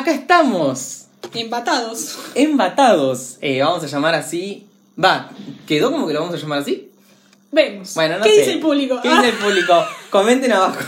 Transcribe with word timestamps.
Acá 0.00 0.12
estamos, 0.12 1.06
Embatados. 1.34 2.16
embatados. 2.36 3.36
Eh, 3.40 3.60
vamos 3.62 3.82
a 3.82 3.86
llamar 3.88 4.14
así. 4.14 4.66
Va, 5.02 5.30
¿quedó 5.66 5.90
como 5.90 6.06
que 6.06 6.14
lo 6.14 6.20
vamos 6.20 6.34
a 6.36 6.38
llamar 6.38 6.60
así? 6.60 6.90
Vemos. 7.50 7.94
Bueno, 7.94 8.18
no 8.18 8.24
¿Qué 8.24 8.30
sé. 8.30 8.38
dice 8.40 8.52
el 8.52 8.60
público? 8.60 9.00
¿Qué 9.02 9.08
Ah, 9.08 9.16
dice 9.22 9.28
el 9.30 9.34
público? 9.44 9.84
Comenten 10.10 10.52
abajo. 10.52 10.78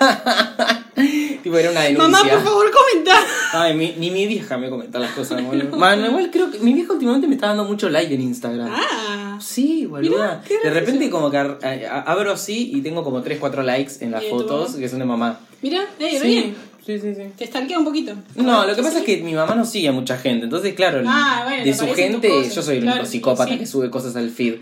tipo, 1.42 1.56
era 1.58 1.70
una 1.70 1.82
denuncia. 1.82 2.08
Mamá, 2.08 2.28
por 2.28 2.42
favor, 2.42 2.66
comenta. 2.72 3.16
Ay, 3.52 3.74
mi- 3.74 3.94
ni 3.98 4.10
mi 4.10 4.26
vieja 4.26 4.56
me 4.58 4.68
comenta 4.70 4.98
las 4.98 5.12
cosas, 5.12 5.42
boludo. 5.44 5.76
Bueno, 5.76 6.06
igual 6.06 6.30
creo 6.30 6.50
que 6.50 6.58
mi 6.58 6.72
vieja 6.72 6.92
últimamente 6.92 7.26
me 7.26 7.34
está 7.34 7.48
dando 7.48 7.64
mucho 7.64 7.88
like 7.88 8.12
en 8.14 8.20
Instagram. 8.20 8.68
Ah. 8.72 9.38
Sí, 9.40 9.86
boluda. 9.86 10.42
Mirá, 10.48 10.60
de 10.64 10.70
repente 10.70 11.10
como 11.10 11.30
que 11.30 11.36
a- 11.36 12.04
abro 12.06 12.32
así 12.32 12.70
y 12.74 12.80
tengo 12.80 13.04
como 13.04 13.20
3, 13.22 13.38
4 13.38 13.62
likes 13.62 13.94
en 14.00 14.10
las 14.12 14.22
¿Y 14.22 14.26
de 14.26 14.30
tu 14.30 14.38
fotos 14.38 14.76
que 14.76 14.88
son 14.88 14.98
de 15.00 15.04
mamá. 15.04 15.40
Mira, 15.62 15.84
eh, 15.98 16.18
Sí, 16.20 16.26
bien. 16.26 16.54
sí, 16.84 16.98
sí, 16.98 17.14
sí. 17.14 17.22
Te 17.36 17.46
stalkea 17.46 17.78
un 17.78 17.84
poquito. 17.84 18.14
No, 18.34 18.66
lo 18.66 18.74
que 18.74 18.82
pasa 18.82 18.98
es 19.00 19.04
que 19.04 19.18
mi 19.18 19.34
mamá 19.34 19.54
no 19.54 19.64
sigue 19.66 19.88
a 19.88 19.92
mucha 19.92 20.16
gente, 20.16 20.44
entonces 20.44 20.74
claro, 20.74 21.02
Ah, 21.06 21.42
bueno, 21.46 21.64
de 21.64 21.74
su 21.74 21.86
gente 21.94 22.28
yo 22.54 22.62
soy 22.62 22.76
el 22.76 22.82
claro, 22.84 23.00
único 23.00 23.10
psicópata 23.12 23.52
sí. 23.52 23.58
que 23.58 23.66
sube 23.66 23.90
cosas 23.90 24.16
al 24.16 24.30
feed. 24.30 24.54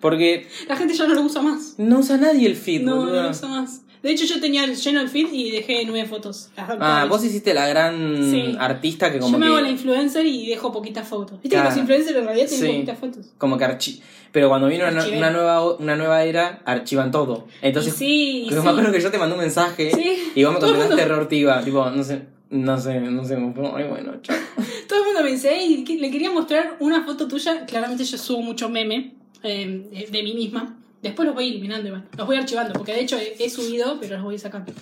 Porque 0.00 0.48
La 0.66 0.74
gente 0.76 0.94
ya 0.94 1.06
no 1.06 1.14
lo 1.14 1.22
usa 1.22 1.42
más. 1.42 1.74
no 1.78 2.00
usa 2.00 2.16
nadie 2.16 2.48
el 2.48 2.56
feed, 2.56 2.82
No, 2.82 3.04
no 3.04 3.12
lo 3.22 3.30
usa 3.30 3.48
más. 3.48 3.81
De 4.02 4.10
hecho, 4.10 4.24
yo 4.24 4.40
tenía 4.40 4.66
lleno 4.66 5.00
el 5.00 5.08
feed 5.08 5.32
y 5.32 5.50
dejé 5.52 5.84
nueve 5.86 6.08
fotos. 6.08 6.50
Las 6.56 6.70
Ah, 6.80 7.06
vos 7.08 7.24
hiciste 7.24 7.54
la 7.54 7.68
gran 7.68 8.30
Sí. 8.30 8.56
artista 8.58 9.12
que 9.12 9.18
como 9.20 9.32
Yo 9.34 9.38
me 9.38 9.46
que 9.46 9.52
hago 9.52 9.60
la 9.60 9.70
influencer 9.70 10.26
y 10.26 10.46
dejo 10.48 10.72
poquitas 10.72 11.06
fotos. 11.06 11.40
Viste 11.40 11.50
Claro. 11.50 11.68
que 11.68 11.70
los 11.70 11.78
influencers 11.80 12.16
en 12.18 12.24
realidad 12.24 12.46
tienen 12.48 12.66
Sí. 12.66 12.72
poquitas 12.74 12.98
fotos. 12.98 13.26
como 13.38 13.56
que 13.58 13.64
archi 13.64 14.02
pero 14.32 14.48
cuando 14.48 14.66
vino 14.68 14.84
una, 14.88 15.30
nueva 15.30 15.74
una 15.76 15.94
nueva 15.94 16.24
era 16.24 16.62
archivan 16.64 17.10
todo. 17.10 17.46
Entonces 17.60 17.92
Y 17.94 17.96
sí, 17.98 18.42
y 18.44 18.48
Pero 18.48 18.62
sí. 18.62 18.64
me 18.66 18.70
acuerdo 18.70 18.90
que 18.90 19.00
yo 19.02 19.10
te 19.10 19.18
mandé 19.18 19.34
un 19.34 19.40
mensaje 19.42 19.90
y 20.34 20.42
vos 20.44 20.54
me 20.54 20.58
contestaste 20.60 20.96
mundo- 20.96 21.04
reortiva, 21.14 21.62
tipo, 21.62 21.90
no 21.90 22.02
sé, 22.02 22.22
no 22.48 22.80
sé, 22.80 22.98
no 22.98 23.22
sé, 23.24 23.34
ay, 23.36 23.84
bueno, 23.88 24.14
chao. 24.22 24.34
Todo 24.88 25.00
el 25.00 25.04
mundo 25.04 25.22
me 25.22 25.32
dice, 25.32 25.54
"Ey, 25.54 25.84
que- 25.84 25.96
le 25.98 26.10
quería 26.10 26.30
mostrar 26.30 26.76
una 26.80 27.04
foto 27.04 27.28
tuya. 27.28 27.66
Claramente 27.66 28.04
yo 28.04 28.16
subo 28.16 28.40
mucho 28.40 28.68
meme 28.70 29.12
eh, 29.44 30.08
de 30.10 30.22
mí 30.22 30.32
misma. 30.34 30.78
Después 31.02 31.26
los 31.26 31.34
voy 31.34 31.48
eliminando 31.48 31.88
igual. 31.88 32.04
Los 32.16 32.26
voy 32.26 32.36
archivando, 32.36 32.72
porque 32.72 32.92
de 32.92 33.00
hecho 33.00 33.18
he, 33.18 33.34
he 33.38 33.50
subido, 33.50 33.98
pero 34.00 34.14
los 34.14 34.24
voy 34.24 34.38
sacando. 34.38 34.72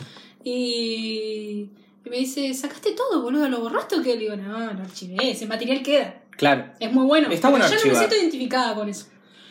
Y, 0.44 1.70
y 2.04 2.10
me 2.10 2.18
dice, 2.18 2.52
¿sacaste 2.54 2.92
todo, 2.92 3.22
boludo? 3.22 3.48
¿Lo 3.48 3.60
borraste 3.60 3.96
o 3.96 4.02
qué? 4.02 4.14
Le 4.14 4.20
digo, 4.20 4.36
no, 4.36 4.58
lo 4.58 4.80
archivé. 4.82 5.30
Ese 5.30 5.46
material 5.46 5.82
queda. 5.82 6.22
Claro. 6.36 6.66
Es 6.78 6.92
muy 6.92 7.06
bueno. 7.06 7.28
Está 7.30 7.48
bueno 7.50 7.64
yo 7.64 7.70
no 7.70 7.74
me 7.74 7.76
archivar. 7.76 7.98
siento 7.98 8.16
identificada 8.16 8.74
con 8.74 8.88
eso. 8.88 9.06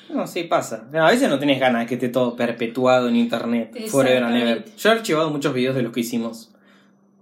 No, 0.10 0.26
sí, 0.26 0.44
pasa. 0.44 0.88
A 0.94 1.12
veces 1.12 1.30
no 1.30 1.38
tenés 1.38 1.60
ganas 1.60 1.82
de 1.82 1.88
que 1.88 1.96
esté 1.96 2.10
todo 2.10 2.36
perpetuado 2.36 3.10
en 3.10 3.16
internet. 3.16 3.88
Forever 3.88 4.24
and 4.24 4.38
ever. 4.38 4.66
Yo 4.76 4.90
he 4.90 4.94
archivado 4.94 5.30
muchos 5.30 5.54
videos 5.54 5.76
de 5.76 5.84
los 5.84 5.94
que 5.94 6.00
hicimos. 6.00 6.52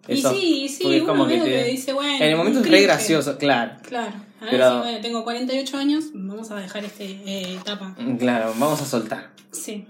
Eso, 0.08 0.34
y 0.34 0.38
sí, 0.40 0.64
y 0.64 0.70
sí, 0.70 1.00
uno 1.02 1.06
como 1.08 1.28
que 1.28 1.38
te- 1.40 1.44
que 1.46 1.64
dice, 1.66 1.94
bueno. 1.94 2.16
En 2.24 2.32
el 2.32 2.38
momento 2.38 2.60
es 2.62 2.70
re 2.70 2.82
gracioso, 2.84 3.38
claro. 3.38 3.74
Claro. 3.84 4.14
A 4.40 4.44
ver 4.46 4.52
Pero- 4.52 4.72
si, 4.72 4.78
bueno, 4.80 5.02
tengo 5.02 5.24
48 5.24 5.78
años, 5.78 6.06
vamos 6.14 6.52
a 6.52 6.56
dejar 6.58 6.86
esta 6.86 7.04
etapa. 7.04 7.96
Claro, 8.20 8.54
vamos 8.58 8.82
a 8.82 8.86
soltar. 8.86 9.32
Sí. 9.52 9.86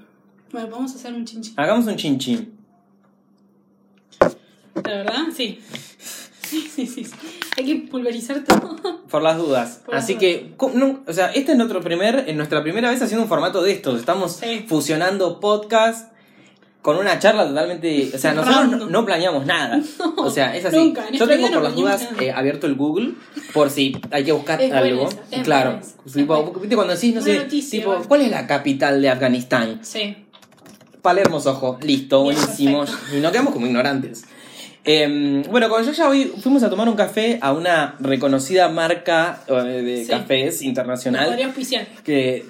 Bueno, 0.52 0.70
vamos 0.72 0.94
a 0.94 0.96
hacer 0.96 1.14
un 1.14 1.26
chinchín. 1.26 1.54
Hagamos 1.58 1.86
un 1.88 1.96
chin 1.98 2.18
chin. 2.18 2.54
¿La 4.76 4.82
verdad? 4.98 5.24
Sí. 5.36 5.59
Sí, 6.42 6.62
sí, 6.74 6.88
sí. 6.88 7.04
sí. 7.04 7.12
Hay 7.58 7.66
que 7.66 7.76
pulverizar 7.90 8.44
todo. 8.46 8.78
Por 9.09 9.22
las 9.22 9.38
dudas. 9.38 9.81
Por 9.86 9.96
Así 9.96 10.16
que, 10.16 10.54
no, 10.76 11.02
o 11.06 11.14
sea, 11.14 11.28
este 11.34 11.52
es 11.52 11.58
nuestro 11.58 11.81
primer, 11.81 12.26
en 12.28 12.38
nuestra 12.38 12.64
primera 12.64 12.90
vez 12.90 13.02
haciendo 13.02 13.24
un 13.24 13.30
formato 13.30 13.62
de 13.62 13.72
estos. 13.74 14.00
Estamos 14.00 14.38
Sí. 14.38 14.66
fusionando 14.68 15.40
podcast 15.42 16.12
con 16.81 16.97
una 16.97 17.20
charla 17.20 17.45
totalmente. 17.47 18.11
O 18.14 18.17
sea, 18.17 18.33
nosotros 18.33 18.89
no, 18.89 19.06
planeamos 19.06 19.45
nada. 19.45 19.81
o 20.17 20.30
sea, 20.30 20.56
es 20.56 20.66
así. 20.66 20.78
nunca. 20.78 21.06
Yo 21.11 21.28
tengo 21.28 21.50
por 21.52 21.64
las 21.64 21.75
dudas 21.75 22.08
eh, 22.19 22.31
abierto 22.31 22.67
el 22.67 22.75
Google 22.75 23.14
por 23.53 23.69
si 23.69 24.00
hay 24.11 24.23
que 24.23 24.31
buscar 24.31 24.61
Es 24.61 24.72
algo. 24.72 25.09
esa, 25.31 25.44
claro. 25.44 25.80
Tipo, 26.14 26.44
buena. 26.44 26.59
¿viste 26.59 26.75
cuando 26.75 26.94
decís, 26.94 27.14
no 27.14 27.22
sé, 27.22 27.38
noticia, 27.39 27.80
tipo. 27.80 27.95
¿cuál 28.08 28.22
es 28.22 28.31
la 28.31 28.47
capital 28.47 29.02
de 29.02 29.09
Afganistán? 29.09 29.80
Sí. 29.81 30.16
Palermo 31.02 31.40
Sojo, 31.40 31.78
listo, 31.81 32.24
buenísimo. 32.24 32.84
Y 33.16 33.19
nos 33.19 33.31
quedamos 33.31 33.53
como 33.53 33.66
ignorantes. 33.66 34.25
Eh, 34.90 35.44
bueno, 35.50 35.68
con 35.68 35.84
ya 35.84 36.07
hoy 36.07 36.31
fuimos 36.41 36.63
a 36.63 36.69
tomar 36.69 36.88
un 36.88 36.96
café 36.96 37.40
a 37.41 37.52
una 37.52 37.96
reconocida 38.00 38.69
marca 38.69 39.41
eh, 39.47 39.53
de 39.53 40.06
Sí. 40.06 40.09
cafés 40.09 40.62
internacional 40.62 41.25
podría 41.28 41.47
auspiciar. 41.47 41.88
que 42.06 42.46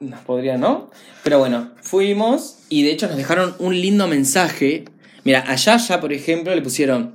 nos 0.00 0.20
podría, 0.20 0.56
¿no? 0.58 0.90
Pero 1.24 1.38
bueno, 1.38 1.70
fuimos 1.82 2.58
y 2.68 2.82
de 2.82 2.92
hecho 2.92 3.06
nos 3.08 3.16
dejaron 3.16 3.54
un 3.58 3.78
lindo 3.80 4.06
mensaje. 4.06 4.84
Mira, 5.24 5.44
a 5.46 5.54
Yaya, 5.56 6.00
por 6.00 6.12
ejemplo, 6.12 6.54
le 6.54 6.62
pusieron, 6.62 7.14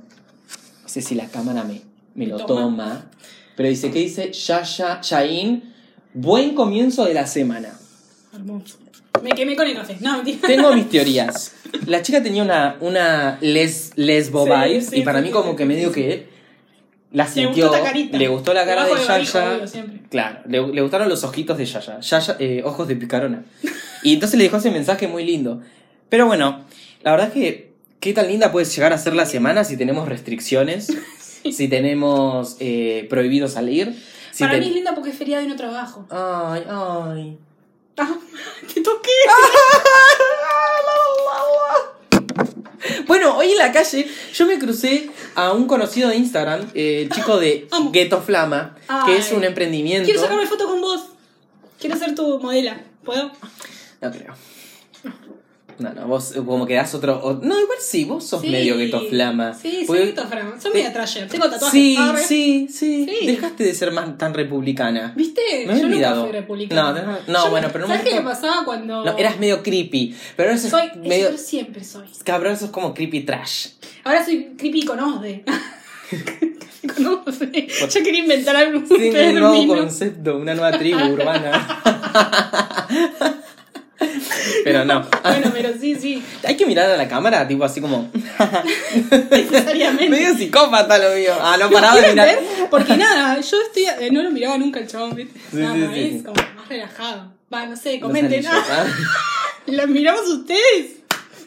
no 0.82 0.88
sé 0.88 1.00
si 1.02 1.14
la 1.14 1.26
cámara 1.28 1.64
me, 1.64 1.82
me 2.14 2.26
lo 2.26 2.36
Toma. 2.44 2.60
toma, 2.62 3.10
pero 3.56 3.68
dice, 3.68 3.90
¿qué 3.90 4.00
dice? 4.00 4.32
Yaya, 4.32 5.00
Yain, 5.00 5.72
buen 6.12 6.54
comienzo 6.54 7.04
de 7.06 7.14
la 7.14 7.26
semana. 7.26 7.78
Hermoso. 8.32 8.78
Me 9.22 9.30
quemé 9.30 9.56
con 9.56 9.66
el 9.66 9.74
café. 9.74 9.96
No, 10.00 10.16
mentira. 10.16 10.46
Tengo 10.46 10.72
mis 10.74 10.88
teorías. 10.90 11.52
La 11.86 12.02
chica 12.02 12.22
tenía 12.22 12.42
una, 12.42 12.76
una 12.80 13.38
les, 13.40 13.92
lesbo 13.96 14.44
Sí, 14.44 14.50
vibe 14.50 14.80
sí, 14.82 14.96
y 14.96 15.02
para 15.02 15.20
sí, 15.20 15.26
mí 15.26 15.30
como 15.30 15.56
que 15.56 15.64
medio 15.64 15.92
que 15.92 16.28
la 17.14 17.24
Le 17.24 17.30
sintió, 17.30 17.68
gustó 17.68 17.76
esta 17.76 17.86
carita. 17.88 18.18
le 18.18 18.28
gustó 18.28 18.52
la 18.52 18.66
cara 18.66 18.84
de 18.84 18.94
Yaya. 19.06 19.60
Claro, 20.10 20.40
le, 20.46 20.66
le 20.74 20.82
gustaron 20.82 21.08
los 21.08 21.22
ojitos 21.24 21.56
de 21.56 21.64
Yaya. 21.64 22.00
Yaya 22.00 22.36
eh, 22.40 22.62
ojos 22.64 22.88
de 22.88 22.96
picarona. 22.96 23.44
Y 24.02 24.14
entonces 24.14 24.36
le 24.36 24.44
dejó 24.44 24.56
ese 24.56 24.70
mensaje 24.72 25.06
muy 25.06 25.24
lindo. 25.24 25.62
Pero 26.08 26.26
bueno, 26.26 26.64
la 27.02 27.12
verdad 27.12 27.28
es 27.28 27.32
que 27.32 27.72
qué 28.00 28.12
tan 28.12 28.26
linda 28.26 28.50
puede 28.50 28.66
llegar 28.66 28.92
a 28.92 28.98
ser 28.98 29.14
la 29.14 29.26
semana 29.26 29.62
si 29.64 29.76
tenemos 29.76 30.08
restricciones, 30.08 30.88
si 31.52 31.68
tenemos 31.68 32.56
eh, 32.58 33.06
prohibido 33.08 33.46
salir. 33.48 33.94
Si 34.32 34.42
Para 34.42 34.58
mí 34.58 34.66
es 34.66 34.74
linda 34.74 34.94
porque 34.94 35.10
es 35.10 35.16
feriado 35.16 35.44
y 35.44 35.46
no 35.46 35.54
trabajo. 35.54 36.06
Ay, 36.10 36.64
ay. 36.68 37.38
Ah, 37.96 38.12
te 38.74 38.80
toqué. 38.80 39.10
Bueno, 43.06 43.36
hoy 43.36 43.52
en 43.52 43.58
la 43.58 43.72
calle 43.72 44.06
yo 44.32 44.46
me 44.46 44.58
crucé 44.58 45.10
a 45.34 45.52
un 45.52 45.66
conocido 45.66 46.08
de 46.08 46.16
Instagram, 46.16 46.70
eh, 46.74 47.02
el 47.02 47.10
chico 47.10 47.38
de 47.38 47.66
Amo. 47.72 47.90
Ghetto 47.92 48.22
Flama, 48.22 48.76
que 49.06 49.16
es 49.16 49.32
un 49.32 49.44
emprendimiento. 49.44 50.04
Quiero 50.04 50.20
sacarme 50.20 50.46
foto 50.46 50.66
con 50.66 50.80
vos. 50.80 51.04
Quiero 51.78 51.96
ser 51.96 52.14
tu 52.14 52.38
modela. 52.40 52.80
¿Puedo? 53.04 53.30
No 54.00 54.10
creo. 54.10 54.34
No, 55.78 55.92
no, 55.92 56.06
vos 56.06 56.32
como 56.46 56.66
que 56.66 56.74
das 56.74 56.94
otro. 56.94 57.18
o- 57.22 57.34
No, 57.34 57.58
igual 57.60 57.78
sí, 57.80 58.04
vos 58.04 58.24
sos 58.26 58.40
Sí. 58.42 58.48
medio 58.48 58.76
Ghetto 58.76 59.00
Flama. 59.08 59.54
Sí, 59.54 59.84
soy 59.86 59.98
Ghetto 59.98 60.26
Flama. 60.26 60.60
Soy 60.60 60.72
media 60.72 60.92
trasher. 60.92 61.28
Tengo 61.28 61.48
tatuajes. 61.50 61.70
Sí, 61.72 61.96
sí, 62.26 62.68
sí, 62.70 63.06
Sí. 63.20 63.26
Dejaste 63.26 63.64
de 63.64 63.74
ser 63.74 63.92
más 63.92 64.16
tan 64.18 64.34
republicana. 64.34 65.12
¿Viste? 65.16 65.40
Me 65.66 65.78
Yo 65.80 65.86
olvidado. 65.86 66.16
nunca 66.16 66.28
fui 66.30 66.40
republicana. 66.40 66.92
No, 66.92 67.32
no, 67.32 67.44
Yo 67.44 67.50
bueno, 67.50 67.68
pero 67.72 67.86
no 67.86 67.94
¿Sabes 67.94 68.08
qué 68.10 68.14
me 68.16 68.22
pasaba 68.22 68.64
cuando.? 68.64 69.04
No, 69.04 69.18
eras 69.18 69.38
medio 69.38 69.62
creepy. 69.62 70.14
Pero 70.36 70.50
ahora 70.50 70.60
sos 70.60 70.70
Soy. 70.70 70.90
medio. 70.96 71.28
Eso 71.28 71.38
siempre 71.38 71.82
soy. 71.84 72.06
Cabrón, 72.24 72.56
sos 72.56 72.70
como 72.70 72.94
creepy 72.94 73.20
trash. 73.20 73.68
Ahora 74.04 74.24
soy 74.24 74.54
creepy 74.56 74.84
con 74.84 75.00
osde. 75.00 75.44
con 76.94 77.06
osde. 77.26 77.66
Yo 77.68 78.02
quería 78.02 78.20
inventar 78.20 78.54
algo. 78.56 78.86
Sí, 78.86 79.10
un 79.10 79.34
nuevo 79.34 79.66
concepto, 79.74 80.36
una 80.36 80.54
nueva 80.54 80.78
tribu 80.78 81.00
urbana. 81.12 81.80
Pero 84.64 84.84
no. 84.84 85.06
Bueno, 85.24 85.50
pero 85.52 85.70
sí, 85.80 85.94
sí. 85.94 86.22
Hay 86.44 86.56
que 86.56 86.66
mirar 86.66 86.90
a 86.90 86.96
la 86.96 87.08
cámara, 87.08 87.46
tipo 87.48 87.64
así 87.64 87.80
como. 87.80 88.10
Necesariamente. 89.30 90.08
medio 90.10 90.34
psicópata 90.36 90.98
lo 90.98 91.14
mío. 91.16 91.32
Ah, 91.40 91.56
no 91.58 91.70
paraba 91.70 91.96
de 91.96 92.00
¿Quieren 92.02 92.14
mirar. 92.14 92.28
ver? 92.58 92.68
Porque 92.70 92.96
nada, 92.96 93.40
yo 93.40 93.56
estoy, 93.62 93.84
eh, 93.84 94.10
no 94.12 94.22
lo 94.22 94.30
miraba 94.30 94.58
nunca 94.58 94.80
el 94.80 94.86
chabón, 94.86 95.14
¿viste? 95.14 95.38
Sí, 95.50 95.56
Nada 95.56 95.74
sí, 95.74 95.80
más, 95.80 95.94
sí, 95.94 96.00
es 96.00 96.12
sí. 96.12 96.22
como 96.22 96.34
más 96.56 96.68
relajado. 96.68 97.32
Va, 97.52 97.66
no 97.66 97.76
sé, 97.76 98.00
comenten. 98.00 98.46
anillos, 98.46 98.64
Ah. 98.70 98.84
¿Lo 99.66 99.86
miramos 99.88 100.28
ustedes? 100.28 100.96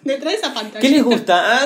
Detrás 0.03 0.33
de 0.33 0.39
esa 0.39 0.53
pantalla. 0.53 0.79
¿Qué 0.79 0.89
les 0.89 1.03
gusta? 1.03 1.59
ah? 1.63 1.65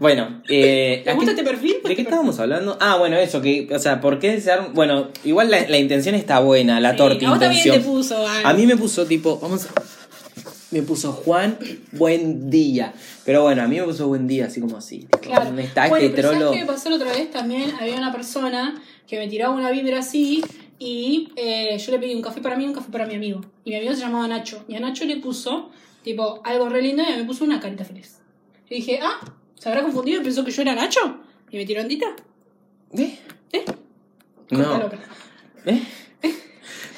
bueno, 0.00 0.42
eh. 0.48 1.02
¿Les 1.04 1.12
¿a 1.12 1.16
gusta 1.16 1.30
este 1.30 1.44
perfil? 1.44 1.76
¿De 1.84 1.94
qué 1.94 2.02
estábamos 2.02 2.38
hablando? 2.40 2.76
Ah, 2.80 2.96
bueno, 2.96 3.16
eso, 3.16 3.40
que, 3.40 3.68
o 3.72 3.78
sea, 3.78 4.00
¿por 4.00 4.18
qué 4.18 4.32
desear? 4.32 4.70
Bueno, 4.74 5.08
igual 5.24 5.50
la, 5.50 5.60
la 5.68 5.78
intención 5.78 6.14
está 6.14 6.40
buena, 6.40 6.80
la 6.80 6.92
Sí, 6.92 6.96
torta 6.96 7.26
a 7.26 7.30
vos 7.30 7.38
también 7.38 7.58
intención. 7.66 7.76
te 7.76 7.88
puso, 7.88 8.22
Van. 8.22 8.44
A 8.46 8.52
mí 8.52 8.66
me 8.66 8.76
puso 8.76 9.06
tipo, 9.06 9.38
vamos, 9.38 9.66
me 10.70 10.82
puso 10.82 11.12
Juan, 11.12 11.58
buen 11.92 12.50
día. 12.50 12.92
Pero 13.24 13.42
bueno, 13.42 13.62
a 13.62 13.68
mí 13.68 13.76
me 13.78 13.84
puso 13.84 14.08
buen 14.08 14.26
día, 14.26 14.46
así 14.46 14.60
como 14.60 14.76
así. 14.76 15.00
tipo, 15.00 15.18
Claro. 15.18 15.46
¿Dónde 15.46 15.64
está 15.64 15.88
bueno, 15.88 16.06
este 16.06 16.22
trolo? 16.22 16.40
¿sabes 16.40 16.60
qué 16.60 16.66
pasó 16.66 16.90
la 16.90 16.96
otra 16.96 17.12
vez? 17.12 17.30
También 17.30 17.72
había 17.80 17.96
una 17.96 18.12
persona 18.12 18.80
que 19.06 19.18
me 19.18 19.28
tiraba 19.28 19.54
una 19.54 19.70
vibra 19.70 20.00
así 20.00 20.42
y 20.78 21.32
eh, 21.36 21.76
yo 21.78 21.92
le 21.92 21.98
pedí 21.98 22.14
un 22.14 22.22
café 22.22 22.40
para 22.40 22.56
mí 22.56 22.64
y 22.64 22.68
un 22.68 22.74
café 22.74 22.90
para 22.90 23.06
mi 23.06 23.14
amigo. 23.14 23.40
Y 23.64 23.70
mi 23.70 23.76
amigo 23.76 23.94
se 23.94 24.00
llamaba 24.00 24.28
Nacho. 24.28 24.64
Y 24.68 24.76
a 24.76 24.80
Nacho 24.80 25.04
le 25.04 25.16
puso, 25.16 25.70
tipo, 26.02 26.40
algo 26.44 26.68
re 26.68 26.82
lindo 26.82 27.02
y 27.02 27.16
me 27.16 27.24
puso 27.24 27.44
una 27.44 27.60
carita 27.60 27.84
feliz. 27.84 28.18
Y 28.68 28.76
dije, 28.76 29.00
ah, 29.02 29.20
¿se 29.54 29.68
habrá 29.68 29.82
confundido 29.82 30.20
y 30.20 30.24
pensó 30.24 30.44
que 30.44 30.50
yo 30.50 30.62
era 30.62 30.74
Nacho? 30.74 31.20
Y 31.50 31.56
me 31.56 31.64
tiró 31.64 31.80
ondita. 31.80 32.06
¿Eh? 32.92 33.18
¿Eh? 33.52 33.64
No. 34.50 34.90
¿Eh? 35.64 35.82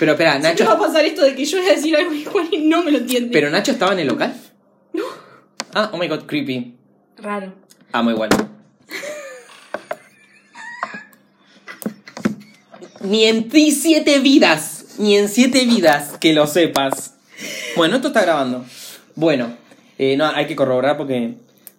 Pero 0.01 0.13
espera, 0.13 0.39
Nacho. 0.39 0.65
va 0.65 0.73
a 0.73 0.79
pasar 0.79 1.05
esto 1.05 1.23
de 1.23 1.35
que 1.35 1.45
yo 1.45 1.59
voy 1.59 1.69
a 1.69 1.73
decir 1.75 1.95
algo 1.95 2.13
igual 2.15 2.49
y 2.51 2.59
no 2.67 2.83
me 2.83 2.91
lo 2.91 2.99
entiende. 2.99 3.29
¿Pero 3.33 3.51
Nacho 3.51 3.73
estaba 3.73 3.93
en 3.93 3.99
el 4.01 4.09
local? 4.09 4.35
No. 4.95 5.05
Ah, 5.75 5.91
oh 5.93 5.99
my 5.99 6.09
god, 6.09 6.23
creepy. 6.27 6.75
Raro. 7.19 7.53
Amo 7.93 8.11
igual. 8.11 8.31
Ni 13.03 13.25
en 13.25 13.49
ti 13.49 13.73
siete 13.73 14.19
vidas. 14.21 14.87
Ni 14.99 15.17
en 15.17 15.29
siete 15.29 15.65
vidas 15.67 16.17
que 16.19 16.33
lo 16.33 16.47
sepas. 16.47 17.15
Bueno, 17.77 17.97
esto 17.97 18.09
está 18.09 18.23
grabando. 18.23 18.65
Bueno, 19.15 19.55
eh, 19.99 20.17
no, 20.17 20.27
hay 20.27 20.47
que 20.47 20.57
corroborar 20.57 20.97
porque 20.97 21.35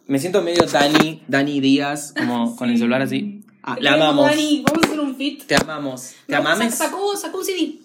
me 0.07 0.19
siento 0.19 0.41
medio 0.41 0.63
Dani, 0.65 1.23
Dani 1.27 1.59
Díaz, 1.59 2.13
como 2.17 2.55
con 2.55 2.69
el 2.69 2.77
celular 2.77 3.01
así. 3.01 3.41
Ah, 3.63 3.75
Te 3.75 3.81
la 3.81 3.93
amamos. 3.93 4.25
Dani, 4.29 4.63
vamos 4.65 4.83
a 4.83 4.87
hacer 4.87 4.99
un 4.99 5.15
fit. 5.15 5.43
Te 5.45 5.55
amamos. 5.55 6.11
¿Te 6.27 6.33
No, 6.33 6.39
amames? 6.39 6.75
Sacó, 6.75 7.15
sacó 7.15 7.39
un 7.39 7.45
CD. 7.45 7.75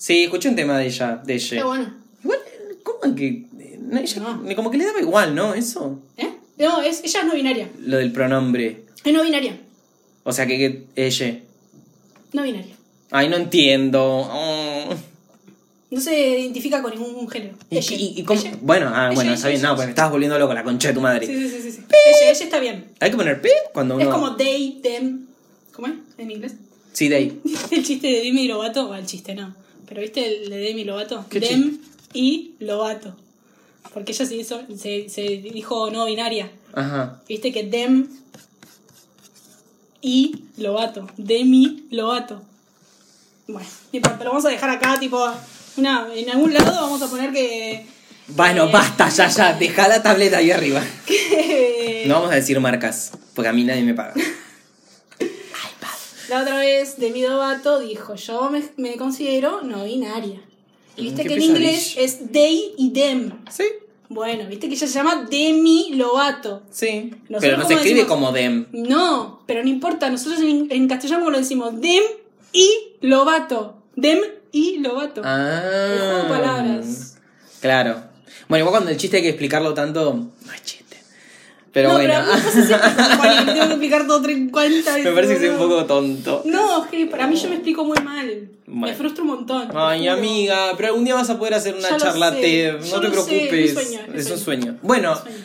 Sí, 0.00 0.22
escuché 0.24 0.48
un 0.48 0.56
tema 0.56 0.78
de 0.78 0.86
ella, 0.86 1.20
de 1.22 1.36
Qué 1.36 1.56
ella. 1.56 1.64
bueno. 1.66 1.92
Igual, 2.24 2.38
¿cómo 2.82 3.14
que? 3.14 3.44
no, 3.80 3.98
ella 4.00 4.20
No. 4.22 4.56
como 4.56 4.70
que 4.70 4.78
le 4.78 4.86
daba 4.86 4.98
igual, 4.98 5.34
¿no? 5.34 5.52
Eso. 5.52 6.00
¿Eh? 6.16 6.30
No, 6.58 6.80
es, 6.80 7.02
ella 7.04 7.20
es 7.20 7.26
no 7.26 7.34
binaria. 7.34 7.68
Lo 7.80 7.98
del 7.98 8.10
pronombre. 8.10 8.84
Es 9.04 9.12
no 9.12 9.22
binaria. 9.22 9.58
O 10.24 10.32
sea 10.32 10.46
que, 10.46 10.56
que 10.56 10.84
ella. 10.96 11.38
No 12.32 12.42
binaria. 12.44 12.74
Ay, 13.10 13.28
no 13.28 13.36
entiendo. 13.36 14.02
Oh. 14.02 14.94
No 15.90 16.00
se 16.00 16.38
identifica 16.38 16.80
con 16.80 16.92
ningún 16.92 17.28
género. 17.28 17.56
¿Y, 17.68 17.76
Ella. 17.78 17.96
y- 17.96 18.20
y 18.20 18.22
cómo? 18.24 18.40
Ella. 18.40 18.52
Bueno, 18.62 18.90
ah, 18.94 19.06
Ella, 19.08 19.14
bueno, 19.16 19.32
está 19.34 19.48
bien. 19.48 19.60
No, 19.60 19.74
pues 19.74 19.86
me 19.86 19.90
estabas 19.90 20.12
volviendo 20.12 20.38
loco, 20.38 20.54
la 20.54 20.62
concha 20.62 20.88
de 20.88 20.94
tu 20.94 21.00
madre. 21.02 21.26
Sí, 21.26 21.34
sí, 21.36 21.48
sí, 21.50 21.60
sí. 21.62 21.72
sí. 21.72 21.82
Ella, 21.90 22.30
ella 22.30 22.44
está 22.44 22.58
bien. 22.60 22.86
Hay 23.00 23.10
que 23.10 23.16
poner 23.18 23.42
P 23.42 23.50
cuando 23.74 23.96
uno. 23.96 24.04
Es 24.04 24.08
como 24.10 24.36
they, 24.36 24.80
them. 24.82 25.26
¿Cómo 25.72 25.88
es 25.88 25.94
en 26.16 26.30
inglés? 26.30 26.54
Sí, 26.92 27.08
day. 27.08 27.38
El 27.70 27.84
chiste 27.84 28.06
de 28.06 28.22
Demi 28.22 28.46
Lovato, 28.48 28.88
o 28.88 28.94
el 28.94 29.04
chiste 29.06 29.34
no. 29.34 29.54
Pero 29.90 30.00
¿viste 30.02 30.24
el 30.44 30.48
de 30.50 30.56
Demi 30.56 30.84
Lovato? 30.84 31.26
¿Qué 31.28 31.40
Dem 31.40 31.78
y 32.14 32.52
Lovato. 32.60 33.14
Porque 33.92 34.12
ella 34.12 34.24
se 34.24 34.36
hizo, 34.36 34.62
se, 34.78 35.08
se 35.08 35.22
dijo 35.22 35.90
no 35.90 36.06
binaria. 36.06 36.48
Ajá. 36.72 37.20
Viste 37.28 37.50
que 37.52 37.64
Dem 37.64 38.06
y 40.00 40.44
Lovato. 40.58 41.08
Demi 41.16 41.88
Lovato. 41.90 42.40
Bueno, 43.48 43.66
lo 43.92 44.24
vamos 44.26 44.44
a 44.44 44.48
dejar 44.50 44.70
acá, 44.70 44.96
tipo, 45.00 45.28
una, 45.76 46.06
en 46.14 46.30
algún 46.30 46.54
lado 46.54 46.72
vamos 46.72 47.02
a 47.02 47.08
poner 47.08 47.32
que. 47.32 47.84
Bueno, 48.28 48.66
Eh. 48.66 48.70
basta, 48.72 49.08
ya, 49.08 49.26
ya. 49.26 49.54
Deja 49.54 49.88
la 49.88 50.00
tableta 50.00 50.36
ahí 50.38 50.52
arriba. 50.52 50.80
que 51.06 52.04
No 52.06 52.14
vamos 52.14 52.30
a 52.30 52.36
decir 52.36 52.60
marcas, 52.60 53.10
porque 53.34 53.48
a 53.48 53.52
mí 53.52 53.64
nadie 53.64 53.82
me 53.82 53.94
paga. 53.94 54.14
La 56.30 56.42
otra 56.42 56.56
vez 56.58 56.96
Demi 56.98 57.22
Lovato 57.22 57.80
dijo, 57.80 58.14
yo 58.14 58.50
me, 58.50 58.62
me 58.76 58.96
considero 58.96 59.60
no 59.62 59.84
binaria. 59.84 60.40
Y 60.96 61.02
viste 61.02 61.24
Mm, 61.24 61.26
que 61.26 61.34
en 61.34 61.42
inglés 61.42 61.94
es 61.98 62.30
they 62.32 62.72
y 62.78 62.90
them. 62.90 63.32
Sí, 63.50 63.64
Bueno, 64.08 64.48
viste 64.48 64.68
que 64.68 64.74
ella 64.74 64.86
se 64.86 64.92
llama 64.92 65.26
Demi 65.30 65.92
Lovato. 65.94 66.62
sí. 66.70 67.10
Nosotros 67.28 67.40
Pero 67.40 67.56
no 67.58 67.66
se 67.66 67.74
escribe 67.74 68.00
decimos- 68.00 68.08
como 68.08 68.32
dem. 68.32 68.66
No, 68.72 69.42
pero 69.46 69.62
no 69.62 69.68
importa. 69.68 70.08
Nosotros 70.10 70.40
en, 70.40 70.66
en 70.70 70.88
castellano 70.88 71.30
lo 71.30 71.38
decimos 71.38 71.80
Dem 71.80 72.02
y 72.52 72.68
Lovato. 73.02 73.76
Dem 73.96 74.18
y 74.52 74.78
Lovato. 74.78 75.22
Ah. 75.24 75.62
Juego 75.96 76.16
de 76.16 76.28
palabras. 76.28 77.16
Claro. 77.60 78.02
Bueno, 78.48 78.62
igual 78.64 78.72
cuando 78.72 78.90
el 78.90 78.96
chiste 78.96 79.18
hay 79.18 79.22
que 79.22 79.28
explicarlo 79.28 79.74
tanto, 79.74 80.28
es 80.52 80.62
chiste. 80.64 80.79
Pero 81.72 81.88
no, 81.90 81.94
bueno. 81.94 82.14
pero 83.22 83.44
me 83.44 83.52
tengo 83.52 83.66
que 83.66 83.72
explicar 83.72 84.06
todo 84.06 84.20
40 84.22 84.62
veces. 84.62 85.04
me 85.04 85.12
parece 85.12 85.34
que 85.34 85.40
soy 85.40 85.48
un 85.50 85.58
poco 85.58 85.84
tonto. 85.84 86.42
No, 86.44 86.84
es 86.84 86.90
que 86.90 87.06
para 87.06 87.26
mí 87.28 87.36
yo 87.36 87.48
me 87.48 87.54
explico 87.56 87.84
muy 87.84 87.98
mal. 88.02 88.48
Bueno. 88.66 88.86
Me 88.88 88.94
frustro 88.94 89.22
un 89.24 89.30
montón. 89.30 89.68
Ay, 89.74 90.08
amiga, 90.08 90.72
pero 90.76 90.88
algún 90.88 91.04
día 91.04 91.14
vas 91.14 91.30
a 91.30 91.38
poder 91.38 91.54
hacer 91.54 91.74
una 91.76 91.96
charla 91.96 92.32
sé, 92.32 92.40
TED, 92.40 92.72
no 92.74 93.00
te 93.00 93.06
sé, 93.06 93.12
preocupes. 93.12 93.52
es 93.52 93.52
mi 93.52 93.68
sueño, 93.68 94.00
es 94.14 94.26
es 94.26 94.30
un 94.32 94.38
sueño. 94.38 94.78
Bueno, 94.82 95.16
Sueño. 95.16 95.36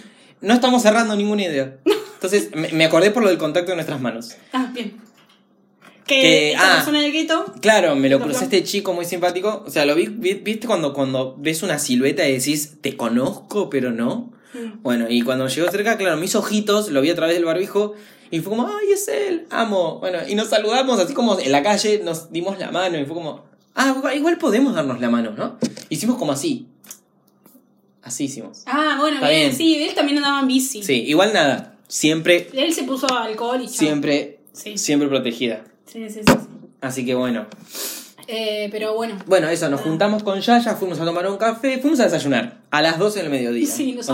no 0.42 0.54
estamos 0.54 0.81
cerrando 0.81 1.16
ninguna 1.16 1.44
idea. 1.44 1.77
Entonces, 2.16 2.50
me, 2.74 2.86
acordé 2.86 3.12
por 3.12 3.21
lo 3.21 3.30
del 3.30 3.38
contacto 3.38 3.71
de 3.71 3.75
nuestras 3.75 4.01
manos. 4.01 4.36
Ah, 4.51 4.69
bien. 4.74 4.98
Que, 6.07 6.21
Que- 6.21 6.51
esta 6.54 6.74
ah. 6.74 6.75
persona 6.78 7.01
del 7.01 7.12
gueto. 7.12 7.54
Claro, 7.62 7.95
me 7.95 8.10
lo 8.10 8.19
crucé 8.19 8.45
este 8.45 8.63
chico 8.63 8.94
muy 8.94 9.06
simpático. 9.06 9.63
O 9.66 9.69
sea, 9.69 9.86
lo 9.86 9.95
vi, 9.95 10.07
vi- 10.07 10.36
viste 10.36 10.66
cuando, 10.66 10.94
cuando 10.94 11.36
ves 11.38 11.62
una 11.63 11.78
silueta 11.78 12.28
y 12.28 12.33
decís, 12.38 12.78
te 12.81 12.95
conozco, 12.95 13.69
pero 13.69 13.92
no. 13.92 14.31
Mm. 14.56 14.81
Bueno, 14.81 15.06
y 15.10 15.22
cuando 15.22 15.48
llegó 15.48 15.69
cerca, 15.69 15.98
claro, 15.98 16.18
mis 16.18 16.36
ojitos, 16.36 16.90
lo 16.90 17.02
vi 17.02 17.10
a 17.10 17.16
través 17.16 17.36
del 17.36 17.46
barbijo 17.46 17.94
y 18.31 18.40
fue 18.40 18.52
como, 18.56 18.68
ay, 18.68 18.92
es 18.94 19.07
él, 19.07 19.46
amo. 19.50 20.00
Bueno, 20.00 20.19
y 20.28 20.36
nos 20.36 20.48
saludamos 20.50 21.00
así 21.00 21.13
como 21.13 21.40
en 21.40 21.52
la 21.52 21.62
calle, 21.62 22.02
nos 22.04 22.31
dimos 22.31 22.57
la 22.60 22.72
mano 22.72 22.98
y 23.00 23.06
fue 23.06 23.16
como, 23.16 23.44
ah, 23.75 23.96
igual 24.16 24.38
podemos 24.38 24.74
darnos 24.74 25.00
la 25.02 25.10
mano, 25.10 25.31
¿no? 25.38 25.57
Hicimos 25.90 26.18
como 26.18 26.31
así. 26.31 26.68
Así 28.02 28.25
hicimos. 28.25 28.63
Ah, 28.68 28.98
bueno, 29.00 29.18
bien. 29.19 29.30
bien. 29.31 29.56
Sí, 29.56 29.84
él 29.84 29.96
también 29.96 30.18
andaba 30.19 30.40
en 30.42 30.48
bici. 30.48 30.84
Sí, 30.84 31.04
igual 31.07 31.34
nada, 31.34 31.75
siempre, 31.88 32.50
Él 32.54 32.72
se 32.74 32.84
puso 32.84 33.07
alcohol 33.12 33.62
y 33.62 33.66
chao. 33.66 33.74
siempre, 33.75 34.40
Sí. 34.54 34.78
siempre 34.78 35.07
protegida. 35.10 35.63
Sí, 35.86 36.07
sí, 36.10 36.19
sí. 36.19 36.22
sí. 36.28 36.34
Así 36.81 37.06
que 37.06 37.16
bueno. 37.16 37.48
Eh, 38.28 38.69
pero 38.72 38.96
bueno. 38.96 39.18
Bueno, 39.28 39.48
eso, 39.50 39.69
nos 39.69 39.81
juntamos 39.81 40.24
con 40.24 40.40
Yaya, 40.40 40.75
fuimos 40.75 41.00
a 41.00 41.06
tomar 41.06 41.28
un 41.30 41.38
café, 41.38 41.78
fuimos 41.80 42.00
a 42.00 42.06
desayunar 42.06 42.57
a 42.72 42.81
las 42.81 42.98
12 43.00 43.22
del 43.22 43.30
mediodía. 43.31 43.68
Sí, 43.68 43.94
nos. 43.94 44.07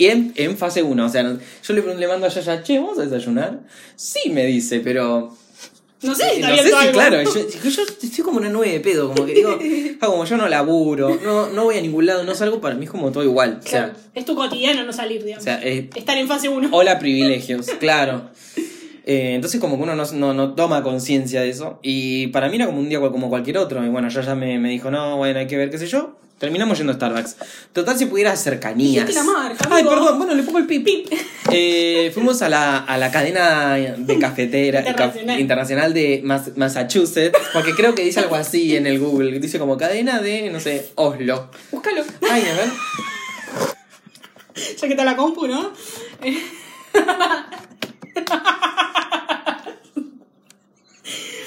Y 0.00 0.06
en, 0.06 0.32
en 0.36 0.56
fase 0.56 0.82
1, 0.82 1.04
o 1.04 1.08
sea, 1.10 1.36
yo 1.62 1.74
le, 1.74 1.94
le 1.94 2.08
mando 2.08 2.26
a 2.26 2.30
Yaya, 2.30 2.62
che, 2.62 2.78
¿vamos 2.78 2.98
a 2.98 3.02
desayunar? 3.02 3.60
Sí, 3.96 4.30
me 4.30 4.46
dice, 4.46 4.80
pero... 4.80 5.36
No 6.00 6.14
sé 6.14 6.36
si 6.36 6.40
no 6.40 6.56
sé 6.56 6.68
si, 6.68 6.72
algo. 6.72 6.92
claro, 6.92 7.22
yo, 7.22 7.68
yo 7.68 7.82
estoy 7.82 8.24
como 8.24 8.38
una 8.38 8.48
nube 8.48 8.70
de 8.70 8.80
pedo, 8.80 9.12
como 9.12 9.26
que 9.26 9.34
digo, 9.34 9.58
como 10.00 10.24
yo 10.24 10.38
no 10.38 10.48
laburo, 10.48 11.20
no, 11.22 11.50
no 11.50 11.64
voy 11.64 11.76
a 11.76 11.82
ningún 11.82 12.06
lado, 12.06 12.24
no 12.24 12.34
salgo, 12.34 12.62
para 12.62 12.76
mí 12.76 12.86
es 12.86 12.90
como 12.90 13.12
todo 13.12 13.24
igual. 13.24 13.60
O 13.62 13.68
sea, 13.68 13.94
es 14.14 14.24
tu 14.24 14.34
cotidiano 14.34 14.84
no 14.84 14.92
salir, 14.94 15.22
digamos. 15.22 15.42
o 15.42 15.44
sea 15.44 15.60
eh, 15.62 15.90
Estar 15.94 16.16
en 16.16 16.28
fase 16.28 16.48
1. 16.48 16.70
Hola 16.72 16.98
privilegios, 16.98 17.66
claro. 17.78 18.30
Eh, 19.04 19.34
entonces 19.34 19.60
como 19.60 19.76
que 19.76 19.82
uno 19.82 19.94
no, 19.94 20.10
no, 20.14 20.32
no 20.32 20.54
toma 20.54 20.82
conciencia 20.82 21.42
de 21.42 21.50
eso. 21.50 21.78
Y 21.82 22.28
para 22.28 22.48
mí 22.48 22.56
era 22.56 22.64
como 22.64 22.78
un 22.78 22.88
día 22.88 23.00
como 23.00 23.28
cualquier 23.28 23.58
otro. 23.58 23.84
Y 23.84 23.90
bueno, 23.90 24.08
ya 24.08 24.22
ya 24.22 24.34
me, 24.34 24.58
me 24.58 24.70
dijo, 24.70 24.90
no, 24.90 25.18
bueno, 25.18 25.40
hay 25.40 25.46
que 25.46 25.58
ver 25.58 25.68
qué 25.68 25.76
sé 25.76 25.88
yo. 25.88 26.16
Terminamos 26.40 26.78
yendo 26.78 26.92
a 26.92 26.96
Starbucks. 26.96 27.36
Total, 27.74 27.98
si 27.98 28.06
pudiera 28.06 28.34
cercanías. 28.34 29.06
Dijiste 29.06 29.24
la 29.26 29.30
marca, 29.30 29.68
Ay, 29.70 29.82
amigo. 29.82 29.90
perdón, 29.90 30.18
bueno, 30.18 30.34
le 30.34 30.42
pongo 30.42 30.58
el 30.58 30.66
pip. 30.66 30.88
Eh, 31.52 32.12
fuimos 32.14 32.42
a 32.42 32.48
la, 32.48 32.78
a 32.78 32.96
la 32.96 33.10
cadena 33.10 33.74
de 33.74 34.18
cafetera 34.20 34.84
Internacional. 35.38 35.92
de 35.92 36.20
Mas- 36.24 36.56
Massachusetts. 36.56 37.36
Porque 37.52 37.74
creo 37.74 37.94
que 37.96 38.02
dice 38.04 38.20
algo 38.20 38.36
así 38.36 38.76
en 38.76 38.86
el 38.86 39.00
Google. 39.00 39.38
Dice 39.40 39.58
como 39.58 39.76
cadena 39.76 40.20
de, 40.20 40.48
no 40.50 40.60
sé, 40.60 40.90
Oslo. 40.94 41.50
Búscalo. 41.72 42.02
Ay, 42.30 42.42
a 42.42 42.54
ver. 42.54 42.70
Ya 44.80 44.86
que 44.86 44.92
está 44.94 45.04
la 45.04 45.16
compu, 45.16 45.46
¿no? 45.48 45.72
Eh, 46.22 46.38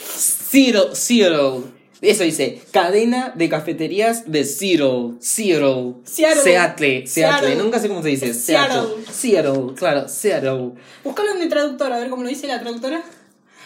Zero, 0.05 0.89
Zero. 0.93 1.63
Eso 2.11 2.23
dice, 2.23 2.61
cadena 2.71 3.31
de 3.33 3.47
cafeterías 3.47 4.29
de 4.29 4.43
Zero. 4.43 5.15
Zero. 5.21 6.01
Seattle. 6.03 6.43
Seattle. 6.43 7.07
Seattle. 7.07 7.07
Seattle. 7.07 7.55
Nunca 7.55 7.79
sé 7.79 7.87
cómo 7.87 8.03
se 8.03 8.09
dice. 8.09 8.33
Seattle. 8.33 9.05
Seattle, 9.09 9.73
claro, 9.75 10.09
Seattle. 10.09 10.71
Búscalo 11.03 11.31
en 11.35 11.41
el 11.43 11.49
traductor, 11.49 11.93
a 11.93 11.97
ver 11.99 12.09
cómo 12.09 12.23
lo 12.23 12.29
dice 12.29 12.47
la 12.47 12.59
traductora. 12.59 13.01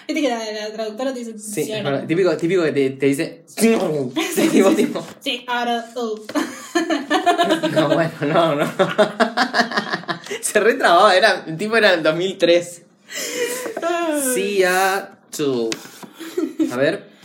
Viste 0.07 0.21
que 0.21 0.29
la, 0.29 0.37
la 0.37 0.71
traductora 0.71 1.13
te 1.13 1.19
dice. 1.19 1.39
Sí, 1.39 1.65
Seattle. 1.65 1.81
bueno, 1.81 2.07
típico, 2.07 2.37
típico 2.37 2.63
que 2.63 2.71
te, 2.71 2.89
te 2.91 3.05
dice. 3.07 3.43
Sí, 3.57 3.75
tipo. 4.75 5.05
Sí, 5.19 5.43
ahora. 5.47 5.91
oh. 5.95 6.19
No, 7.73 7.87
bueno, 7.89 8.11
no, 8.21 8.55
no. 8.55 8.71
Se 10.41 10.59
retrababa, 10.59 11.15
era, 11.15 11.43
el 11.47 11.57
tipo 11.57 11.75
era 11.75 11.95
en 11.95 12.03
2003. 12.03 12.83
Seattle. 14.35 15.69
A 16.71 16.75
ver. 16.77 17.16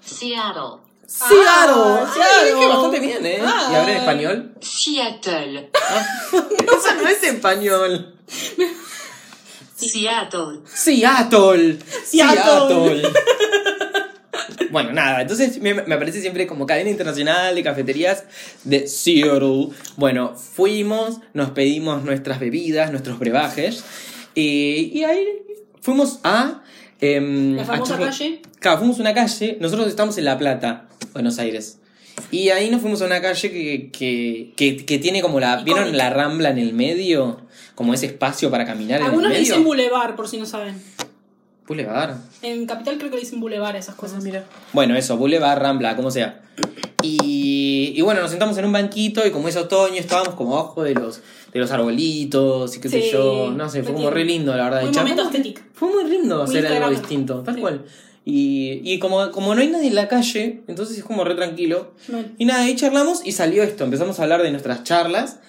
Seattle, 0.00 0.80
Seattle. 1.06 2.00
Ay, 2.00 2.06
Seattle. 2.14 2.54
dije 2.54 2.66
bastante 2.68 3.00
bien, 3.00 3.26
¿eh? 3.26 3.38
Ah. 3.42 3.68
¿Y 3.70 3.74
ahora 3.74 3.90
en 3.90 3.96
español? 3.98 4.54
Seattle, 4.60 5.70
Eso 6.32 6.94
no 7.02 7.08
es 7.08 7.22
español. 7.22 8.14
Seattle, 9.76 10.60
Seattle. 10.66 11.78
Seattle. 12.04 13.02
bueno, 14.70 14.92
nada, 14.92 15.22
entonces 15.22 15.60
me, 15.60 15.74
me 15.74 15.94
aparece 15.94 16.20
siempre 16.20 16.46
como 16.46 16.66
cadena 16.66 16.90
internacional 16.90 17.54
de 17.54 17.62
cafeterías 17.62 18.24
de 18.64 18.86
Seattle. 18.86 19.68
Bueno, 19.96 20.34
fuimos, 20.36 21.20
nos 21.32 21.50
pedimos 21.50 22.02
nuestras 22.02 22.40
bebidas, 22.40 22.90
nuestros 22.90 23.18
brebajes. 23.18 23.84
Y, 24.34 24.90
y 24.98 25.04
ahí 25.04 25.26
fuimos 25.80 26.20
a. 26.24 26.62
em, 27.00 27.56
La 27.56 27.62
a 27.62 27.66
famosa 27.66 27.98
calle. 27.98 28.42
Claro, 28.60 28.78
fuimos 28.78 28.98
a 28.98 29.00
una 29.02 29.14
calle. 29.14 29.58
Nosotros 29.60 29.88
estamos 29.88 30.16
en 30.18 30.24
La 30.24 30.38
Plata, 30.38 30.86
Buenos 31.12 31.38
Aires. 31.38 31.78
Y 32.30 32.50
ahí 32.50 32.70
nos 32.70 32.80
fuimos 32.80 33.02
a 33.02 33.06
una 33.06 33.20
calle 33.20 33.50
que, 33.50 33.90
que, 33.90 34.52
que, 34.56 34.84
que 34.86 34.98
tiene 34.98 35.20
como 35.20 35.40
la. 35.40 35.62
¿Vieron 35.62 35.96
la 35.96 36.10
rambla 36.10 36.50
en 36.50 36.58
el 36.58 36.72
medio? 36.72 37.40
Como 37.74 37.92
ese 37.92 38.06
espacio 38.06 38.50
para 38.52 38.64
caminar 38.64 39.00
en 39.00 39.06
Algunos 39.06 39.26
el 39.26 39.32
le 39.32 39.38
medio. 39.40 39.52
dicen 39.54 39.64
boulevard, 39.64 40.14
por 40.14 40.28
si 40.28 40.38
no 40.38 40.46
saben. 40.46 40.80
Boulevard. 41.66 42.16
En 42.42 42.66
Capital 42.66 42.98
creo 42.98 43.10
que 43.10 43.16
le 43.16 43.22
dicen 43.22 43.40
boulevard 43.40 43.74
a 43.76 43.78
esas 43.78 43.94
cosas. 43.94 44.22
Bueno, 44.72 44.96
eso, 44.96 45.16
Boulevard, 45.16 45.60
Rambla, 45.60 45.96
como 45.96 46.10
sea. 46.10 46.42
Y, 47.02 47.92
y 47.96 48.00
bueno, 48.02 48.20
nos 48.20 48.30
sentamos 48.30 48.56
en 48.58 48.64
un 48.64 48.72
banquito 48.72 49.26
y 49.26 49.30
como 49.30 49.48
es 49.48 49.56
otoño 49.56 49.96
estábamos 49.96 50.34
como 50.34 50.58
abajo 50.58 50.82
de 50.82 50.94
los, 50.94 51.20
de 51.52 51.60
los 51.60 51.70
arbolitos 51.70 52.76
y 52.76 52.80
qué 52.80 52.88
sé 52.88 53.10
yo. 53.10 53.50
No 53.54 53.68
sé, 53.68 53.82
fue 53.82 53.92
como 53.94 54.10
re 54.10 54.24
lindo, 54.24 54.54
la 54.56 54.64
verdad. 54.64 54.84
Un 54.88 54.94
momento 54.94 55.22
estético. 55.22 55.62
Fue 55.72 55.88
muy 55.90 56.10
lindo 56.10 56.42
hacer 56.42 56.66
algo 56.66 56.90
distinto, 56.90 57.40
tal 57.42 57.54
Sí. 57.56 57.60
cual. 57.60 57.84
Y, 58.26 58.80
y 58.84 58.98
como, 59.00 59.30
como 59.32 59.54
no 59.54 59.60
hay 59.60 59.68
nadie 59.68 59.88
en 59.88 59.94
la 59.96 60.08
calle, 60.08 60.62
entonces 60.66 60.96
es 60.96 61.04
como 61.04 61.24
re 61.24 61.34
tranquilo. 61.34 61.92
Y 62.38 62.46
nada, 62.46 62.62
ahí 62.62 62.74
charlamos 62.74 63.20
y 63.26 63.32
salió 63.32 63.62
esto. 63.62 63.84
Empezamos 63.84 64.18
a 64.18 64.22
hablar 64.22 64.42
de 64.42 64.50
nuestras 64.50 64.82
charlas. 64.82 65.40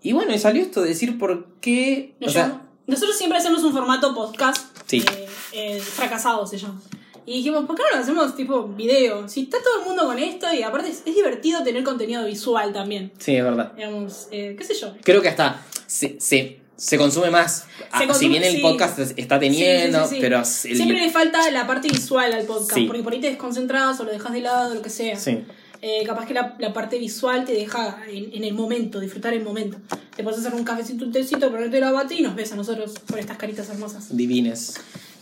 Y 0.00 0.12
bueno, 0.12 0.32
y 0.32 0.38
salió 0.38 0.62
esto 0.62 0.82
de 0.82 0.88
decir 0.90 1.18
por 1.18 1.46
qué. 1.60 2.14
Nos 2.20 2.30
o 2.30 2.32
sea, 2.32 2.62
Nosotros 2.92 3.16
siempre 3.16 3.38
hacemos 3.38 3.62
un 3.64 3.72
formato 3.72 4.14
podcast. 4.14 4.66
Sí. 4.86 5.02
eh, 5.16 5.26
eh, 5.52 5.80
fracasado 5.80 6.46
se 6.46 6.58
llama. 6.58 6.80
Y 7.24 7.38
dijimos, 7.38 7.64
¿por 7.66 7.74
qué 7.76 7.82
no 7.90 7.96
lo 7.96 8.02
hacemos 8.02 8.36
tipo 8.36 8.64
video? 8.64 9.28
Si 9.28 9.42
está 9.44 9.58
todo 9.62 9.80
el 9.80 9.86
mundo 9.86 10.04
con 10.06 10.18
esto 10.18 10.52
y 10.52 10.62
aparte 10.62 10.90
es, 10.90 11.02
es 11.06 11.14
divertido 11.14 11.62
tener 11.62 11.82
contenido 11.84 12.24
visual 12.26 12.72
también. 12.72 13.12
sí, 13.18 13.34
es 13.36 13.42
verdad. 13.44 13.72
Digamos, 13.74 14.28
eh, 14.30 14.54
qué 14.58 14.64
sé 14.64 14.74
yo. 14.74 14.92
Creo 15.02 15.22
que 15.22 15.28
hasta 15.28 15.64
se, 15.86 16.20
se, 16.20 16.60
se 16.76 16.98
consume 16.98 17.30
más. 17.30 17.64
Ah, 17.92 18.00
si 18.00 18.06
consume- 18.08 18.28
bien 18.28 18.44
el 18.44 18.56
sí. 18.56 18.60
podcast 18.60 18.98
es- 18.98 19.14
está 19.16 19.38
teniendo, 19.40 20.04
Sí, 20.06 20.16
sí, 20.16 20.20
pero 20.20 20.38
el- 20.40 20.44
Siempre 20.44 20.98
le 21.00 21.10
falta 21.10 21.50
la 21.50 21.66
parte 21.66 21.88
visual 21.88 22.32
al 22.32 22.44
podcast, 22.44 22.80
porque 22.86 23.02
por 23.02 23.12
ahí 23.14 23.20
te 23.20 23.28
desconcentras 23.30 23.98
o 24.00 24.04
lo 24.04 24.10
dejas 24.12 24.32
de 24.32 24.40
lado, 24.40 24.74
lo 24.74 24.82
que 24.82 24.90
sea. 24.90 25.16
Sí. 25.16 25.44
Eh, 25.84 26.04
capaz 26.06 26.26
que 26.26 26.34
la, 26.34 26.54
la 26.60 26.72
parte 26.72 26.96
visual 26.98 27.44
te 27.44 27.52
deja 27.54 27.98
en, 28.08 28.32
en 28.34 28.44
el 28.44 28.54
momento, 28.54 29.00
disfrutar 29.00 29.32
el 29.32 29.42
momento. 29.42 29.78
Te 30.22 30.24
puedes 30.24 30.38
hacer 30.38 30.54
un 30.54 30.62
cafecito, 30.62 31.04
un 31.04 31.10
tecito, 31.10 31.50
ponerte 31.50 31.80
la 31.80 31.90
bata 31.90 32.14
y 32.14 32.22
nos 32.22 32.36
ves 32.36 32.52
a 32.52 32.54
nosotros 32.56 32.94
por 33.08 33.18
estas 33.18 33.36
caritas 33.36 33.68
hermosas. 33.68 34.16
Divines. 34.16 34.74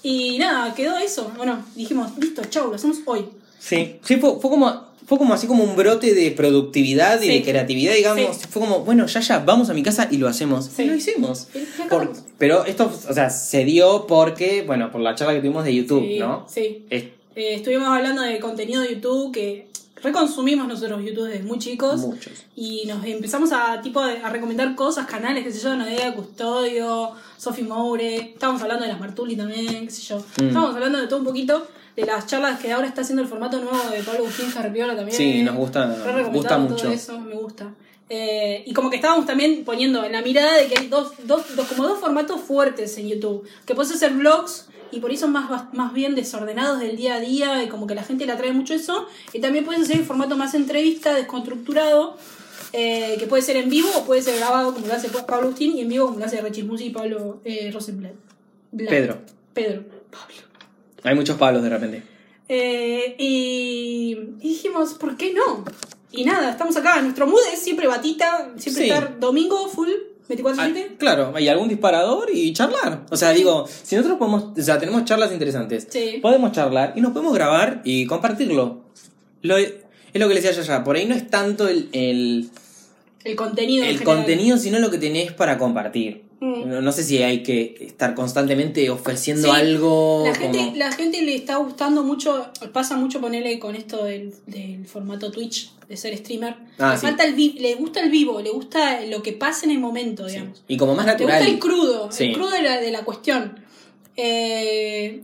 Y 0.03 0.37
nada, 0.39 0.75
quedó 0.75 0.99
eso. 0.99 1.33
Bueno, 1.39 1.65
dijimos, 1.75 2.11
listo, 2.19 2.43
chau, 2.51 2.69
lo 2.69 2.75
hacemos 2.75 2.99
hoy. 3.07 3.25
Sí, 3.59 3.97
sí 4.05 4.17
fue, 4.17 4.39
fue 4.41 4.51
como 4.51 4.91
fue 5.07 5.17
como 5.17 5.33
así 5.33 5.47
como 5.47 5.65
un 5.65 5.75
brote 5.75 6.15
de 6.15 6.31
productividad 6.33 7.21
y 7.23 7.27
Sí. 7.29 7.33
de 7.33 7.43
creatividad, 7.43 7.95
digamos. 7.95 8.37
Sí. 8.37 8.43
Fue 8.51 8.61
como, 8.61 8.81
bueno, 8.81 9.07
ya 9.07 9.21
ya, 9.21 9.39
vamos 9.39 9.71
a 9.71 9.75
mi 9.75 9.83
casa 9.83 10.07
y 10.11 10.19
lo 10.19 10.29
hacemos. 10.29 10.67
Sí. 10.67 10.83
Y 10.83 10.87
lo 10.87 10.95
hicimos. 10.95 11.49
Por- 11.89 12.13
pero 12.37 12.67
esto, 12.67 12.93
o 13.09 13.15
sea, 13.15 13.31
se 13.31 13.65
dio 13.65 14.07
porque, 14.07 14.63
bueno, 14.67 14.93
por 14.93 15.01
la 15.01 15.15
charla 15.15 15.33
que 15.33 15.41
tuvimos 15.41 15.65
de 15.65 15.75
YouTube, 15.75 16.19
¿no? 16.19 16.47
Sí. 16.47 16.85
Es 16.91 17.05
Eh, 17.37 17.55
estuvimos 17.55 17.89
hablando 17.89 18.21
de 18.23 18.39
contenido 18.39 18.83
de 18.83 18.97
YouTube 18.97 19.33
que 19.33 19.70
reconsumimos 20.03 20.67
nosotros 20.69 21.03
YouTube 21.05 21.29
desde 21.29 21.43
muy 21.45 21.59
chicos. 21.59 22.01
muchos. 22.01 22.33
Y 22.57 22.85
nos 22.87 23.05
empezamos 23.05 23.53
a 23.53 23.81
tipo 23.83 24.01
a 24.01 24.29
recomendar 24.31 24.75
cosas, 24.75 25.07
canales, 25.07 25.45
qué 25.45 25.53
sé 25.53 25.61
yo, 25.61 25.75
Nadia 25.77 26.15
Custodio, 26.15 27.13
Sophie 27.37 27.65
Moure, 27.65 28.17
estábamos 28.33 28.63
hablando 28.63 28.85
de 28.85 28.91
las 28.93 29.01
Martuli 29.01 29.37
también, 29.37 29.87
qué 29.87 29.91
sé 29.91 30.03
yo. 30.03 30.19
Mm. 30.19 30.49
Estábamos 30.49 30.75
hablando 30.75 30.99
de 31.01 31.07
todo 31.07 31.19
un 31.21 31.25
poquito, 31.27 31.67
de 31.97 32.05
las 32.07 32.27
charlas 32.27 32.59
que 32.61 32.73
ahora 32.73 32.87
está 32.87 33.03
haciendo 33.03 33.23
el 33.23 33.29
formato 33.29 33.59
nuevo 33.61 33.79
de 33.91 34.03
Pablo 34.03 34.21
Agustín 34.21 34.51
Carpiola 34.51 34.95
también. 34.97 35.17
Sí, 35.17 35.43
nos 35.43 35.57
gusta- 35.57 35.87
nos 35.87 36.29
gusta 36.33 36.49
todo 36.57 36.69
mucho. 36.69 36.89
eso, 36.91 37.19
me 37.21 37.35
gusta. 37.35 37.73
Eh, 38.13 38.65
y 38.67 38.73
como 38.73 38.91
que 38.91 38.97
estábamos 38.97 39.25
también 39.27 39.65
poniendo 39.65 40.03
en 40.05 40.13
la 40.13 40.21
mirada 40.23 40.57
de 40.57 40.67
que 40.67 40.79
hay 40.81 40.89
dos, 40.89 41.13
dos, 41.25 41.55
dos- 41.55 41.67
como 41.69 41.87
dos 41.87 42.01
formatos 42.01 42.41
fuertes 42.41 42.99
en 42.99 43.09
YouTube. 43.09 43.47
Que 43.65 43.75
puedes 43.75 43.93
hacer 43.93 44.13
vlogs 44.15 44.67
y 44.93 45.01
por 45.01 45.11
eso 45.13 45.29
más, 45.29 45.73
más 45.75 45.93
bien 45.93 46.15
desordenados 46.15 46.81
del 46.81 46.97
día 46.97 47.15
a 47.15 47.21
día 47.21 47.63
y 47.65 47.69
como 47.69 47.87
que 47.87 47.95
la 47.95 48.03
gente 48.03 48.27
le 48.27 48.33
atrae 48.33 48.53
mucho 48.53 48.75
eso. 48.75 49.07
Y 49.33 49.41
también 49.41 49.65
puedes 49.65 49.83
hacer 49.83 49.97
el 49.99 50.05
formato 50.05 50.37
más 50.37 50.55
entrevista, 50.55 51.15
desconstructurado, 51.15 52.17
eh, 52.73 53.17
que 53.19 53.27
puede 53.27 53.43
ser 53.43 53.57
en 53.57 53.69
vivo 53.69 53.89
o 53.97 54.05
puede 54.05 54.23
ser 54.23 54.37
grabado 54.37 54.73
como 54.75 54.87
lo 54.87 54.95
hace 54.95 55.09
Pablo 55.09 55.49
Agustín 55.49 55.77
y 55.77 55.81
en 55.81 55.89
vivo 55.89 56.07
como 56.07 56.19
lo 56.19 56.25
hace 56.25 56.41
Richie 56.41 56.65
Musi 56.65 56.87
y 56.87 56.91
Pablo 56.91 57.41
eh, 57.45 57.71
Rosenblatt. 57.73 58.13
Blatt. 58.73 58.91
Pedro. 58.91 59.19
Pedro. 59.55 59.83
Pablo. 60.11 60.37
Hay 61.03 61.15
muchos 61.15 61.37
palos 61.37 61.63
de 61.63 61.69
repente. 61.71 62.03
Eh, 62.49 63.15
y, 63.19 64.19
y 64.41 64.49
dijimos, 64.49 64.95
¿por 64.95 65.17
qué 65.17 65.33
no? 65.33 65.65
Y 66.13 66.25
nada, 66.25 66.51
estamos 66.51 66.77
acá. 66.77 67.01
Nuestro 67.01 67.27
mood 67.27 67.41
es 67.53 67.61
siempre 67.61 67.87
batita, 67.87 68.53
siempre 68.57 68.85
Sí. 68.85 68.91
estar 68.91 69.19
domingo 69.21 69.69
full, 69.69 69.89
24-7. 70.31 70.97
claro, 70.99 71.33
hay 71.35 71.49
algún 71.49 71.69
disparador 71.69 72.29
y 72.33 72.53
charlar. 72.53 73.05
O 73.11 73.17
sea, 73.17 73.31
digo, 73.33 73.67
si 73.83 73.97
nosotros 73.97 74.19
podemos, 74.19 74.59
o 74.59 74.63
sea, 74.63 74.79
tenemos 74.79 75.05
charlas 75.05 75.33
interesantes, 75.33 75.87
Sí. 75.91 76.19
podemos 76.23 76.53
charlar 76.53 76.93
y 76.97 77.01
nos 77.01 77.13
podemos 77.13 77.35
grabar 77.35 77.83
y 77.85 78.07
compartirlo. 78.07 78.81
Lo, 79.43 79.57
es 79.57 79.73
lo 80.15 80.29
que 80.29 80.35
le 80.35 80.41
decía 80.41 80.53
yo 80.53 80.63
ya, 80.63 80.85
por 80.85 80.97
ahí 80.97 81.07
no 81.07 81.15
es 81.15 81.29
tanto 81.29 81.69
el, 81.69 81.89
el, 81.93 82.51
El 83.25 83.37
contenido. 83.37 83.85
en 83.85 83.91
el 83.91 84.03
contenido, 84.03 84.57
sino 84.59 84.79
lo 84.79 84.91
que 84.91 84.99
tenés 84.99 85.33
para 85.33 85.59
compartir. 85.59 86.23
Mm. 86.41 86.69
No, 86.71 86.81
no 86.81 86.91
sé 86.93 87.05
si 87.05 87.23
hay 87.23 87.43
que 87.43 87.77
estar 87.81 88.15
constantemente 88.15 88.89
ofreciendo 88.89 89.53
Sí, 89.53 89.61
algo. 89.61 90.25
La 90.27 90.35
gente, 90.35 90.59
como- 90.59 90.77
la 90.77 90.91
gente 90.93 91.21
le 91.23 91.35
está 91.35 91.57
gustando 91.57 92.03
mucho, 92.03 92.47
pasa 92.73 92.97
mucho 92.97 93.21
ponerle 93.21 93.59
con 93.59 93.75
esto 93.77 94.05
del, 94.05 94.33
del 94.47 94.87
formato 94.87 95.31
Twitch, 95.31 95.71
de 95.87 95.97
ser 95.99 96.17
streamer. 96.17 96.57
Ah, 96.79 96.93
le, 96.95 96.99
sí. 96.99 97.07
falta 97.07 97.25
el 97.25 97.35
vi- 97.35 97.59
le 97.59 97.75
gusta 97.75 98.01
el 98.03 98.11
vivo, 98.11 98.41
le 98.41 98.51
gusta 98.51 99.03
lo 99.03 99.23
que 99.23 99.33
pasa 99.35 99.67
en 99.67 99.73
el 99.73 99.81
momento, 99.81 100.27
Sí. 100.29 100.37
digamos. 100.37 100.65
Y 100.67 100.77
como 100.79 100.95
más 100.95 101.05
Le 101.05 101.13
natural. 101.13 101.37
gusta 101.39 101.53
el 101.53 101.59
crudo, 101.59 102.11
el 102.19 102.33
crudo 102.33 102.51
de 102.51 102.63
la, 102.63 102.81
de 102.81 102.91
la 102.91 103.05
cuestión. 103.05 103.61
Eh, 104.17 105.23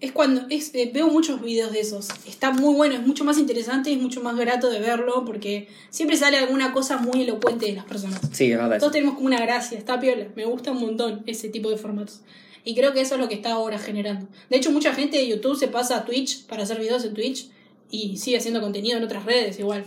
es 0.00 0.12
cuando 0.12 0.46
es, 0.50 0.74
eh, 0.74 0.90
veo 0.92 1.08
muchos 1.08 1.40
videos 1.40 1.72
de 1.72 1.80
esos. 1.80 2.08
Está 2.26 2.50
muy 2.50 2.74
bueno, 2.74 2.94
es 2.94 3.06
mucho 3.06 3.24
más 3.24 3.38
interesante, 3.38 3.92
es 3.92 3.98
mucho 3.98 4.22
más 4.22 4.36
grato 4.36 4.68
de 4.68 4.78
verlo 4.78 5.24
porque 5.24 5.68
siempre 5.90 6.16
sale 6.16 6.36
alguna 6.36 6.72
cosa 6.72 6.98
muy 6.98 7.22
elocuente 7.22 7.66
de 7.66 7.72
las 7.72 7.86
personas. 7.86 8.20
Sí, 8.32 8.52
es 8.52 8.58
verdad. 8.58 8.78
Todos 8.78 8.92
tenemos 8.92 9.14
como 9.14 9.26
una 9.26 9.40
gracia, 9.40 9.78
está 9.78 9.98
piola. 9.98 10.28
Me 10.36 10.44
gusta 10.44 10.72
un 10.72 10.80
montón 10.80 11.22
ese 11.26 11.48
tipo 11.48 11.70
de 11.70 11.78
formatos. 11.78 12.20
Y 12.62 12.74
creo 12.74 12.92
que 12.92 13.00
eso 13.00 13.14
es 13.14 13.20
lo 13.20 13.28
que 13.28 13.36
está 13.36 13.52
ahora 13.52 13.78
generando. 13.78 14.26
De 14.50 14.56
hecho, 14.56 14.70
mucha 14.70 14.92
gente 14.92 15.16
de 15.16 15.28
YouTube 15.28 15.56
se 15.56 15.68
pasa 15.68 15.98
a 15.98 16.04
Twitch 16.04 16.46
para 16.46 16.64
hacer 16.64 16.78
videos 16.78 17.04
en 17.04 17.14
Twitch 17.14 17.48
y 17.90 18.16
sigue 18.18 18.36
haciendo 18.36 18.60
contenido 18.60 18.98
en 18.98 19.04
otras 19.04 19.24
redes 19.24 19.58
igual. 19.58 19.84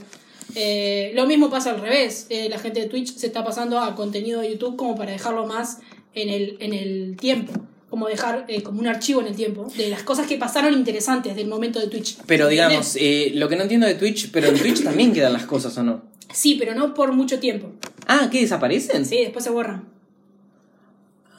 Eh, 0.56 1.12
lo 1.14 1.28
mismo 1.28 1.50
pasa 1.50 1.72
al 1.72 1.82
revés. 1.82 2.26
Eh, 2.30 2.50
la 2.50 2.58
gente 2.58 2.80
de 2.80 2.88
Twitch 2.88 3.14
se 3.14 3.28
está 3.28 3.44
pasando 3.44 3.80
a 3.80 3.94
contenido 3.96 4.42
de 4.42 4.52
YouTube 4.52 4.76
como 4.76 4.96
para 4.96 5.12
dejarlo 5.12 5.46
más 5.46 5.80
en 6.16 6.30
el, 6.30 6.58
en 6.62 6.74
el 6.74 7.18
tiempo. 7.18 7.54
Como 7.90 8.08
dejar 8.08 8.46
eh, 8.48 8.62
como 8.62 8.80
un 8.80 8.88
archivo 8.88 9.22
en 9.22 9.28
el 9.28 9.36
tiempo 9.36 9.72
de 9.76 9.90
las 9.90 10.04
cosas 10.04 10.28
que 10.28 10.38
pasaron 10.38 10.74
interesantes 10.74 11.36
del 11.36 11.48
momento 11.48 11.80
de 11.80 11.88
Twitch. 11.88 12.18
Pero 12.28 12.48
digamos, 12.48 12.96
eh, 13.00 13.32
lo 13.34 13.50
que 13.50 13.56
no 13.56 13.64
entiendo 13.64 13.88
de 13.88 13.96
Twitch, 13.96 14.30
pero 14.32 14.48
en 14.48 14.60
Twitch 14.60 14.84
también 14.84 15.12
quedan 15.12 15.34
las 15.34 15.46
cosas, 15.46 15.76
¿o 15.78 15.84
no? 15.84 16.04
Sí, 16.32 16.56
pero 16.60 16.76
no 16.76 16.94
por 16.94 17.14
mucho 17.14 17.40
tiempo. 17.40 17.72
Ah, 18.08 18.30
¿qué 18.32 18.42
desaparecen? 18.42 19.06
Sí, 19.06 19.18
después 19.18 19.44
se 19.44 19.50
borran. 19.50 19.86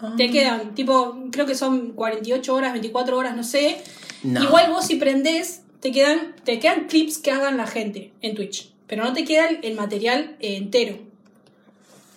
Ah. 0.01 0.15
Te 0.17 0.31
quedan, 0.31 0.75
tipo, 0.75 1.17
creo 1.31 1.47
que 1.47 1.55
son 1.55 1.93
48 1.93 2.55
horas, 2.55 2.73
24 2.73 3.17
horas, 3.17 3.37
no 3.37 3.45
sé. 3.45 3.77
No. 4.23 4.43
Igual 4.43 4.71
vos 4.71 4.87
si 4.87 4.97
prendés, 4.97 5.63
te 5.81 5.93
quedan, 5.93 6.35
te 6.45 6.59
quedan 6.59 6.87
clips 6.87 7.19
que 7.19 7.31
hagan 7.31 7.57
la 7.57 7.67
gente 7.67 8.13
en 8.23 8.35
Twitch. 8.35 8.73
Pero 8.87 9.05
no 9.05 9.13
te 9.13 9.25
queda 9.25 9.49
el, 9.49 9.61
el 9.63 9.75
material 9.77 10.37
eh, 10.41 10.57
entero. 10.57 10.99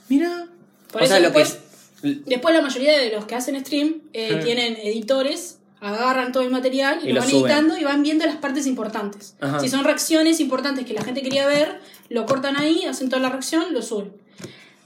Mira. 0.10 0.48
Por 0.92 1.02
o 1.02 1.06
eso 1.06 1.14
sea, 1.14 1.22
lo 1.22 1.34
que 1.34 1.46
después- 2.04 2.18
es. 2.20 2.26
Después 2.26 2.56
la 2.56 2.62
mayoría 2.62 2.98
de 3.00 3.10
los 3.12 3.26
que 3.26 3.36
hacen 3.36 3.60
stream 3.66 4.02
eh, 4.14 4.40
tienen 4.44 4.76
editores, 4.76 5.60
agarran 5.80 6.32
todo 6.32 6.44
el 6.44 6.50
material 6.52 7.00
y, 7.04 7.10
Y 7.10 7.14
lo 7.14 7.22
van 7.22 7.30
suben. 7.30 7.46
editando 7.52 7.78
y 7.78 7.84
van 7.84 8.04
viendo 8.04 8.26
las 8.26 8.38
partes 8.38 8.68
importantes. 8.68 9.36
Ajá. 9.42 9.60
Si 9.60 9.68
son 9.70 9.84
reacciones 9.84 10.40
importantes 10.40 10.86
que 10.86 10.94
la 10.94 11.02
gente 11.04 11.22
quería 11.22 11.48
ver, 11.48 11.80
lo 12.10 12.26
cortan 12.26 12.56
ahí, 12.58 12.86
hacen 12.86 13.10
toda 13.10 13.22
la 13.22 13.30
reacción, 13.30 13.74
lo 13.74 13.82
suben. 13.82 14.14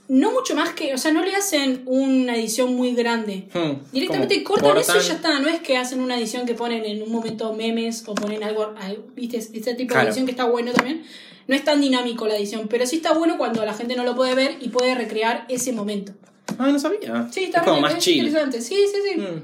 No 0.08 0.32
mucho 0.32 0.54
más 0.54 0.70
que, 0.70 0.94
o 0.94 0.98
sea, 0.98 1.12
no 1.12 1.22
le 1.22 1.36
hacen 1.36 1.82
una 1.84 2.34
edición 2.34 2.74
muy 2.74 2.94
grande. 2.94 3.46
Hmm, 3.52 3.92
Directamente 3.92 4.42
cortan, 4.42 4.76
eso 4.78 4.96
y 4.96 5.00
ya 5.02 5.12
está. 5.14 5.38
No 5.38 5.48
es 5.48 5.60
que 5.60 5.76
hacen 5.76 6.00
una 6.00 6.16
edición 6.18 6.46
que 6.46 6.54
ponen 6.54 6.86
en 6.86 7.02
un 7.02 7.12
momento 7.12 7.52
memes 7.52 8.04
o 8.06 8.14
ponen 8.14 8.42
algo, 8.42 8.72
al- 8.80 9.04
¿viste? 9.14 9.36
Este 9.36 9.74
tipo 9.74 9.92
Claro. 9.92 10.06
de 10.06 10.10
edición 10.12 10.24
que 10.24 10.30
está 10.32 10.44
bueno 10.46 10.72
también. 10.72 11.04
No 11.46 11.54
es 11.54 11.62
tan 11.62 11.80
dinámico 11.82 12.26
la 12.26 12.36
edición, 12.38 12.68
pero 12.68 12.86
sí 12.86 12.96
está 12.96 13.12
bueno 13.12 13.36
cuando 13.36 13.62
la 13.66 13.74
gente 13.74 13.96
no 13.96 14.02
lo 14.04 14.16
puede 14.16 14.34
ver 14.34 14.56
y 14.60 14.70
puede 14.70 14.94
recrear 14.94 15.44
ese 15.50 15.72
momento. 15.72 16.12
Ah, 16.58 16.70
no 16.72 16.78
sabía. 16.78 17.28
Sí, 17.30 17.44
está 17.44 17.58
es 17.60 17.64
como 17.64 17.80
más 17.80 17.94
es 17.94 17.98
chill. 18.00 18.18
interesante. 18.26 18.60
Sí, 18.60 18.74
sí, 18.92 18.98
sí. 19.14 19.20
Hmm. 19.20 19.42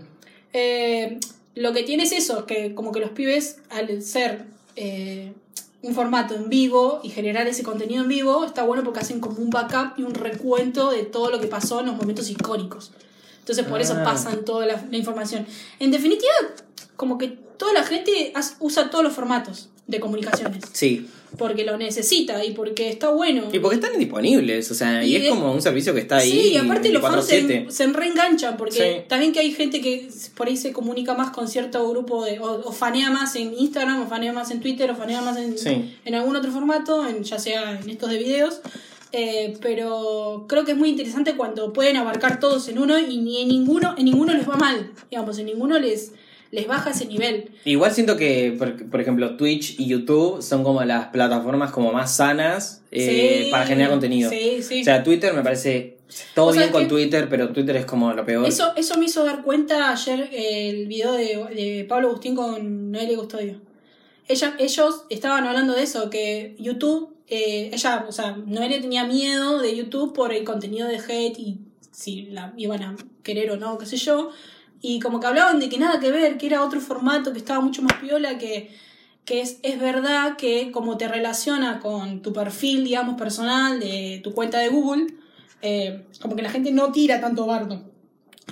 Eh, 0.53 1.19
lo 1.55 1.73
que 1.73 1.83
tiene 1.85 2.03
es 2.05 2.13
eso, 2.13 2.47
que 2.47 2.75
como 2.75 2.93
que 2.93 3.01
los 3.01 3.11
pibes, 3.11 3.59
al 3.71 4.03
ser 4.03 4.45
eh, 4.77 5.33
un 5.83 5.95
formato 5.95 6.35
en 6.35 6.49
vivo 6.49 7.01
y 7.03 7.11
generar 7.11 7.47
ese 7.47 7.63
contenido 7.63 8.03
en 8.03 8.09
vivo, 8.09 8.45
está 8.45 8.63
bueno 8.65 8.83
porque 8.85 9.01
hacen 9.01 9.21
como 9.21 9.39
un 9.39 9.51
backup 9.51 9.99
y 9.99 10.03
un 10.03 10.15
recuento 10.15 10.91
de 10.91 11.03
todo 11.05 11.31
lo 11.31 11.41
que 11.41 11.47
pasó 11.47 11.81
en 11.81 11.87
los 11.87 11.97
momentos 11.97 12.29
icónicos. 12.31 12.93
Entonces 13.41 13.67
por 13.67 13.81
eso 13.81 13.95
Ah. 13.99 14.05
pasan 14.05 14.45
toda 14.45 14.67
la, 14.67 14.83
la 14.91 14.97
información. 14.97 15.47
En 15.79 15.91
definitiva, 15.91 16.33
como 16.97 17.19
que 17.19 17.29
toda 17.29 17.73
la 17.73 17.85
gente 17.85 18.33
usa 18.61 18.91
todos 18.91 19.05
los 19.05 19.13
formatos 19.13 19.69
de 19.87 20.01
comunicaciones. 20.01 20.65
Sí. 20.73 21.09
Porque 21.37 21.65
lo 21.65 21.77
necesita 21.77 22.45
y 22.45 22.53
porque 22.53 22.89
está 22.89 23.09
bueno. 23.11 23.49
Y 23.53 23.59
porque 23.59 23.77
están 23.77 23.99
disponibles, 23.99 24.71
o 24.71 24.75
sea, 24.75 25.05
y, 25.05 25.13
Y 25.13 25.17
es 25.17 25.29
como 25.29 25.53
un 25.53 25.61
servicio 25.61 25.93
que 25.95 26.01
está 26.01 26.19
ahí. 26.19 26.31
Sí, 26.31 26.49
y 26.53 26.57
aparte 26.57 26.91
los 26.91 27.03
fans 27.03 27.27
24/7. 27.29 27.71
se, 27.71 27.77
se 27.87 27.93
reenganchan 27.93 28.57
porque 28.57 28.73
Sí. 29.01 29.05
también 29.09 29.33
que 29.33 29.41
hay 29.41 29.53
gente 29.53 29.81
que 29.81 30.09
por 30.37 30.47
ahí 30.47 30.57
se 30.57 30.73
comunica 30.73 31.15
más 31.15 31.31
con 31.31 31.49
cierto 31.49 31.89
grupo 31.91 32.25
de, 32.25 32.39
o, 32.39 32.63
o 32.69 32.73
fanea 32.73 33.11
más 33.11 33.35
en 33.37 33.53
Instagram, 33.59 34.03
o 34.03 34.07
fanea 34.07 34.33
más 34.33 34.51
en 34.51 34.61
Twitter, 34.61 34.91
o 34.91 34.95
fanea 34.97 35.21
más 35.23 35.37
en, 35.37 35.59
Sí. 35.59 35.97
en 36.05 36.15
algún 36.15 36.37
otro 36.37 36.51
formato, 36.53 37.07
en, 37.07 37.23
ya 37.25 37.39
sea 37.39 37.79
en 37.83 37.91
estos 37.91 38.11
de 38.11 38.19
videos. 38.19 38.61
Eh, 39.17 39.57
pero 39.63 40.45
creo 40.49 40.65
que 40.65 40.73
es 40.73 40.77
muy 40.77 40.89
interesante 40.89 41.37
cuando 41.37 41.73
pueden 41.73 41.97
abarcar 41.97 42.41
todos 42.41 42.67
en 42.69 42.81
uno 42.81 42.99
y 42.99 43.19
ni 43.19 43.43
en 43.43 43.49
ninguno, 43.49 43.95
en 43.97 44.07
ninguno 44.07 44.33
les 44.35 44.49
va 44.49 44.57
mal, 44.57 44.91
digamos, 45.09 45.39
en 45.39 45.47
ninguno 45.47 45.79
les, 45.79 46.11
les 46.55 46.69
baja 46.69 46.91
ese 46.91 47.07
nivel. 47.07 47.51
Igual 47.65 47.93
siento 47.93 48.17
que, 48.17 48.55
por, 48.57 48.89
por 48.89 49.01
ejemplo, 49.01 49.37
Twitch 49.37 49.79
y 49.79 49.87
YouTube 49.87 50.41
son 50.41 50.63
como 50.63 50.85
las 50.85 51.09
plataformas 51.09 51.73
como 51.73 51.93
más 51.93 52.17
sanas 52.17 52.83
eh, 52.93 53.43
Sí, 53.45 53.51
para 53.51 53.67
generar 53.67 53.91
contenido. 53.91 54.31
Sí, 54.31 54.63
sí. 54.63 54.83
O 54.83 54.85
sea, 54.85 55.03
Twitter 55.03 55.35
me 55.35 55.43
parece 55.43 55.97
Todo 56.35 56.47
¿Vos 56.47 56.57
bien 56.57 56.71
con? 56.71 56.87
Twitter, 56.87 57.29
pero 57.29 57.51
Twitter 57.51 57.77
es 57.77 57.87
como 57.87 58.13
lo 58.13 58.25
peor. 58.25 58.47
Eso, 58.47 58.73
eso 58.77 58.97
me 58.99 59.07
hizo 59.07 59.25
dar 59.25 59.43
cuenta 59.43 59.91
ayer 59.91 60.29
eh, 60.33 60.71
el 60.71 60.87
video 60.87 61.13
de, 61.13 61.45
de 61.55 61.87
Pablo 61.89 62.09
Agustín 62.09 62.37
con 62.37 62.93
Noelia 62.93 63.17
Custodio. 63.17 63.61
Ella, 64.29 64.57
ellos 64.59 65.05
estaban 65.11 65.47
hablando 65.47 65.75
de 65.75 65.83
eso, 65.83 66.09
que 66.09 66.55
YouTube, 66.59 67.15
eh, 67.29 67.71
ella, 67.73 68.07
o 68.09 68.13
sea, 68.13 68.37
Noelia 68.37 68.81
tenía 68.81 69.05
miedo 69.05 69.59
de 69.61 69.77
YouTube 69.77 70.15
por 70.15 70.33
el 70.33 70.45
contenido 70.45 70.87
de 70.89 70.97
hate 70.97 71.39
y 71.39 71.59
si 71.91 72.23
la 72.27 72.55
iban 72.57 72.83
a 72.83 72.97
querer 73.23 73.51
o 73.51 73.57
no, 73.57 73.77
qué 73.77 73.87
sé 73.87 73.97
yo. 73.97 74.31
Y 74.87 75.01
como 75.01 75.19
que 75.19 75.27
hablaban 75.27 75.61
de 75.61 75.71
que 75.71 75.79
nada 75.79 75.99
que 75.99 76.13
ver, 76.13 76.37
que 76.37 76.45
era 76.45 76.63
otro 76.63 76.79
formato, 76.79 77.33
que 77.33 77.39
estaba 77.39 77.63
mucho 77.63 77.81
más 77.81 77.95
piola, 77.95 78.37
que, 78.37 78.71
que 79.25 79.41
es, 79.41 79.59
es 79.63 79.81
verdad 79.81 80.37
que 80.37 80.71
como 80.73 80.99
te 80.99 81.09
relaciona 81.09 81.81
con 81.81 82.21
tu 82.21 82.35
perfil, 82.35 82.85
digamos, 82.85 83.17
personal 83.17 83.81
de 83.81 84.21
tu 84.23 84.35
cuenta 84.35 84.59
de 84.59 84.69
Google, 84.69 85.07
eh, 85.63 86.05
como 86.21 86.37
que 86.37 86.43
la 86.43 86.51
gente 86.51 86.71
no 86.71 86.93
tira 86.93 87.19
tanto 87.19 87.47
bardo. 87.47 87.94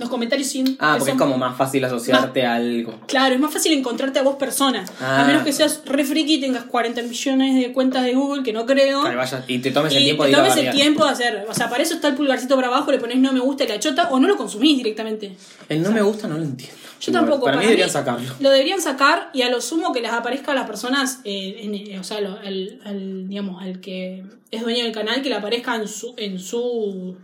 Los 0.01 0.09
comentarios 0.09 0.49
sin... 0.49 0.77
ah, 0.81 0.95
que 0.95 0.99
porque 1.01 1.13
es 1.13 1.19
como 1.19 1.37
más 1.37 1.57
fácil 1.57 1.85
asociarte 1.85 2.47
a 2.47 2.55
algo. 2.55 2.99
Claro, 3.07 3.35
es 3.35 3.41
más 3.41 3.53
fácil 3.53 3.73
encontrarte 3.73 4.19
a 4.19 4.23
vos 4.23 4.37
persona. 4.37 4.85
Ah. 5.01 5.23
A 5.23 5.27
menos 5.27 5.43
que 5.45 5.53
seas 5.53 5.83
re 5.85 6.03
friki 6.05 6.37
y 6.37 6.41
tengas 6.41 6.65
40 6.65 7.03
millones 7.03 7.55
de 7.63 7.73
cuentas 7.73 8.03
de 8.05 8.15
Google, 8.15 8.43
que 8.43 8.53
no 8.55 8.65
creo. 8.65 9.03
Claro, 9.03 9.19
vaya- 9.19 9.45
y 9.47 9.59
te 9.59 9.71
tomes 9.71 9.95
el 9.95 10.03
tiempo 10.05 10.23
te 10.25 10.31
de 10.31 10.35
a 10.37 10.39
tomes 10.39 10.57
el 10.57 10.71
tiempo 10.73 11.05
de 11.05 11.11
hacer. 11.11 11.47
O 11.49 11.53
sea, 11.55 11.69
para 11.69 11.83
eso 11.83 11.95
está 11.95 12.09
el 12.09 12.15
pulgarcito 12.15 12.57
para 12.57 12.69
abajo, 12.69 12.91
le 12.91 12.99
pones 12.99 13.19
no 13.19 13.33
me 13.33 13.41
gusta 13.41 13.65
y 13.65 13.69
la 13.69 13.79
chota, 13.79 14.09
o 14.11 14.19
no 14.19 14.27
lo 14.29 14.37
consumís 14.37 14.79
directamente. 14.79 15.37
El 15.69 15.83
no 15.83 15.93
me 15.93 16.01
gusta 16.01 16.27
no 16.27 16.39
lo 16.39 16.45
entiendo. 16.45 16.77
Yo 17.01 17.13
tampoco. 17.13 17.45
Para, 17.45 17.57
mí 17.59 17.65
deberían 17.65 17.91
sacarlo. 17.91 18.33
Lo 18.41 18.51
deberían 18.51 18.81
sacar 18.81 19.29
y 19.35 19.43
a 19.43 19.51
lo 19.51 19.61
sumo 19.61 19.93
que 19.93 20.01
les 20.01 20.13
aparezca 20.13 20.53
a 20.53 20.55
las 20.55 20.67
personas, 20.67 21.19
eh, 21.25 21.57
en- 21.65 21.75
eh, 21.75 21.99
o 21.99 22.05
sea, 22.05 22.17
al, 22.19 23.29
digamos, 23.29 23.61
al 23.63 23.81
que 23.81 24.23
es 24.51 24.63
dueño 24.63 24.85
del 24.85 24.93
canal, 24.93 25.21
que 25.21 25.29
le 25.29 25.35
aparezca 25.35 25.75
en 25.77 25.87
su, 25.89 26.15
en 26.17 26.39
su, 26.39 27.17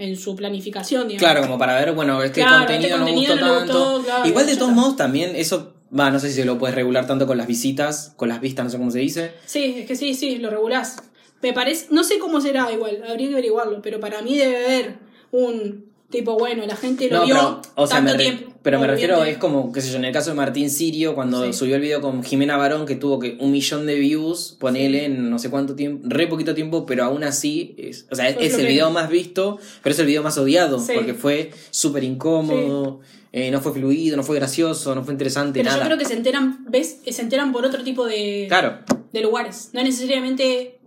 en 0.00 0.16
su 0.16 0.34
planificación, 0.34 1.08
digamos. 1.08 1.20
Claro, 1.30 1.42
como 1.46 1.58
para 1.58 1.74
ver, 1.78 1.92
bueno, 1.92 2.22
este 2.22 2.40
Claro, 2.40 2.58
contenido 2.66 2.86
este 2.88 2.98
no 2.98 3.04
contenido 3.04 3.32
gustó 3.34 3.46
no 3.46 3.58
tanto. 3.58 3.78
gustó, 3.94 4.02
claro, 4.04 4.26
Igual 4.28 4.46
de 4.46 4.56
todos 4.56 4.72
modos 4.72 4.96
también 4.96 5.36
eso, 5.36 5.74
va, 5.96 6.10
no 6.10 6.18
sé 6.18 6.28
si 6.30 6.34
se 6.36 6.44
lo 6.44 6.58
puedes 6.58 6.74
regular 6.74 7.06
tanto 7.06 7.26
con 7.26 7.36
las 7.36 7.46
visitas, 7.46 8.12
con 8.16 8.28
las 8.28 8.40
vistas, 8.40 8.64
no 8.64 8.70
sé 8.70 8.78
cómo 8.78 8.90
se 8.90 8.98
dice. 9.00 9.32
Sí, 9.46 9.76
es 9.80 9.86
que 9.86 9.96
sí, 9.96 10.14
sí, 10.14 10.38
lo 10.38 10.50
regulás. 10.50 10.96
Me 11.42 11.52
parece, 11.52 11.86
no 11.90 12.02
sé 12.04 12.18
cómo 12.18 12.40
será 12.40 12.70
igual, 12.72 13.02
habría 13.08 13.28
que 13.28 13.34
averiguarlo, 13.34 13.80
pero 13.82 14.00
para 14.00 14.22
mí 14.22 14.36
debe 14.36 14.56
haber 14.64 14.98
un 15.32 15.89
tipo, 16.10 16.34
bueno, 16.36 16.66
la 16.66 16.76
gente 16.76 17.08
lo 17.08 17.18
No, 17.20 17.24
vio 17.26 17.34
pero, 17.34 17.62
o 17.76 17.86
sea, 17.86 17.96
tanto 17.98 18.12
me 18.16 18.18
tiempo. 18.18 18.52
pero 18.62 18.78
me 18.80 18.86
refiero, 18.86 19.22
es 19.24 19.38
como, 19.38 19.72
qué 19.72 19.80
sé 19.80 19.90
yo, 19.90 19.96
en 19.96 20.04
el 20.04 20.12
caso 20.12 20.30
de 20.30 20.36
Martín 20.36 20.68
Sirio, 20.70 21.14
cuando 21.14 21.44
Sí. 21.46 21.52
subió 21.52 21.76
el 21.76 21.80
video 21.82 22.00
con 22.00 22.22
Jimena 22.24 22.56
Barón, 22.56 22.84
que 22.84 22.96
tuvo 22.96 23.18
que 23.18 23.36
un 23.40 23.52
millón 23.52 23.86
de 23.86 23.94
views, 23.94 24.56
ponele 24.58 25.04
en 25.06 25.30
no 25.30 25.38
sé 25.38 25.50
cuánto 25.50 25.74
tiempo, 25.76 26.06
re 26.08 26.26
poquito 26.26 26.54
tiempo, 26.54 26.84
pero 26.84 27.04
aún 27.04 27.22
así, 27.24 27.74
es, 27.78 28.06
o 28.10 28.14
sea, 28.16 28.28
es, 28.28 28.54
el 28.58 28.66
video 28.66 28.90
más 28.90 29.08
visto, 29.08 29.58
pero 29.82 29.92
es 29.94 29.98
el 30.00 30.06
video 30.06 30.22
más 30.22 30.36
odiado, 30.36 30.78
Sí. 30.80 30.92
porque 30.94 31.14
fue 31.14 31.52
súper 31.70 32.02
incómodo, 32.04 33.00
eh, 33.32 33.50
no 33.52 33.60
fue 33.60 33.72
fluido, 33.72 34.16
no 34.16 34.24
fue 34.24 34.36
gracioso, 34.36 34.94
no 34.96 35.04
fue 35.04 35.14
interesante, 35.14 35.60
Pero 35.60 35.70
nada. 35.70 35.82
yo 35.82 35.86
creo 35.86 35.98
que 35.98 36.04
se 36.04 36.14
enteran, 36.14 36.64
¿ves? 36.68 36.98
Se 37.08 37.22
enteran 37.22 37.52
por 37.52 37.64
otro 37.64 37.84
tipo 37.84 38.04
de, 38.06 38.46
Claro, 38.48 38.78
de 39.12 39.20
lugares. 39.20 39.70
No 39.72 39.82
necesariamente 39.84 40.78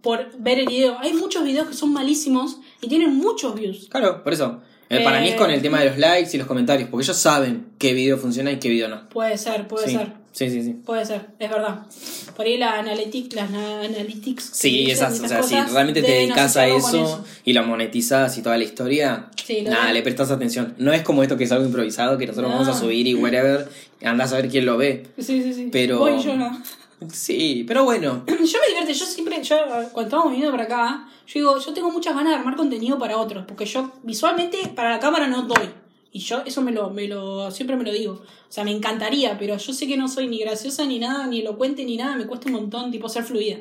por 0.00 0.26
ver 0.38 0.58
el 0.58 0.66
video. 0.66 0.98
Hay 0.98 1.12
muchos 1.12 1.44
videos 1.44 1.68
que 1.68 1.74
son 1.74 1.92
malísimos 1.92 2.58
y 2.82 2.88
tienen 2.88 3.14
muchos 3.16 3.54
views. 3.54 3.86
claro, 3.88 4.22
por 4.22 4.32
eso. 4.34 4.60
Eh, 4.90 5.02
Para 5.02 5.20
mí 5.22 5.28
es 5.28 5.34
Eh, 5.34 5.36
con 5.38 5.50
el 5.50 5.62
tema 5.62 5.80
de 5.80 5.86
los 5.88 5.96
likes 5.96 6.30
y 6.34 6.36
los 6.38 6.46
comentarios, 6.46 6.90
porque 6.90 7.04
ellos 7.04 7.16
saben 7.16 7.68
qué 7.78 7.94
video 7.94 8.18
funciona 8.18 8.52
y 8.52 8.58
qué 8.58 8.68
video 8.68 8.88
no. 8.88 9.08
Puede 9.08 9.38
ser, 9.38 9.66
puede 9.66 9.86
sí. 9.88 9.92
ser. 9.96 10.12
sí, 10.32 10.50
sí, 10.50 10.62
sí. 10.62 10.72
Puede 10.84 11.06
ser, 11.06 11.28
es 11.38 11.48
verdad. 11.48 11.86
Por 12.36 12.44
ahí 12.44 12.58
la 12.58 12.78
analytics, 12.78 13.34
las 13.34 13.50
na- 13.50 13.80
analytics. 13.80 14.50
Sí, 14.52 14.68
dicen 14.84 14.90
esas, 14.92 15.20
o 15.20 15.24
esas 15.24 15.48
sea, 15.48 15.66
si 15.66 15.72
realmente 15.72 16.02
te 16.02 16.10
dedicas 16.10 16.58
a 16.58 16.68
con 16.68 16.76
eso, 16.76 17.24
y 17.42 17.54
lo 17.54 17.62
monetizas 17.64 18.36
y 18.36 18.42
toda 18.42 18.58
la 18.58 18.64
historia, 18.64 19.30
Sí, 19.42 19.62
nada, 19.62 19.90
le 19.94 20.02
prestas 20.02 20.30
atención. 20.30 20.74
No 20.76 20.92
es 20.92 21.00
como 21.00 21.22
esto 21.22 21.38
que 21.38 21.44
es 21.44 21.52
algo 21.52 21.64
improvisado, 21.64 22.18
que 22.18 22.26
nosotros 22.26 22.50
No. 22.52 22.58
vamos 22.58 22.76
a 22.76 22.78
subir 22.78 23.06
y 23.06 23.14
whatever, 23.14 23.68
andás 24.02 24.34
a 24.34 24.36
ver 24.36 24.50
quién 24.50 24.66
lo 24.66 24.76
ve. 24.76 25.06
Sí, 25.18 25.42
sí, 25.42 25.54
sí. 25.54 25.68
Pero- 25.72 26.00
Voy 26.00 26.22
yo 26.22 26.36
no. 26.36 26.62
Sí, 27.10 27.64
pero 27.66 27.84
bueno, 27.84 28.24
Yo 28.26 28.34
me 28.36 28.68
divierto, 28.68 28.92
yo 28.92 29.06
siempre, 29.06 29.42
yo 29.42 29.56
cuando 29.92 30.02
estábamos 30.02 30.32
viniendo 30.32 30.50
para 30.52 30.64
acá, 30.64 31.08
yo 31.26 31.32
digo, 31.40 31.58
yo 31.58 31.72
tengo 31.72 31.90
muchas 31.90 32.14
ganas 32.14 32.32
de 32.32 32.38
armar 32.38 32.56
contenido 32.56 32.98
para 32.98 33.16
otros, 33.16 33.44
porque 33.46 33.64
yo 33.64 33.90
visualmente 34.02 34.68
para 34.74 34.90
la 34.90 35.00
cámara 35.00 35.26
no 35.26 35.42
doy. 35.42 35.70
Y 36.14 36.18
yo 36.20 36.42
eso 36.44 36.60
me 36.60 36.72
lo, 36.72 36.90
me 36.90 37.08
lo, 37.08 37.50
siempre 37.50 37.74
me 37.76 37.84
lo 37.84 37.92
digo. 37.92 38.12
O 38.12 38.52
sea, 38.52 38.64
me 38.64 38.70
encantaría, 38.70 39.38
pero 39.38 39.56
yo 39.56 39.72
sé 39.72 39.86
que 39.86 39.96
no 39.96 40.08
soy 40.08 40.28
ni 40.28 40.38
graciosa 40.40 40.84
ni 40.84 40.98
nada, 40.98 41.26
ni 41.26 41.40
elocuente 41.40 41.84
ni 41.86 41.96
nada, 41.96 42.16
me 42.16 42.26
cuesta 42.26 42.48
un 42.48 42.54
montón, 42.54 42.90
tipo, 42.90 43.08
ser 43.08 43.24
fluida. 43.24 43.56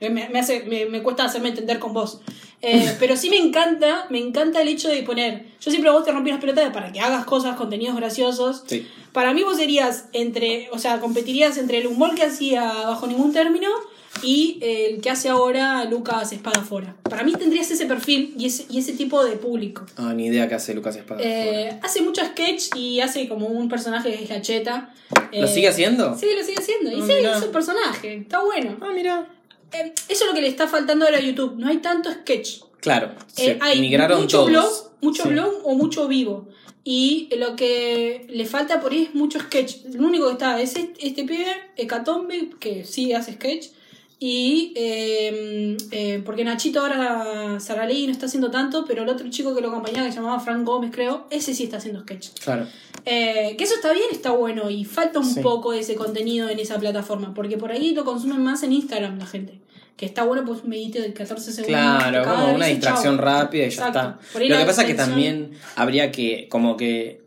Eh, 0.00 0.10
Me, 0.10 0.28
me 0.28 0.40
hace, 0.40 0.64
me, 0.64 0.86
me 0.86 1.02
cuesta 1.02 1.24
hacerme 1.24 1.50
entender 1.50 1.78
con 1.78 1.92
vos. 1.92 2.20
Eh, 2.62 2.96
pero 2.98 3.16
sí 3.16 3.30
me 3.30 3.36
encanta, 3.36 4.06
me 4.10 4.18
encanta 4.18 4.60
el 4.62 4.68
hecho 4.68 4.88
de 4.88 5.02
poner. 5.02 5.44
Yo 5.60 5.70
siempre 5.70 5.90
vos 5.90 6.04
te 6.04 6.12
rompí 6.12 6.30
las 6.30 6.40
pelotas 6.40 6.70
para 6.72 6.92
que 6.92 7.00
hagas 7.00 7.24
cosas, 7.24 7.56
contenidos 7.56 7.96
graciosos. 7.96 8.64
sí. 8.66 8.86
Para 9.12 9.32
mí 9.32 9.42
vos 9.42 9.56
serías 9.56 10.10
entre, 10.12 10.68
o 10.72 10.78
sea, 10.78 11.00
competirías 11.00 11.56
entre 11.56 11.78
el 11.78 11.86
humor 11.86 12.14
que 12.14 12.22
hacía 12.24 12.62
bajo 12.84 13.06
ningún 13.06 13.32
término 13.32 13.68
y 14.22 14.58
el 14.60 15.00
que 15.00 15.08
hace 15.08 15.30
ahora 15.30 15.84
Lucas 15.86 16.32
Espadafora. 16.32 16.94
Para 17.04 17.22
mí 17.22 17.32
tendrías 17.32 17.70
ese 17.70 17.86
perfil 17.86 18.34
y 18.38 18.44
ese, 18.44 18.66
y 18.68 18.78
ese 18.78 18.92
tipo 18.92 19.24
de 19.24 19.36
público. 19.36 19.86
Ah, 19.96 20.12
ni 20.14 20.26
idea 20.26 20.46
qué 20.50 20.54
hace 20.56 20.74
Lucas 20.74 20.96
Espada. 20.96 21.22
Eh, 21.24 21.78
hace 21.82 22.02
mucho 22.02 22.22
sketch 22.26 22.76
y 22.76 23.00
hace 23.00 23.26
como 23.26 23.46
un 23.46 23.70
personaje 23.70 24.10
que 24.14 24.22
es 24.24 24.28
la 24.28 24.42
cheta. 24.42 24.92
¿Lo 25.32 25.46
Eh, 25.46 25.48
sigue 25.48 25.68
haciendo? 25.68 26.14
Sí, 26.18 26.26
lo 26.36 26.44
sigue 26.44 26.58
haciendo. 26.58 26.90
Y 26.90 27.00
Ah, 27.00 27.06
sí, 27.06 27.12
mirá. 27.14 27.38
es 27.38 27.42
un 27.44 27.52
personaje. 27.52 28.16
Está 28.16 28.44
bueno. 28.44 28.76
Ah, 28.82 28.90
mira. 28.94 29.26
Eh, 29.72 29.92
eso 30.08 30.24
es 30.24 30.26
lo 30.28 30.34
que 30.34 30.40
le 30.42 30.48
está 30.48 30.66
faltando 30.68 31.04
ahora 31.04 31.18
a 31.18 31.20
YouTube. 31.20 31.56
No 31.58 31.68
hay 31.68 31.78
tanto 31.78 32.10
sketch. 32.10 32.60
Claro, 32.80 33.12
Eh, 33.36 33.58
hay 33.60 33.80
migraron 33.80 34.20
mucho 34.22 34.38
todos. 34.38 34.50
blog, 34.50 34.92
mucho 35.02 35.22
Sí. 35.24 35.28
blog 35.30 35.54
o 35.64 35.74
mucho 35.74 36.06
vivo. 36.08 36.48
Y 36.84 37.28
lo 37.36 37.56
que 37.56 38.26
le 38.28 38.44
falta 38.46 38.80
por 38.80 38.92
ahí 38.92 39.04
es 39.04 39.14
mucho 39.14 39.40
sketch. 39.40 39.78
Lo 39.94 40.06
único 40.06 40.26
que 40.26 40.32
está 40.34 40.60
es 40.60 40.76
este, 40.76 41.06
este 41.08 41.24
pibe, 41.24 41.46
Hecatombe, 41.76 42.50
que 42.60 42.84
sí 42.84 43.12
hace 43.12 43.32
sketch. 43.32 43.66
Y 44.18 44.72
eh, 44.76 45.76
eh, 45.90 46.22
porque 46.24 46.42
Nachito 46.42 46.80
ahora 46.80 47.60
Saralegui 47.60 48.06
no 48.06 48.12
está 48.12 48.26
haciendo 48.26 48.50
tanto, 48.50 48.86
pero 48.86 49.02
el 49.02 49.08
otro 49.10 49.28
chico 49.28 49.54
que 49.54 49.60
lo 49.60 49.68
acompañaba, 49.68 50.06
que 50.06 50.12
se 50.12 50.18
llamaba 50.18 50.40
Frank 50.40 50.64
Gómez, 50.64 50.90
creo, 50.94 51.26
ese 51.30 51.54
sí 51.54 51.64
está 51.64 51.76
haciendo 51.76 52.00
sketch. 52.00 52.28
Claro. 52.42 52.66
Eh, 53.04 53.54
que 53.58 53.64
eso 53.64 53.74
está 53.74 53.92
bien, 53.92 54.06
está 54.10 54.30
bueno. 54.30 54.70
Y 54.70 54.84
falta 54.86 55.18
un 55.18 55.26
Sí. 55.26 55.40
poco 55.40 55.74
ese 55.74 55.96
contenido 55.96 56.48
en 56.48 56.58
esa 56.58 56.78
plataforma. 56.78 57.34
Porque 57.34 57.58
por 57.58 57.70
ahí 57.72 57.94
lo 57.94 58.04
consumen 58.06 58.42
más 58.42 58.62
en 58.62 58.72
Instagram 58.72 59.18
la 59.18 59.26
gente. 59.26 59.60
Que 59.98 60.06
está 60.06 60.24
bueno, 60.24 60.44
pues 60.46 60.62
un 60.62 60.70
medite 60.70 61.00
de 61.02 61.12
14 61.12 61.52
segundos. 61.52 61.78
Claro, 61.78 62.24
como 62.24 62.54
una 62.54 62.66
distracción 62.66 63.16
chau. 63.16 63.24
rápida 63.24 63.66
y 63.66 63.70
ya 63.70 63.74
Exacto. 63.88 63.98
está. 63.98 64.18
Por 64.32 64.42
ahí 64.42 64.48
Lo 64.48 64.58
que 64.58 64.64
pasa 64.64 64.82
es 64.82 64.88
que 64.88 64.94
también 64.94 65.50
habría 65.74 66.10
que, 66.10 66.48
como 66.48 66.76
que, 66.76 67.20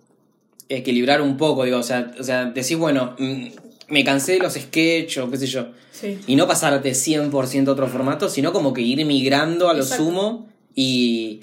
equilibrar 0.69 1.21
un 1.21 1.37
poco, 1.37 1.63
digo, 1.65 1.77
o 1.77 1.83
sea, 1.83 2.11
o 2.19 2.23
sea 2.23 2.45
decís, 2.45 2.77
bueno, 2.77 3.15
mm, 3.17 3.47
me 3.89 4.03
cansé 4.03 4.33
de 4.33 4.39
los 4.39 4.53
sketches 4.53 5.17
o 5.23 5.29
qué 5.31 5.37
sé 5.37 5.47
yo. 5.47 5.67
Sí. 5.91 6.17
Y 6.27 6.35
no 6.35 6.47
pasarte 6.47 6.91
100% 6.91 7.67
a 7.67 7.71
otro 7.71 7.87
formato, 7.87 8.29
sino 8.29 8.53
como 8.53 8.73
que 8.73 8.81
ir 8.81 9.03
migrando 9.05 9.69
a 9.69 9.73
lo 9.73 9.81
Exacto. 9.83 10.05
sumo 10.05 10.47
y, 10.75 11.41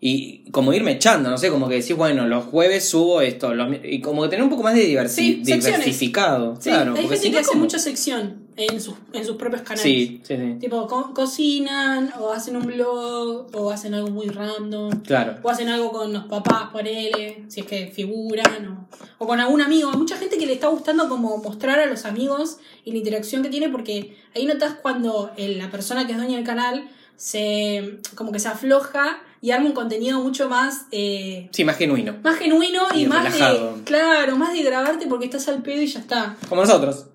y 0.00 0.44
como 0.52 0.72
irme 0.72 0.92
echando, 0.92 1.28
no 1.28 1.36
sé, 1.36 1.50
como 1.50 1.68
que 1.68 1.74
decís, 1.76 1.94
bueno, 1.96 2.26
los 2.26 2.44
jueves 2.44 2.88
subo 2.88 3.20
esto, 3.20 3.54
los 3.54 3.68
y 3.84 4.00
como 4.00 4.22
que 4.22 4.28
tener 4.30 4.42
un 4.42 4.48
poco 4.50 4.62
más 4.62 4.74
de 4.74 4.86
diversi- 4.88 5.08
Sí, 5.08 5.34
secciones. 5.44 5.64
diversificado. 5.66 6.56
Sí, 6.56 6.70
claro, 6.70 6.92
hay 6.94 7.02
porque 7.02 7.16
gente 7.16 7.22
si 7.26 7.30
que 7.32 7.38
hace 7.38 7.48
como- 7.50 7.60
mucha 7.62 7.78
sección 7.78 8.36
en 8.66 8.80
sus, 8.80 8.94
en 9.12 9.24
sus 9.24 9.36
propios 9.36 9.62
canales. 9.62 9.82
Sí, 9.82 10.20
sí, 10.24 10.36
sí. 10.36 10.56
Tipo, 10.60 10.86
co- 10.86 11.12
cocinan, 11.14 12.12
o 12.18 12.30
hacen 12.32 12.56
un 12.56 12.66
blog, 12.66 13.46
o 13.54 13.70
hacen 13.70 13.94
algo 13.94 14.10
muy 14.10 14.28
random. 14.28 15.00
Claro. 15.02 15.36
O 15.42 15.48
hacen 15.50 15.68
algo 15.68 15.90
con 15.92 16.12
los 16.12 16.24
papás, 16.24 16.70
ponele, 16.72 17.44
si 17.48 17.60
es 17.60 17.66
que 17.66 17.86
figuran, 17.88 18.66
o, 18.68 18.88
o 19.24 19.26
con 19.26 19.40
algún 19.40 19.60
amigo. 19.62 19.90
Hay 19.90 19.96
mucha 19.98 20.16
gente 20.16 20.36
que 20.38 20.46
le 20.46 20.52
está 20.54 20.68
gustando 20.68 21.08
como 21.08 21.36
mostrar 21.38 21.78
a 21.80 21.86
los 21.86 22.04
amigos 22.04 22.58
y 22.84 22.92
la 22.92 22.98
interacción 22.98 23.42
que 23.42 23.48
tiene, 23.48 23.68
porque 23.68 24.16
ahí 24.34 24.46
notas 24.46 24.74
cuando 24.82 25.30
el- 25.36 25.58
la 25.58 25.70
persona 25.70 26.06
que 26.06 26.12
es 26.12 26.18
dueña 26.18 26.36
del 26.36 26.46
canal 26.46 26.88
se 27.16 27.98
como 28.14 28.32
que 28.32 28.38
se 28.38 28.48
afloja 28.48 29.20
y 29.42 29.50
arma 29.50 29.66
un 29.66 29.72
contenido 29.72 30.20
mucho 30.20 30.48
más 30.48 30.86
eh, 30.90 31.48
Sí, 31.52 31.64
más 31.64 31.76
genuino. 31.76 32.14
más 32.22 32.36
genuino 32.38 32.82
y, 32.94 33.02
Y 33.02 33.06
más 33.06 33.24
relajado. 33.24 33.76
de 33.76 33.84
claro 33.84 34.36
más 34.36 34.52
de 34.54 34.62
grabarte 34.62 35.06
porque 35.06 35.26
estás 35.26 35.46
al 35.48 35.62
pedo 35.62 35.82
y 35.82 35.86
ya 35.86 36.00
está 36.00 36.36
Como 36.48 36.62
nosotros. 36.62 37.06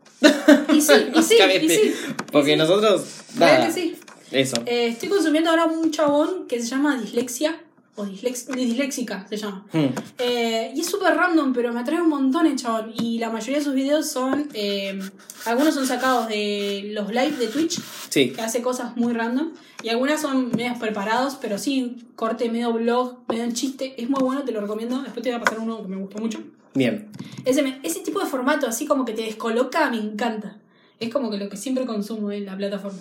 Y 0.73 0.81
sí 0.81 0.93
y 1.15 1.23
sí 1.23 1.35
y 1.61 1.69
sí 1.69 1.93
Porque 2.31 2.51
y 2.51 2.53
sí. 2.53 2.57
nosotros. 2.59 3.05
¿Verdad 3.33 3.53
Nada. 3.59 3.67
que 3.67 3.73
sí? 3.73 3.95
Eso. 4.31 4.57
Eh, 4.65 4.87
estoy 4.87 5.09
consumiendo 5.09 5.49
ahora 5.49 5.65
un 5.65 5.91
chabón 5.91 6.47
que 6.47 6.61
se 6.61 6.67
llama 6.67 6.97
Dislexia 6.99 7.61
o 7.97 8.03
dislex- 8.05 8.47
disléxica 8.53 9.25
se 9.29 9.37
llama 9.37 9.65
Hmm. 9.71 9.85
eh, 10.17 10.73
y 10.75 10.81
es 10.81 10.85
súper 10.87 11.15
random, 11.15 11.53
pero 11.53 11.71
me 11.71 11.79
atrae 11.79 12.01
un 12.01 12.09
montón 12.09 12.45
el 12.45 12.57
chabón. 12.57 12.91
Y 12.99 13.19
la 13.19 13.29
mayoría 13.29 13.59
de 13.59 13.63
sus 13.63 13.73
videos 13.73 14.09
son. 14.09 14.49
eh, 14.53 14.99
algunos 15.45 15.73
son 15.75 15.87
sacados 15.87 16.27
de 16.27 16.89
los 16.93 17.07
live 17.09 17.37
de 17.37 17.47
Twitch, 17.47 17.79
Sí. 18.09 18.31
que 18.31 18.41
hace 18.41 18.61
cosas 18.61 18.97
muy 18.97 19.13
random. 19.13 19.51
Y 19.83 19.89
algunas 19.89 20.19
son 20.21 20.49
medios 20.55 20.77
preparados, 20.79 21.37
pero 21.39 21.57
sí, 21.57 21.95
corte 22.15 22.49
medio 22.49 22.73
blog, 22.73 23.19
medio 23.29 23.49
chiste. 23.53 23.93
Es 24.01 24.09
muy 24.09 24.21
bueno, 24.23 24.43
te 24.43 24.51
lo 24.51 24.59
recomiendo. 24.59 25.01
Después 25.01 25.23
te 25.23 25.29
voy 25.29 25.39
a 25.39 25.43
pasar 25.43 25.59
uno 25.59 25.81
que 25.81 25.87
me 25.87 25.95
gustó 25.97 26.17
mucho. 26.17 26.39
Bien. 26.75 27.07
Ese, 27.45 27.63
tipo 28.01 28.19
de 28.19 28.25
formato, 28.27 28.67
así 28.67 28.85
como 28.85 29.05
que 29.05 29.13
te 29.13 29.23
descoloca, 29.23 29.89
me 29.89 29.97
encanta. 29.97 30.57
Es 30.99 31.11
como 31.11 31.31
que 31.31 31.37
lo 31.37 31.49
que 31.49 31.57
siempre 31.57 31.85
consumo 31.85 32.31
en 32.31 32.45
la 32.45 32.55
plataforma. 32.55 32.99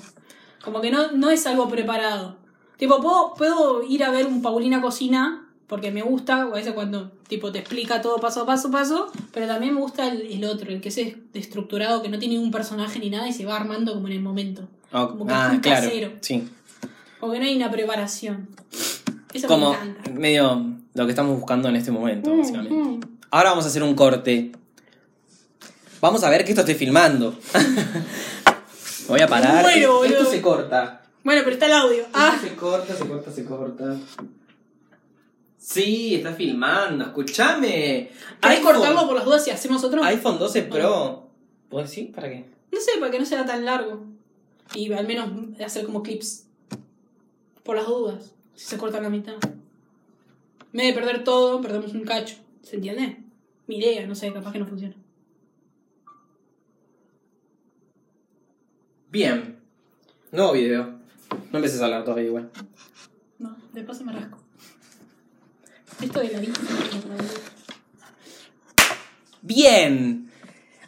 Como 0.65 0.81
que 0.81 0.91
no, 0.91 1.13
no 1.13 1.31
es 1.31 1.47
algo 1.47 1.69
preparado. 1.69 2.37
Tipo, 2.79 3.01
puedo, 3.03 3.35
puedo 3.37 3.83
ir 3.83 4.03
a 4.05 4.11
ver 4.11 4.27
un 4.27 4.41
Paulina 4.43 4.81
Cocina, 4.81 5.47
porque 5.67 5.91
me 5.91 6.03
gusta, 6.03 6.47
o 6.47 6.53
a 6.53 6.57
veces 6.57 6.73
cuando 6.73 7.11
tipo 7.29 7.51
te 7.53 7.59
explica 7.61 8.01
todo 8.01 8.19
paso 8.19 8.43
a 8.43 8.47
paso, 8.47 8.71
paso, 8.71 9.11
pero 9.33 9.47
también 9.47 9.75
me 9.75 9.81
gusta 9.81 10.07
el, 10.09 10.23
el 10.23 10.45
otro, 10.45 10.71
el 10.71 10.81
que 10.81 10.89
es 10.91 10.99
estructurado, 11.35 12.03
que 12.03 12.09
no 12.09 12.19
tiene 12.19 12.35
ningún 12.35 12.51
personaje 12.51 12.99
ni 12.99 13.11
nada 13.11 13.29
y 13.29 13.33
se 13.33 13.45
va 13.47 13.57
armando 13.57 13.95
como 13.95 14.07
en 14.09 14.13
el 14.15 14.21
momento. 14.23 14.69
Oh, 14.93 15.09
Como 15.09 15.27
que 15.27 15.33
ah, 15.33 15.47
es 15.47 15.53
muy 15.53 15.61
claro. 15.61 15.87
casero. 15.87 16.13
Sí. 16.21 16.49
O 17.21 17.31
que 17.31 17.39
no 17.39 17.45
hay 17.45 17.57
una 17.57 17.71
preparación. 17.71 18.49
Eso 19.33 19.49
Como 19.49 19.71
me 19.71 19.77
encanta. 19.77 20.11
medio 20.11 20.67
lo 20.95 21.05
que 21.07 21.11
estamos 21.11 21.37
buscando 21.37 21.69
en 21.69 21.77
este 21.77 21.91
momento, 21.91 22.31
Mm, 22.33 22.39
básicamente. 22.39 22.75
mm. 22.75 23.01
Ahora 23.35 23.51
vamos 23.51 23.65
a 23.65 23.69
hacer 23.69 23.83
un 23.83 23.97
corte. 23.97 24.53
Vamos 26.01 26.23
a 26.23 26.31
ver 26.31 26.45
que 26.45 26.51
esto 26.53 26.61
esté 26.61 26.77
filmando. 26.77 27.37
Voy 29.09 29.21
a 29.21 29.27
parar. 29.27 29.57
Me 29.57 29.63
muero, 29.63 30.05
esto 30.05 30.19
boludo. 30.19 30.31
se 30.31 30.41
corta. 30.41 31.03
Bueno, 31.25 31.41
pero 31.43 31.55
está 31.55 31.67
el 31.67 31.73
audio. 31.73 32.05
Ah, 32.13 32.35
Esto 32.37 32.47
se 32.49 32.55
corta, 32.55 32.95
se 32.95 33.09
corta, 33.09 33.33
se 33.33 33.45
corta. 33.45 33.97
Sí, 35.59 36.15
está 36.15 36.33
filmando, 36.33 37.07
escúchame. 37.07 38.13
¿querés 38.41 38.61
iPhone- 38.61 38.75
cortarlo 38.77 39.05
por 39.09 39.17
las 39.17 39.25
dudas 39.25 39.43
si 39.43 39.51
hacemos 39.51 39.83
otro? 39.83 40.05
iPhone 40.05 40.39
12 40.39 40.63
Pro. 40.63 41.29
¿Puedo 41.69 41.85
decir? 41.85 42.13
¿Para 42.13 42.29
qué? 42.29 42.45
No 42.71 42.81
sé, 42.81 42.93
para 43.01 43.11
que 43.11 43.19
no 43.19 43.25
sea 43.27 43.45
tan 43.45 43.65
largo. 43.65 44.05
Y 44.77 44.93
al 44.93 45.09
menos 45.09 45.29
hacer 45.61 45.85
como 45.87 46.05
clips. 46.05 46.45
Por 47.65 47.75
las 47.75 47.87
dudas. 47.87 48.31
Si 48.55 48.67
se 48.67 48.79
corta 48.79 49.01
la 49.01 49.11
mitad. 49.11 49.35
En 49.43 50.71
vez 50.73 50.87
de 50.87 50.93
perder 50.93 51.25
todo, 51.25 51.61
perdemos 51.61 51.93
un 51.95 52.05
cacho. 52.05 52.37
¿Se 52.63 52.77
entiende? 52.77 53.24
Mi 53.67 53.79
idea, 53.79 54.07
no 54.07 54.15
sé, 54.15 54.33
capaz 54.33 54.53
que 54.53 54.59
no 54.59 54.67
funciona. 54.67 54.95
Bien. 59.11 59.59
Nuevo 60.33 60.53
video. 60.53 60.99
No 61.53 61.59
empieces 61.59 61.81
a 61.81 61.85
hablar 61.85 62.05
todavía 62.05 62.27
igual. 62.27 62.51
No, 63.39 63.57
de 63.73 63.83
paso 63.85 64.05
me 64.05 64.13
rasco. 64.13 64.39
Esto 66.03 66.21
de 66.21 66.33
la 66.33 66.41
vista. 66.41 66.61
Bien. 69.41 70.31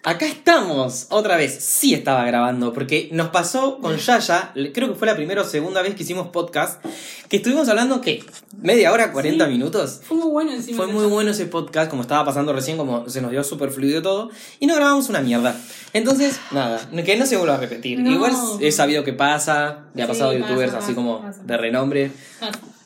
Acá 0.08 0.24
estamos. 0.26 1.06
Otra 1.10 1.36
vez. 1.36 1.52
Sí 1.64 1.92
estaba 1.92 2.24
grabando. 2.26 2.72
Porque 2.72 3.08
nos 3.10 3.30
pasó 3.30 3.78
con 3.78 3.96
Yaya. 3.96 4.52
Creo 4.72 4.90
que 4.90 4.94
fue 4.94 5.04
la 5.08 5.16
primera 5.16 5.42
o 5.42 5.44
segunda 5.44 5.82
vez 5.82 5.96
que 5.96 6.04
hicimos 6.04 6.28
podcast. 6.28 6.80
Que 7.28 7.38
estuvimos 7.38 7.68
hablando, 7.68 8.00
¿qué? 8.00 8.24
¿Media 8.62 8.92
hora? 8.92 9.12
¿40 9.12 9.46
Sí. 9.46 9.50
minutos? 9.50 10.00
Fue 10.06 10.16
muy 10.16 10.28
bueno 10.28 10.52
encima. 10.52 10.76
Fue 10.76 10.86
muy 10.86 11.06
bueno 11.06 11.32
ese 11.32 11.46
podcast, 11.46 11.90
como 11.90 12.02
estaba 12.02 12.24
pasando 12.24 12.52
recién, 12.52 12.76
como 12.76 13.08
se 13.10 13.20
nos 13.20 13.32
dio 13.32 13.42
súper 13.42 13.72
fluido 13.72 14.00
todo, 14.00 14.30
y 14.60 14.66
no 14.68 14.76
grabamos 14.76 15.08
una 15.08 15.20
mierda. 15.22 15.56
Entonces, 15.92 16.38
nada, 16.52 16.80
que 17.04 17.16
no 17.16 17.26
se 17.26 17.36
vuelva 17.36 17.56
a 17.56 17.58
repetir. 17.58 17.98
No. 17.98 18.08
Igual 18.12 18.32
he 18.60 18.70
sabido 18.70 19.02
que 19.02 19.12
pasa, 19.12 19.86
le 19.94 20.04
ha 20.04 20.06
Sí, 20.06 20.12
pasado 20.12 20.30
a 20.30 20.34
pasa, 20.34 20.46
youtubers 20.46 20.72
pasa, 20.72 20.84
así 20.84 20.94
como 20.94 21.20
pasa. 21.20 21.42
de 21.42 21.56
renombre. 21.56 22.12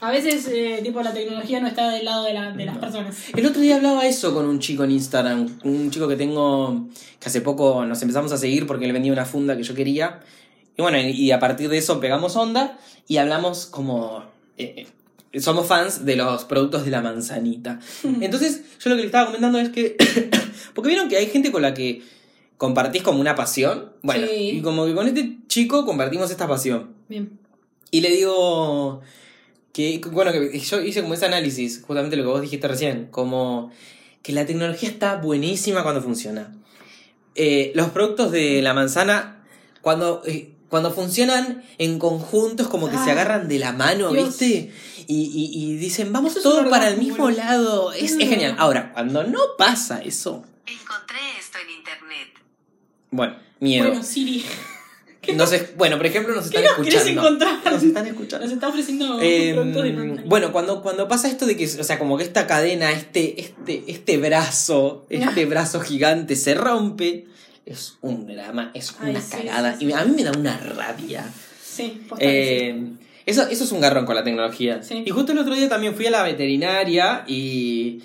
A 0.01 0.11
veces, 0.11 0.49
eh, 0.49 0.81
tipo, 0.83 1.03
la 1.03 1.13
tecnología 1.13 1.61
no 1.61 1.69
está 1.69 1.91
del 1.91 2.05
lado 2.07 2.25
de, 2.25 2.33
la- 2.33 2.53
de 2.53 2.65
las 2.65 2.79
personas. 2.79 3.17
El 3.37 3.45
otro 3.47 3.61
día 3.61 3.77
hablaba 3.77 4.07
eso 4.07 4.33
con 4.33 4.47
un 4.47 4.59
chico 4.59 4.85
en 4.85 4.93
Instagram, 4.93 5.59
un 5.65 5.91
chico 5.91 6.09
que 6.09 6.17
tengo, 6.17 6.89
que 7.19 7.29
hace 7.29 7.43
poco 7.43 7.85
nos 7.85 8.01
empezamos 8.01 8.33
a 8.33 8.39
seguir 8.39 8.67
porque 8.67 8.87
le 8.87 8.93
vendía 8.95 9.13
una 9.13 9.27
funda 9.27 9.57
que 9.57 9.63
yo 9.63 9.75
quería. 9.75 10.21
Y 10.77 10.83
bueno, 10.83 10.99
y 10.99 11.31
a 11.33 11.39
partir 11.39 11.69
de 11.69 11.77
eso 11.79 12.01
pegamos 12.01 12.37
onda 12.37 12.79
y 13.07 13.19
hablamos 13.19 13.67
como... 13.67 14.25
eh, 14.57 14.87
eh, 15.33 15.41
somos 15.41 15.67
fans 15.67 16.05
de 16.07 16.17
los 16.17 16.45
productos 16.47 16.85
de 16.85 16.91
la 16.91 17.03
manzanita. 17.03 17.79
Entonces, 18.21 18.63
yo 18.83 18.89
lo 18.91 18.97
que 18.97 19.03
le 19.03 19.07
estaba 19.07 19.27
comentando 19.27 19.59
es 19.59 19.69
que... 19.69 19.97
porque 20.75 20.89
vieron 20.89 21.09
que 21.11 21.19
hay 21.19 21.27
gente 21.27 21.53
con 21.53 21.61
la 21.63 21.75
que 21.75 22.03
compartís 22.57 23.03
como 23.03 23.21
una 23.21 23.35
pasión. 23.35 23.93
Bueno, 24.03 24.27
Sí. 24.27 24.51
y 24.59 24.63
como 24.63 24.87
que 24.87 24.95
con 24.95 25.07
este 25.07 25.37
chico 25.47 25.85
compartimos 25.85 26.31
esta 26.31 26.49
pasión. 26.49 26.95
Bien. 27.09 27.39
Y 27.91 28.01
le 28.01 28.11
digo 28.11 29.03
que, 30.01 30.09
bueno, 30.11 30.33
que 30.33 30.59
yo 30.59 30.81
hice 30.81 31.03
como 31.03 31.15
ese 31.15 31.27
análisis, 31.27 31.83
justamente 31.87 32.17
lo 32.17 32.23
que 32.25 32.29
vos 32.29 32.41
dijiste 32.43 32.67
recién, 32.69 33.07
como 33.11 33.71
que 34.23 34.33
la 34.33 34.45
tecnología 34.47 34.89
está 34.89 35.17
buenísima 35.17 35.83
cuando 35.83 36.03
funciona. 36.03 36.55
Eh, 37.35 37.73
los 37.75 37.91
productos 37.91 38.31
de 38.33 38.61
la 38.63 38.75
manzana, 38.75 39.45
cuando, 39.81 40.23
eh, 40.27 40.51
cuando 40.69 40.93
funcionan 40.93 41.65
en 41.79 41.99
conjunto, 41.99 42.63
es 42.63 42.69
como 42.69 42.89
que 42.91 42.97
se 42.99 43.09
Ah, 43.11 43.13
agarran 43.13 43.49
de 43.49 43.59
la 43.59 43.73
mano, 43.73 44.13
Dios. 44.13 44.29
¿viste? 44.39 44.73
Y, 45.07 45.15
y- 45.25 45.51
y 45.73 45.77
dicen, 45.77 46.13
vamos 46.13 46.33
Eso 46.37 46.43
todos 46.43 46.69
para 46.69 46.89
el 46.89 46.99
mismo 46.99 47.31
lado. 47.31 47.93
Es, 47.93 48.13
es 48.13 48.17
Mm. 48.27 48.31
genial. 48.31 48.55
Ahora, 48.59 48.93
cuando 48.93 49.25
no 49.25 49.41
pasa 49.59 50.01
eso, 50.03 50.45
Encontré 50.67 51.19
esto 51.39 51.59
en 51.59 51.71
internet. 51.79 52.29
bueno, 53.11 53.37
miedo. 53.59 53.89
Bueno, 53.89 54.03
Siri. 54.05 54.45
Entonces, 55.33 55.77
bueno, 55.77 55.97
por 55.97 56.07
ejemplo, 56.07 56.35
nos 56.35 56.51
¿Qué 56.51 56.59
están 56.59 56.77
nos 56.79 56.87
escuchando. 56.89 57.21
encontrar? 57.23 57.59
Nos 57.73 57.83
están 57.83 58.07
escuchando. 58.07 58.45
Nos 58.47 58.55
está 58.55 58.69
ofreciendo 58.69 59.21
Eh, 59.21 59.53
de 59.55 60.23
bueno, 60.27 60.53
cuando, 60.53 60.83
cuando 60.83 61.09
pasa 61.09 61.29
esto 61.29 61.47
de 61.47 61.57
que, 61.57 61.65
o 61.65 61.85
sea, 61.85 61.99
como 61.99 62.17
que 62.19 62.25
esta 62.25 62.47
cadena, 62.47 62.91
este, 62.93 63.41
este, 63.41 63.85
este 63.87 64.19
brazo, 64.19 65.07
este 65.11 65.45
brazo 65.47 65.81
gigante 65.81 66.37
se 66.37 66.55
rompe, 66.55 67.27
es 67.67 67.99
un 68.01 68.27
drama, 68.27 68.71
es 68.75 68.95
Ay, 69.01 69.11
una 69.11 69.21
sí, 69.21 69.31
cagada. 69.31 69.73
sí, 69.75 69.81
sí. 69.81 69.87
Y 69.87 69.93
a 69.93 70.05
mí 70.05 70.13
me 70.17 70.25
da 70.25 70.33
una 70.33 70.57
rabia. 70.59 71.25
Sí, 71.63 72.01
Eh, 72.19 72.83
eso, 73.27 73.43
eso 73.49 73.65
es 73.65 73.73
un 73.73 73.81
garrón 73.81 74.07
con 74.07 74.15
la 74.17 74.25
tecnología. 74.25 74.81
Y 74.91 75.11
justo 75.11 75.33
el 75.33 75.39
otro 75.39 75.55
día 75.55 75.69
también 75.69 75.95
fui 75.95 76.07
a 76.07 76.11
la 76.11 76.23
veterinaria 76.25 77.23
y, 77.29 78.03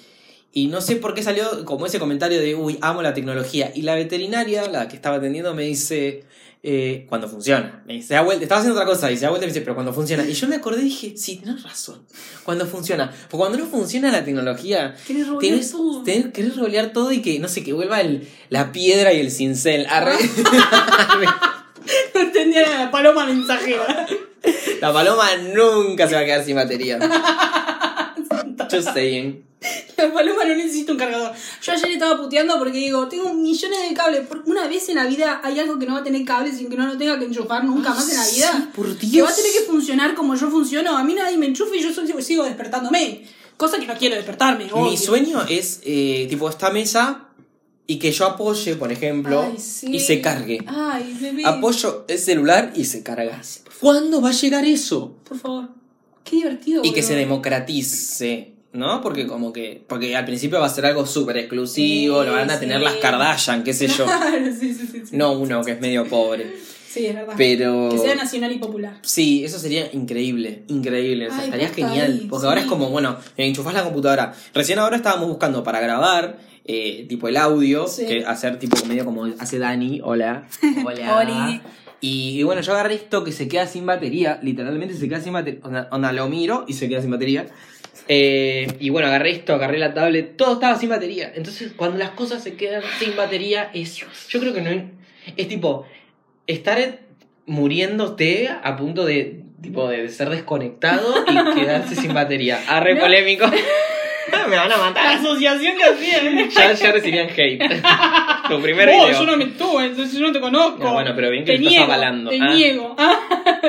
y 0.53 0.67
no 0.67 0.81
sé 0.81 0.97
por 0.97 1.15
qué 1.15 1.23
salió 1.23 1.65
como 1.65 1.85
ese 1.87 1.97
comentario 1.99 2.39
de, 2.39 2.53
uy, 2.53 2.77
amo 2.81 3.01
la 3.01 3.13
tecnología. 3.15 3.71
Y 3.73 3.81
la 3.81 3.95
veterinaria, 3.95 4.67
la 4.69 4.87
que 4.87 4.95
estaba 4.95 5.15
atendiendo, 5.15 5.55
me 5.55 5.63
dice, 5.63 6.25
eh, 6.67 7.05
cuando 7.07 7.29
funciona. 7.29 7.83
Me 7.85 7.93
dice, 7.93 8.07
"Se 8.09 8.13
da 8.15 8.21
vuelta, 8.21 8.43
estaba 8.43 8.59
haciendo 8.59 8.79
otra 8.79 8.91
cosa 8.91 9.11
y 9.11 9.15
se 9.17 9.23
da 9.23 9.29
vuelta 9.29 9.45
y 9.45 9.47
me 9.49 9.53
dice, 9.53 9.61
pero 9.63 9.75
cuando 9.75 9.93
funciona. 9.93 10.25
Y 10.25 10.33
yo 10.33 10.47
me 10.47 10.55
acordé 10.55 10.81
y 10.81 10.85
dije, 10.85 11.13
sí, 11.15 11.37
tenés 11.37 11.61
razón. 11.63 12.05
Cuando 12.43 12.65
funciona. 12.65 13.11
Porque 13.11 13.37
cuando 13.37 13.57
no 13.59 13.65
funciona 13.67 14.11
la 14.11 14.25
tecnología. 14.25 14.95
Querés 15.05 15.27
robar 15.27 15.41
Tienes, 15.41 15.71
todo. 15.71 16.03
tenés- 16.03 16.31
querés 16.31 16.57
rolear 16.57 16.91
todo 16.91 17.11
y 17.11 17.21
que, 17.21 17.37
no 17.39 17.47
sé, 17.47 17.63
que 17.63 17.71
vuelva 17.73 18.01
el, 18.01 18.27
la 18.49 18.71
piedra 18.71 19.13
y 19.13 19.19
el 19.19 19.29
cincel. 19.31 19.85
Arre. 19.89 20.15
No 22.15 22.21
entendía 22.21 22.67
la 22.67 22.89
paloma 22.89 23.25
mensajera. 23.27 24.07
la 24.81 24.91
paloma 24.93 25.25
nunca 25.53 26.07
se 26.07 26.15
va 26.15 26.21
a 26.21 26.25
quedar 26.25 26.43
sin 26.43 26.55
batería. 26.55 26.97
Just 28.71 28.93
saying. 28.93 29.43
La 29.97 30.13
paloma 30.13 30.43
no 30.45 30.55
necesita 30.55 30.91
un 30.91 30.97
cargador. 30.97 31.31
Yo 31.61 31.71
ayer 31.71 31.91
estaba 31.91 32.17
puteando 32.21 32.57
porque 32.57 32.77
digo, 32.77 33.07
tengo 33.07 33.33
millones 33.33 33.79
de 33.89 33.95
cables. 33.95 34.21
Una 34.45 34.67
vez 34.67 34.89
en 34.89 34.95
la 34.95 35.05
vida 35.05 35.41
hay 35.43 35.59
algo 35.59 35.79
que 35.79 35.85
no 35.85 35.93
va 35.93 35.99
a 35.99 36.03
tener 36.03 36.23
cables 36.25 36.57
sin 36.57 36.69
que 36.69 36.75
no 36.77 36.85
lo 36.85 36.97
tenga 36.97 37.17
que 37.19 37.25
enchufar 37.25 37.63
nunca 37.63 37.93
más 37.93 38.09
en 38.09 38.17
la 38.17 38.27
vida. 38.27 38.51
Sí, 38.57 38.69
por 38.75 38.97
Que 38.97 39.07
Dios. 39.07 39.27
va 39.27 39.31
a 39.31 39.35
tener 39.35 39.51
que 39.51 39.59
funcionar 39.61 40.15
como 40.15 40.35
yo 40.35 40.49
funciono. 40.49 40.97
A 40.97 41.03
mí 41.03 41.13
nadie 41.13 41.37
me 41.37 41.45
enchufa 41.47 41.75
y 41.75 41.81
yo 41.81 41.93
soy- 41.93 42.11
sigo 42.21 42.43
despertándome. 42.43 43.23
Cosa 43.57 43.79
que 43.79 43.87
no 43.87 43.93
quiero 43.97 44.15
despertarme. 44.15 44.65
obvio. 44.71 44.91
Mi 44.91 44.97
sueño 44.97 45.45
es, 45.47 45.79
eh, 45.83 46.27
tipo, 46.29 46.49
esta 46.49 46.69
mesa 46.71 47.29
y 47.87 47.99
que 47.99 48.11
yo 48.11 48.25
apoye, 48.25 48.75
por 48.75 48.91
ejemplo, 48.91 49.43
Ay, 49.43 49.57
sí. 49.59 49.87
y 49.95 49.99
se 49.99 50.19
cargue. 50.19 50.59
Ay, 50.67 51.15
bebé. 51.21 51.45
Apoyo 51.45 52.03
el 52.09 52.19
celular 52.19 52.73
y 52.75 52.83
se 52.85 53.01
carga. 53.03 53.41
¿Cuándo 53.79 54.21
va 54.21 54.29
a 54.29 54.33
llegar 54.33 54.65
eso? 54.65 55.15
Por 55.27 55.39
favor. 55.39 55.69
Qué 56.23 56.37
divertido. 56.37 56.81
Y 56.83 56.89
que 56.89 57.01
boludo. 57.01 57.07
se 57.07 57.15
democratice, 57.15 58.53
¿no? 58.75 59.01
Porque 59.01 59.25
como 59.27 59.51
que, 59.53 59.83
porque 59.87 60.15
al 60.15 60.25
principio 60.25 60.59
va 60.59 60.67
a 60.67 60.69
ser 60.69 60.85
algo 60.85 61.05
súper 61.05 61.37
exclusivo, 61.37 62.21
Sí, 62.21 62.27
lo 62.27 62.33
van 62.33 62.49
a 62.51 62.59
tener 62.59 62.81
las 62.81 62.95
Kardashian, 62.95 63.63
qué 63.63 63.73
sé 63.73 63.87
yo. 63.87 64.05
Sí, 64.59 64.73
sí, 64.73 64.87
sí. 64.91 65.03
Sí, 65.05 65.17
No 65.17 65.33
uno 65.33 65.63
que 65.63 65.71
es 65.71 65.81
medio 65.81 66.05
pobre. 66.05 66.53
Sí, 66.87 67.07
es 67.07 67.15
verdad. 67.15 67.33
Pero... 67.37 67.89
Que 67.91 67.97
sea 67.97 68.15
nacional 68.15 68.51
y 68.53 68.57
popular. 68.57 68.99
Sí, 69.01 69.43
eso 69.43 69.59
sería 69.59 69.89
increíble, 69.91 70.63
increíble, 70.67 71.27
o 71.27 71.29
sea, 71.29 71.39
Ay, 71.39 71.45
estaría 71.45 71.69
genial. 71.69 72.19
ahí, 72.21 72.27
Porque 72.29 72.47
ahora 72.47 72.61
es 72.61 72.67
como, 72.67 72.89
bueno, 72.89 73.17
enchufás 73.35 73.73
la 73.73 73.83
computadora. 73.83 74.33
Recién 74.53 74.79
ahora 74.79 74.95
estábamos 74.95 75.27
buscando 75.27 75.61
para 75.63 75.81
grabar, 75.81 76.37
eh, 76.63 77.05
tipo 77.09 77.27
el 77.27 77.35
audio, 77.37 77.85
que 77.97 78.23
hacer 78.25 78.59
tipo 78.59 78.77
medio 78.85 79.03
como 79.03 79.25
hace 79.39 79.59
Dani, 79.59 79.99
hola. 80.03 80.47
Hola. 80.85 81.17
Oli. 81.17 81.61
Y, 82.01 82.39
y 82.39 82.43
bueno, 82.43 82.61
yo 82.61 82.73
agarré 82.73 82.95
esto 82.95 83.23
que 83.23 83.31
se 83.31 83.47
queda 83.47 83.67
sin 83.67 83.85
batería, 83.85 84.39
literalmente 84.43 84.95
se 84.95 85.09
queda 85.09 85.21
sin 85.21 85.33
batería. 85.33 85.59
Onda, 85.63 85.87
onda, 85.91 86.11
lo 86.11 86.27
miro 86.29 86.63
y 86.67 86.73
se 86.73 86.87
queda 86.87 87.01
sin 87.01 87.09
batería. 87.11 87.47
Eh, 88.07 88.67
y 88.79 88.89
bueno, 88.91 89.07
agarré 89.07 89.31
esto, 89.31 89.53
agarré 89.55 89.79
la 89.79 89.93
tablet, 89.93 90.37
todo 90.37 90.53
estaba 90.53 90.77
sin 90.77 90.89
batería. 90.89 91.31
Entonces, 91.35 91.71
cuando 91.75 91.97
las 91.97 92.11
cosas 92.11 92.43
se 92.43 92.55
quedan 92.55 92.83
sin 92.99 93.15
batería, 93.15 93.71
es. 93.73 93.95
Yo 94.29 94.39
creo 94.39 94.53
que 94.53 94.61
no 94.61 94.69
es. 94.69 95.47
Tipo. 95.47 95.85
Estar 96.47 96.99
muriéndote 97.47 98.49
a 98.63 98.75
punto 98.77 99.05
de. 99.05 99.41
Tipo, 99.61 99.87
de 99.87 100.09
ser 100.09 100.29
desconectado 100.29 101.25
y 101.27 101.53
quedarse 101.59 101.95
sin 101.95 102.13
batería. 102.13 102.61
Arre 102.67 102.93
No. 102.95 103.01
polémico. 103.01 103.47
Me 104.49 104.57
van 104.57 104.71
a 104.71 104.77
La 104.77 104.77
matar. 104.77 105.15
asociación 105.15 105.75
que 105.77 105.83
hacían. 105.83 106.49
Ya, 106.55 106.73
ya 106.73 106.91
recibían 106.91 107.29
hate. 107.35 107.59
tu 108.47 108.61
primer 108.61 108.89
Vos, 108.89 109.07
video. 109.07 109.19
yo 109.19 109.25
no 109.25 109.37
me 109.37 109.45
tuve, 109.47 109.91
yo 109.95 110.19
no 110.19 110.31
te 110.31 110.39
conozco. 110.39 110.83
No, 110.83 110.93
bueno, 110.93 111.13
pero 111.15 111.31
bien 111.31 111.45
que 111.45 111.53
te 111.53 111.57
lo 111.59 111.63
estás 111.69 111.71
niego, 111.71 111.85
avalando. 111.93 112.29
Te 112.29 112.39
Ah. 112.41 112.53
niego. 112.53 112.95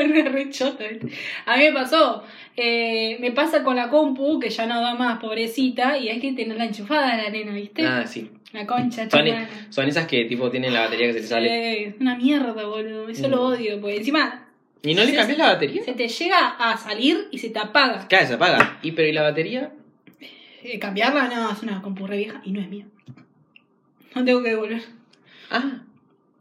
Re. 0.78 1.00
A 1.46 1.56
mí 1.56 1.64
me 1.64 1.72
pasó. 1.72 2.22
eh, 2.56 3.16
me 3.20 3.32
pasa 3.32 3.62
con 3.62 3.76
la 3.76 3.88
compu, 3.88 4.38
que 4.40 4.50
ya 4.50 4.66
no 4.66 4.80
da 4.80 4.94
más, 4.94 5.18
pobrecita, 5.18 5.98
y 5.98 6.08
hay 6.08 6.18
que 6.20 6.32
tenerla 6.32 6.64
enchufada 6.64 7.16
la 7.16 7.30
nena, 7.30 7.52
¿viste? 7.52 7.84
Ah, 7.86 8.06
sí. 8.06 8.30
La 8.52 8.66
concha, 8.66 9.08
Son, 9.10 9.24
son 9.70 9.88
esas 9.88 10.06
que 10.06 10.24
tipo 10.24 10.50
tienen 10.50 10.72
la 10.72 10.82
batería 10.82 11.08
que 11.08 11.12
se 11.14 11.18
les 11.20 11.28
sale. 11.28 11.82
Eh, 11.82 11.96
una 12.00 12.16
mierda, 12.16 12.52
boludo. 12.64 13.08
Eso 13.08 13.28
Mm. 13.28 13.30
lo 13.30 13.42
odio, 13.46 13.80
porque 13.80 13.96
encima 13.96 14.42
¿Y 14.82 14.94
no 14.94 15.02
le 15.04 15.14
cambias 15.14 15.38
la 15.38 15.46
batería? 15.54 15.82
Se 15.84 15.92
te 15.94 16.06
llega 16.08 16.48
a 16.58 16.76
salir 16.76 17.26
y 17.32 17.38
se 17.38 17.50
te 17.50 17.58
apaga. 17.58 18.06
Claro, 18.08 18.26
se 18.26 18.34
apaga. 18.34 18.78
¿Y 18.82 18.92
pero 18.92 19.08
y 19.08 19.12
la 19.12 19.22
batería? 19.22 19.72
Eh, 20.62 20.78
cambiarla, 20.78 21.28
no, 21.28 21.50
es 21.50 21.62
una 21.62 21.82
compurre 21.82 22.16
vieja 22.18 22.40
y 22.44 22.52
no 22.52 22.60
es 22.60 22.68
mía. 22.68 22.86
No 24.14 24.24
tengo 24.24 24.42
que 24.42 24.50
devolver. 24.50 24.82
Ah. 25.50 25.82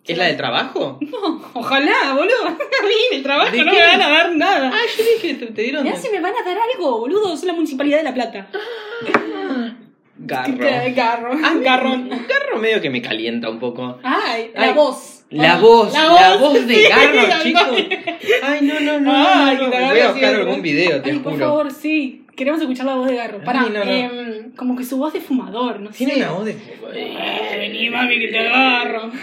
¿Es 0.08 0.18
la 0.18 0.26
del 0.26 0.38
trabajo? 0.38 1.00
No, 1.12 1.42
ojalá, 1.54 2.14
boludo. 2.16 2.46
A 2.48 2.52
mí 2.52 2.94
el 3.12 3.24
trabajo 3.24 3.52
¿De 3.52 3.64
no 3.64 3.72
qué? 3.72 3.78
me 3.80 3.86
van 3.88 4.02
a 4.02 4.10
dar 4.10 4.36
nada. 4.36 4.72
Ah, 4.74 4.80
yo 4.98 5.04
dije 5.04 5.34
te, 5.36 5.48
te 5.48 5.62
dieron. 5.64 5.84
Mirá 5.84 5.96
si 5.98 6.10
me 6.10 6.20
van 6.20 6.34
a 6.40 6.44
dar 6.44 6.58
algo, 6.74 7.00
boludo. 7.00 7.34
Es 7.34 7.44
la 7.44 7.54
Municipalidad 7.54 7.98
de 8.00 8.04
La 8.04 8.14
Plata. 8.14 8.48
Garro. 10.18 10.56
Garro. 10.96 11.32
Ah, 11.44 11.54
Garrón. 11.62 12.10
Garro 12.10 12.60
medio 12.60 12.82
que 12.82 12.90
me 12.90 13.02
calienta 13.02 13.50
un 13.50 13.60
poco. 13.60 14.00
Ay, 14.04 14.52
la 14.54 14.62
Ay, 14.64 14.74
voz. 14.74 15.12
La 15.32 15.54
Ah, 15.54 15.58
voz, 15.60 15.92
la 15.94 16.38
voz 16.38 16.68
de 16.68 16.76
Sí, 16.76 16.84
Garro, 16.88 17.44
chicos. 17.44 17.64
Ay, 18.44 18.60
no, 18.62 18.80
no, 18.80 19.00
no. 19.00 19.12
Ay, 19.16 19.58
no, 19.58 19.64
no, 19.70 19.88
Voy 19.90 20.00
a 20.00 20.12
buscar 20.12 20.36
algún 20.36 20.62
video, 20.62 21.02
te 21.02 21.10
Ay, 21.12 21.18
juro. 21.18 21.30
por 21.32 21.40
favor, 21.40 21.72
sí. 21.72 22.25
Queremos 22.36 22.60
escuchar 22.62 22.86
la 22.86 22.96
voz 22.96 23.08
de 23.08 23.16
Garro. 23.16 23.44
Pará, 23.44 23.62
Ay, 23.64 23.70
no, 23.72 23.86
no. 23.86 23.92
em, 23.92 24.52
como 24.56 24.76
que 24.76 24.84
su 24.84 24.98
voz 24.98 25.14
de 25.14 25.22
fumador, 25.22 25.80
no 25.80 25.90
Tiene 25.92 26.14
sé. 26.16 26.20
una 26.20 26.32
voz 26.32 26.46
de. 26.46 26.52
Eh, 26.94 27.56
vení, 27.58 27.90
mami, 27.90 28.20
que 28.20 28.28
te 28.28 28.40
agarro. 28.40 29.12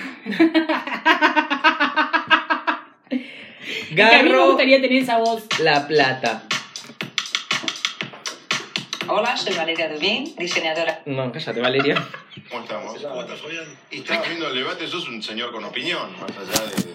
Que 3.95 4.03
a 4.03 4.23
mí 4.23 4.23
me 4.25 4.31
Garro 4.31 4.47
gustaría 4.49 4.81
tener 4.81 5.03
esa 5.03 5.19
voz. 5.19 5.47
La 5.61 5.87
Plata. 5.87 6.45
Hola, 9.09 9.37
soy 9.37 9.55
Valeria 9.55 9.93
Dubín, 9.93 10.35
diseñadora. 10.39 11.03
No, 11.05 11.31
cállate, 11.31 11.61
Valeria. 11.61 12.03
¿Cómo 12.51 12.63
estamos? 12.63 13.03
¿Cómo 13.03 13.21
estás, 13.21 13.41
Fabián? 13.43 13.65
Y 13.91 13.99
estabas 13.99 14.27
viendo 14.29 14.49
el 14.49 14.55
debate, 14.55 14.87
sos 14.87 15.07
un 15.09 15.23
señor 15.23 15.53
con 15.53 15.65
opinión, 15.65 16.11
más 16.13 16.31
allá 16.31 16.67
de, 16.71 16.95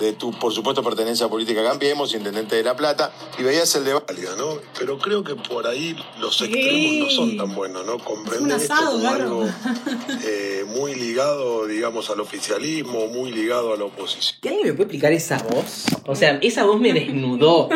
de 0.00 0.12
tu, 0.12 0.30
por 0.32 0.52
supuesto, 0.52 0.82
pertenencia 0.82 1.26
a 1.26 1.28
Política 1.28 1.62
Cambiemos, 1.62 2.14
intendente 2.14 2.56
de 2.56 2.62
La 2.62 2.76
Plata, 2.76 3.12
y 3.38 3.42
veías 3.42 3.74
el 3.76 3.84
debate. 3.84 4.06
¿no? 4.36 4.58
Pero 4.78 4.98
creo 4.98 5.22
que 5.22 5.34
por 5.34 5.66
ahí 5.66 5.96
los 6.20 6.40
extremos 6.40 7.08
no 7.08 7.10
son 7.10 7.36
tan 7.36 7.54
buenos, 7.54 7.84
¿no? 7.86 7.98
Comprender 7.98 8.42
un 8.42 8.60
esto 8.60 8.74
asado, 8.74 8.92
como 8.92 9.00
claro. 9.00 9.24
algo 9.24 9.48
eh, 10.24 10.64
muy 10.68 10.94
ligado, 10.94 11.66
digamos, 11.66 12.10
al 12.10 12.20
oficialismo, 12.20 13.08
muy 13.08 13.32
ligado 13.32 13.74
a 13.74 13.76
la 13.76 13.84
oposición. 13.84 14.40
¿Que 14.40 14.48
alguien 14.48 14.66
me 14.68 14.72
puede 14.72 14.84
explicar 14.84 15.12
esa 15.12 15.38
voz? 15.38 15.86
O 16.06 16.14
sea, 16.14 16.38
esa 16.42 16.64
voz 16.64 16.80
me 16.80 16.92
desnudó. 16.92 17.68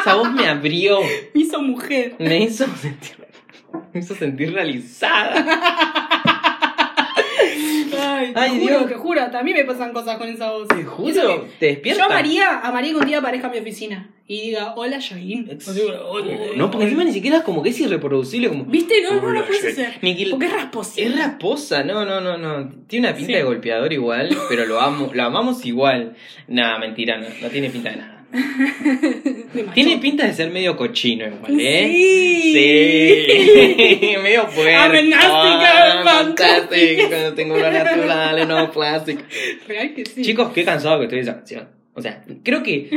Esa 0.00 0.14
voz 0.14 0.30
me 0.32 0.46
abrió. 0.46 1.00
Me 1.34 1.40
hizo 1.40 1.60
mujer. 1.60 2.16
Me 2.18 2.42
hizo 2.42 2.66
sentir. 2.80 3.28
Me 3.92 4.00
hizo 4.00 4.14
sentir 4.14 4.52
realizada. 4.52 5.44
Ay, 8.40 8.60
juro, 8.60 8.78
Dios. 8.78 8.86
te 8.88 8.94
juro. 8.94 9.30
También 9.30 9.56
me 9.56 9.64
pasan 9.64 9.92
cosas 9.92 10.16
con 10.18 10.28
esa 10.28 10.50
voz. 10.52 10.68
Te 10.68 10.84
juro, 10.84 11.46
te 11.58 11.66
despierta. 11.66 12.02
Yo 12.02 12.06
amaría, 12.06 12.58
amaría 12.60 12.90
que 12.92 12.96
un 12.98 13.06
día 13.06 13.18
aparezca 13.18 13.48
a 13.48 13.50
mi 13.50 13.58
oficina 13.58 14.10
y 14.26 14.40
diga, 14.42 14.74
hola, 14.76 14.98
Yain. 14.98 15.48
No, 16.56 16.70
porque 16.70 16.84
encima 16.84 17.04
ni 17.04 17.12
siquiera 17.12 17.38
es 17.38 17.42
como 17.44 17.62
que 17.62 17.70
es 17.70 17.80
irreproducible. 17.80 18.48
Como... 18.48 18.64
¿Viste? 18.64 18.94
No, 19.02 19.20
no 19.20 19.30
lo 19.30 19.44
puedes 19.46 19.64
hacer. 19.64 19.98
Que- 20.00 20.26
Porque 20.30 20.46
es 20.46 20.52
rasposita. 20.52 21.02
Es 21.08 21.18
raposa, 21.18 21.82
no, 21.84 22.04
no, 22.04 22.20
no, 22.20 22.36
no. 22.36 22.70
Tiene 22.86 23.08
una 23.08 23.16
pinta 23.16 23.32
Sí. 23.32 23.38
de 23.38 23.42
golpeador 23.44 23.92
igual, 23.92 24.28
pero 24.48 24.66
lo 24.66 24.80
amo, 24.80 25.10
lo 25.12 25.22
amamos 25.22 25.64
igual. 25.64 26.14
Nada, 26.46 26.78
mentira, 26.78 27.18
no, 27.18 27.26
no 27.40 27.48
tiene 27.48 27.70
pinta 27.70 27.90
de 27.90 27.96
nada. 27.96 28.17
Tiene 29.74 29.98
pinta 29.98 30.26
de 30.26 30.34
ser 30.34 30.50
medio 30.50 30.76
cochino 30.76 31.26
igual, 31.26 31.58
¿eh? 31.58 31.88
Sí. 31.92 32.52
Sí. 32.52 34.16
medio 34.22 34.46
fuerte. 34.48 34.74
Amenástica, 34.74 36.02
fantástica. 36.04 37.08
Cuando 37.08 37.34
tengo 37.34 37.56
lo 37.56 37.70
natural, 37.70 38.48
no 38.48 38.70
plástico. 38.70 39.22
Real 39.66 39.94
que 39.94 40.04
sí. 40.04 40.22
Chicos, 40.22 40.52
qué 40.52 40.64
cansado 40.64 40.98
que 40.98 41.04
estoy 41.04 41.18
de 41.18 41.22
esa 41.22 41.36
canción. 41.36 41.68
O 41.94 42.02
sea, 42.02 42.22
creo 42.44 42.62
que 42.62 42.90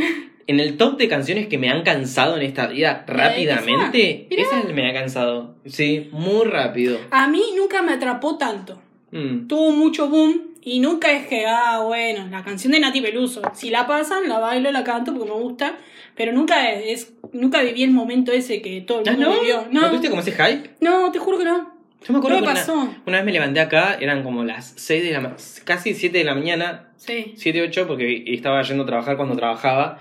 en 0.47 0.59
el 0.59 0.77
top 0.77 0.97
de 0.97 1.07
canciones 1.07 1.47
que 1.47 1.57
me 1.57 1.69
han 1.69 1.83
cansado 1.83 2.35
en 2.35 2.43
esta 2.43 2.67
vida 2.67 3.05
rápidamente, 3.07 4.27
esa 4.29 4.63
me 4.63 4.89
ha 4.89 4.93
cansado. 4.93 5.55
Sí, 5.65 6.09
muy 6.11 6.45
rápido. 6.45 6.99
A 7.09 7.27
mí 7.27 7.41
nunca 7.55 7.81
me 7.81 7.93
atrapó 7.93 8.37
tanto. 8.37 8.81
Mm. 9.11 9.47
Tuvo 9.47 9.71
mucho 9.71 10.09
boom 10.09 10.50
y 10.61 10.79
nunca 10.79 11.11
es 11.11 11.27
que, 11.27 11.45
ah, 11.47 11.81
bueno, 11.83 12.27
la 12.29 12.43
canción 12.43 12.71
de 12.73 12.79
Nati 12.79 13.01
Peluso. 13.01 13.41
Si 13.53 13.69
la 13.69 13.87
pasan, 13.87 14.27
la 14.29 14.39
bailo, 14.39 14.71
la 14.71 14.83
canto 14.83 15.13
porque 15.13 15.29
me 15.29 15.37
gusta. 15.39 15.77
Pero 16.15 16.33
nunca 16.33 16.71
es, 16.71 17.13
nunca 17.33 17.61
viví 17.61 17.83
el 17.83 17.91
momento 17.91 18.31
ese 18.31 18.61
que 18.61 18.81
todo 18.81 18.99
el 19.01 19.09
¿Ah, 19.09 19.11
mundo 19.13 19.29
no? 19.29 19.39
vivió. 19.39 19.67
¿No 19.71 19.81
No, 19.81 19.87
tuviste 19.89 20.09
como 20.09 20.21
ese 20.21 20.31
hype? 20.33 20.69
no, 20.81 21.11
te 21.11 21.19
juro 21.19 21.37
que 21.37 21.45
no. 21.45 21.71
Yo 22.03 22.13
me 22.13 22.17
acuerdo 22.19 22.39
No 22.39 22.45
me 22.45 22.47
que 22.47 22.53
pasó. 22.53 22.73
Una, 22.73 23.01
una 23.05 23.17
vez 23.17 23.25
me 23.25 23.31
levanté 23.31 23.59
acá, 23.59 23.95
eran 23.99 24.23
como 24.23 24.43
las 24.43 24.73
6 24.75 25.03
de 25.03 25.11
la 25.11 25.35
casi 25.65 25.93
7 25.93 26.17
de 26.17 26.23
la 26.23 26.33
mañana, 26.35 26.87
Sí. 26.97 27.33
7, 27.35 27.61
8, 27.63 27.87
porque 27.87 28.23
estaba 28.27 28.61
yendo 28.63 28.83
a 28.83 28.85
trabajar 28.87 29.17
cuando 29.17 29.35
trabajaba. 29.35 29.99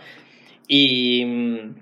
Y. 0.68 1.24
mm, 1.24 1.74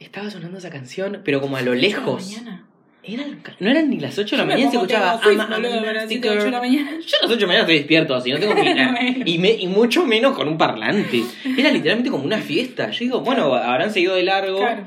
Estaba 0.00 0.30
sonando 0.30 0.58
esa 0.58 0.70
canción, 0.70 1.22
pero 1.24 1.40
como 1.40 1.56
a 1.56 1.62
lo 1.62 1.74
lejos. 1.74 2.28
De 2.30 2.36
la 2.36 2.42
mañana. 2.42 2.66
Eran, 3.06 3.42
no 3.60 3.70
eran 3.70 3.90
ni 3.90 4.00
las 4.00 4.18
8 4.18 4.36
de 4.36 4.42
la 4.42 4.46
mañana 4.46 4.70
se 4.70 4.76
escuchaba. 4.76 5.20
Taylor 5.20 5.46
Swift, 5.46 5.50
"I'm 5.50 5.64
a- 5.64 5.82
las 5.82 5.94
nasty 5.94 6.14
7, 6.14 6.28
8 6.30 6.44
de 6.44 6.50
la 6.50 6.60
girl". 6.60 6.70
mañana. 6.70 6.90
Yo 7.06 7.16
a 7.18 7.22
las 7.22 7.30
8 7.30 7.34
de 7.34 7.40
la 7.40 7.46
mañana 7.46 7.60
estoy 7.62 7.76
despierto, 7.78 8.14
así 8.14 8.30
no 8.32 8.38
tengo 8.38 8.54
que. 8.62 8.62
Bueno. 8.62 8.98
y, 9.26 9.38
me, 9.38 9.50
y 9.52 9.66
mucho 9.66 10.06
menos 10.06 10.34
con 10.36 10.48
un 10.48 10.56
parlante. 10.58 11.22
Era 11.56 11.70
literalmente 11.70 12.10
como 12.10 12.24
una 12.24 12.38
fiesta. 12.38 12.90
Yo 12.90 12.98
digo, 13.00 13.20
bueno, 13.20 13.54
habrán 13.54 13.90
seguido 13.92 14.14
de 14.14 14.22
largo. 14.22 14.58
Claro. 14.58 14.84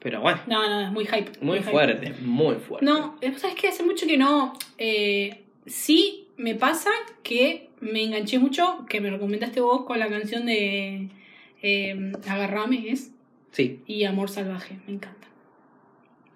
Pero 0.00 0.20
bueno, 0.20 0.40
No, 0.46 0.68
no, 0.68 0.80
es 0.82 0.92
muy 0.92 1.04
hype. 1.06 1.32
muy 1.40 1.60
fuerte, 1.60 2.12
muy 2.22 2.56
fuerte. 2.56 2.84
No, 2.86 3.16
eh, 3.22 3.32
¿sabes 3.36 3.56
qué? 3.56 3.68
Hace 3.68 3.82
mucho 3.82 4.06
que 4.06 4.16
no. 4.16 4.52
Eh, 4.78 5.42
sí, 5.66 6.26
me 6.36 6.54
pasa 6.54 6.90
que 7.24 7.70
me 7.80 8.04
enganché 8.04 8.38
mucho, 8.38 8.84
que 8.88 9.00
me 9.00 9.10
recomendaste 9.10 9.60
vos 9.60 9.84
con 9.84 9.98
la 9.98 10.08
canción 10.08 10.46
de 10.46 11.08
eh, 11.62 12.12
Agarrame, 12.28 12.90
¿es? 12.90 13.10
Sí. 13.52 13.80
Y 13.86 14.04
Amor 14.04 14.28
Salvaje, 14.28 14.76
me 14.86 14.92
encanta. 14.94 15.15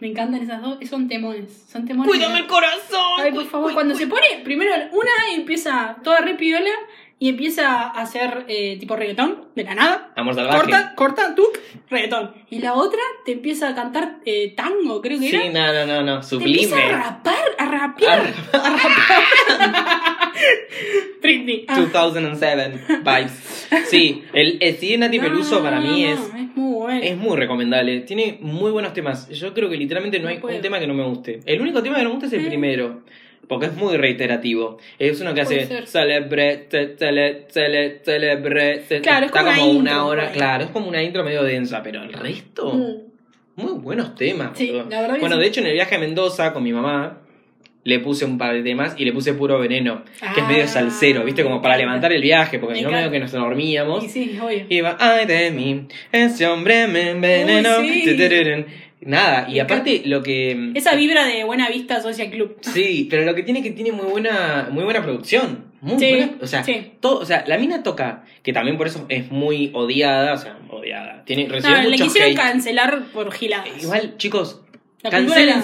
Me 0.00 0.08
encantan 0.08 0.42
esas 0.42 0.62
dos, 0.62 0.78
son 0.88 1.08
temones. 1.08 1.66
Son 1.70 1.84
temones. 1.86 2.10
¡Cuídame 2.10 2.38
el 2.40 2.46
corazón! 2.46 3.20
Ay, 3.22 3.32
por 3.32 3.44
favor, 3.46 3.74
cuando 3.74 3.94
se 3.94 4.06
pone, 4.06 4.26
primero 4.44 4.72
una 4.92 5.10
empieza 5.34 5.96
toda 6.02 6.20
re 6.20 6.34
piola 6.34 6.70
y 7.18 7.28
empieza 7.28 7.82
a 7.82 8.00
hacer 8.00 8.46
eh, 8.48 8.78
tipo 8.80 8.96
reggaetón, 8.96 9.48
de 9.54 9.64
la 9.64 9.74
nada. 9.74 10.10
Amor 10.16 10.34
salvaje. 10.34 10.58
Corta, 10.58 10.94
corta, 10.94 11.34
tuc, 11.34 11.58
reggaetón. 11.90 12.32
Y 12.48 12.60
la 12.60 12.72
otra 12.72 13.00
te 13.26 13.32
empieza 13.32 13.68
a 13.68 13.74
cantar 13.74 14.20
eh, 14.24 14.54
tango, 14.56 15.02
creo 15.02 15.20
que 15.20 15.28
Sí, 15.28 15.36
era. 15.36 15.50
no, 15.50 15.86
no, 15.86 15.86
no, 15.86 16.02
no. 16.14 16.20
Te 16.20 16.26
Sublime. 16.28 16.62
empieza 16.62 16.76
a 16.78 16.88
rapar, 17.02 17.44
a 17.58 17.64
rapear. 17.66 18.34
Britney. 21.22 21.64
Ah. 21.68 21.80
2007 21.92 22.80
vibes. 23.04 23.66
Sí, 23.86 24.22
el, 24.32 24.58
el 24.60 24.80
de 24.80 24.98
Nati 24.98 25.18
No, 25.18 25.24
Peluso 25.24 25.56
no, 25.56 25.62
para 25.64 25.80
mí 25.80 26.02
no, 26.04 26.12
es, 26.12 26.20
Es 26.20 26.56
muy 26.56 26.74
bueno. 26.74 27.00
es 27.02 27.16
muy 27.16 27.36
recomendable. 27.36 28.00
Tiene 28.00 28.38
muy 28.40 28.70
buenos 28.70 28.92
temas. 28.92 29.28
Yo 29.28 29.52
creo 29.54 29.68
que 29.68 29.76
literalmente 29.76 30.18
no, 30.18 30.24
No 30.24 30.30
hay 30.30 30.38
puedo. 30.38 30.56
un 30.56 30.62
tema 30.62 30.78
que 30.80 30.86
no 30.86 30.94
me 30.94 31.04
guste. 31.04 31.40
El 31.46 31.60
único 31.60 31.82
tema 31.82 31.96
que 31.96 32.02
no 32.02 32.08
me 32.08 32.14
gusta 32.14 32.26
es 32.26 32.32
el 32.32 32.42
Mm. 32.42 32.48
primero. 32.48 33.02
Porque 33.48 33.66
es 33.66 33.74
muy 33.74 33.96
reiterativo. 33.96 34.78
Es 34.98 35.20
uno 35.20 35.34
que 35.34 35.42
Puede 35.42 35.62
hace 35.62 35.66
ser. 35.66 35.86
celebre, 35.88 36.56
te- 36.68 36.86
tele, 36.88 37.46
tele, 37.52 38.00
celebre. 38.04 38.78
te- 38.88 39.00
Claro, 39.00 39.26
es 39.26 39.32
está 39.32 39.42
como 39.44 39.56
como 39.56 39.70
una 39.72 39.78
una 39.80 39.90
intro, 39.92 40.06
hora. 40.06 40.30
Claro, 40.32 40.64
es 40.64 40.70
como 40.70 40.88
una 40.88 41.02
intro 41.02 41.24
medio 41.24 41.42
densa, 41.42 41.82
pero 41.82 42.02
el 42.02 42.12
resto. 42.12 42.72
Mm. 42.72 43.10
Muy 43.56 43.72
buenos 43.80 44.14
temas. 44.14 44.56
Sí, 44.56 44.68
la 44.88 45.00
verdad 45.00 45.14
que 45.14 45.20
bueno, 45.20 45.34
sí. 45.36 45.42
de 45.42 45.48
hecho, 45.48 45.60
en 45.60 45.66
el 45.66 45.72
viaje 45.72 45.96
a 45.96 45.98
Mendoza 45.98 46.52
con 46.52 46.62
mi 46.62 46.72
mamá, 46.72 47.22
le 47.82 47.98
puse 48.00 48.24
un 48.24 48.36
par 48.38 48.52
de 48.54 48.62
temas 48.62 48.94
y 48.98 49.04
le 49.04 49.12
puse 49.12 49.32
puro 49.34 49.58
veneno, 49.58 50.02
que 50.34 50.40
es 50.40 50.46
medio 50.46 50.64
Ah, 50.64 50.68
salsero, 50.68 51.24
¿viste? 51.24 51.42
Como 51.42 51.62
para 51.62 51.76
levantar 51.76 52.12
el 52.12 52.20
viaje, 52.22 52.58
porque 52.58 52.76
si 52.76 52.82
no, 52.82 52.90
medio 52.90 53.10
que 53.10 53.20
nos 53.20 53.32
dormíamos. 53.32 54.04
Y 54.04 54.08
sí, 54.08 54.38
obvio. 54.42 54.66
Y 54.68 54.76
iba, 54.76 54.96
ay 55.00 55.26
de 55.26 55.50
mí, 55.50 55.86
ese 56.12 56.46
hombre 56.46 56.86
me 56.88 57.10
envenenó. 57.10 57.80
Uy, 57.80 58.02
sí. 58.02 58.10
Tutururun. 58.16 58.66
Nada, 59.02 59.48
y 59.48 59.58
aparte 59.60 60.02
lo 60.04 60.22
que. 60.22 60.72
Esa 60.74 60.94
vibra 60.94 61.24
de 61.26 61.42
Buena 61.44 61.70
Vista 61.70 62.02
Social 62.02 62.28
Club. 62.30 62.58
Sí, 62.60 63.06
pero 63.10 63.24
lo 63.24 63.34
que 63.34 63.42
tiene 63.42 63.60
es 63.60 63.64
que 63.64 63.70
tiene 63.70 63.92
muy 63.92 64.04
buena, 64.04 64.68
muy 64.70 64.84
buena 64.84 65.02
producción. 65.02 65.64
Muy 65.80 65.98
Sí, 65.98 66.10
buena. 66.10 66.32
O 66.42 66.46
sea, 66.46 66.62
sí. 66.62 66.92
todo, 67.00 67.20
o 67.20 67.24
sea, 67.24 67.44
la 67.46 67.56
mina 67.56 67.82
toca, 67.82 68.24
que 68.42 68.52
también 68.52 68.76
por 68.76 68.88
eso 68.88 69.06
es 69.08 69.30
muy 69.30 69.70
odiada, 69.72 70.34
o 70.34 70.36
sea, 70.36 70.58
odiada. 70.68 71.24
Tiene, 71.24 71.44
No, 71.46 71.54
recibe 71.54 71.88
le 71.88 71.96
quisieron 71.96 72.32
hate. 72.32 72.36
cancelar 72.38 73.04
por 73.14 73.32
giladas. 73.32 73.82
Igual, 73.82 74.18
chicos, 74.18 74.60
La- 75.02 75.10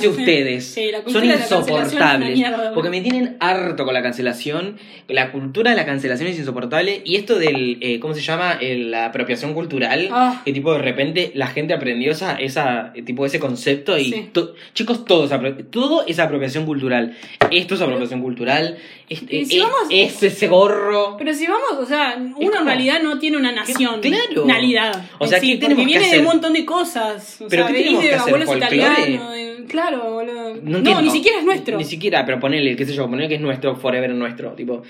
ustedes. 0.08 0.64
sí, 0.64 0.90
la 0.90 1.02
Son 1.12 1.28
la 1.28 1.34
insoportables. 1.34 2.40
porque 2.74 2.88
me 2.88 3.02
tienen 3.02 3.36
harto 3.40 3.84
con 3.84 3.92
la 3.92 4.02
cancelación. 4.02 4.78
La 5.08 5.30
cultura 5.30 5.70
de 5.72 5.76
la 5.76 5.84
cancelación 5.84 6.30
es 6.30 6.38
insoportable. 6.38 7.02
Y 7.04 7.16
esto 7.16 7.38
del, 7.38 7.76
eh, 7.82 8.00
¿cómo 8.00 8.14
se 8.14 8.22
llama? 8.22 8.56
El- 8.60 8.90
la 8.90 9.04
apropiación 9.06 9.52
cultural. 9.52 10.08
Ah. 10.10 10.40
Que 10.44 10.52
tipo 10.54 10.72
de 10.72 10.78
repente 10.78 11.32
la 11.34 11.48
gente 11.48 11.74
aprendió 11.74 12.12
esa, 12.12 12.36
esa 12.36 12.92
eh, 12.94 13.02
tipo 13.02 13.26
ese 13.26 13.38
concepto. 13.38 13.98
Y 13.98 14.04
Sí. 14.12 14.30
to- 14.32 14.54
chicos, 14.72 15.04
todo 15.04 15.26
es, 15.26 15.70
todo 15.70 16.06
es 16.06 16.18
apropiación 16.18 16.64
cultural. 16.64 17.14
Esto 17.50 17.74
es 17.74 17.80
apropiación 17.82 18.22
cultural. 18.22 18.78
Este, 19.08 19.36
Y 19.36 19.46
si 19.46 19.60
vamos- 19.60 19.86
es 19.88 20.20
ese 20.22 20.48
gorro. 20.48 21.16
Pero 21.16 21.32
si 21.32 21.46
vamos, 21.46 21.72
o 21.78 21.86
sea, 21.86 22.16
uno 22.18 22.34
como- 22.36 22.50
en 22.58 22.66
realidad 22.66 23.00
no 23.02 23.18
tiene 23.20 23.36
una 23.36 23.52
nación. 23.52 24.00
Claro. 24.00 24.44
Nalidad. 24.46 25.04
O 25.18 25.26
sea, 25.28 25.38
sí, 25.38 25.52
¿qué 25.52 25.58
tenemos 25.58 25.82
porque 25.84 25.92
que 25.92 25.98
viene 25.98 26.00
de 26.06 26.06
hacer? 26.06 26.20
un 26.20 26.26
montón 26.26 26.52
de 26.54 26.64
cosas. 26.64 27.40
O 27.40 27.46
¿Pero 27.48 27.64
sea, 27.66 27.72
qué 27.72 27.78
tenemos 27.82 28.02
de 28.02 28.08
que 28.08 28.14
hacer? 28.16 28.56
italianos. 28.56 29.32
de- 29.32 29.55
claro, 29.68 30.12
boludo. 30.12 30.56
No, 30.62 31.00
ni 31.02 31.10
siquiera 31.10 31.38
es 31.38 31.44
nuestro. 31.44 31.76
Ni 31.78 31.84
siquiera, 31.84 32.24
pero 32.24 32.40
ponele, 32.40 32.76
qué 32.76 32.84
sé 32.86 32.92
yo, 32.94 33.08
ponele 33.08 33.28
que 33.28 33.34
es 33.36 33.40
nuestro, 33.40 33.76
forever 33.76 34.10
nuestro. 34.14 34.52
Tipo, 34.52 34.82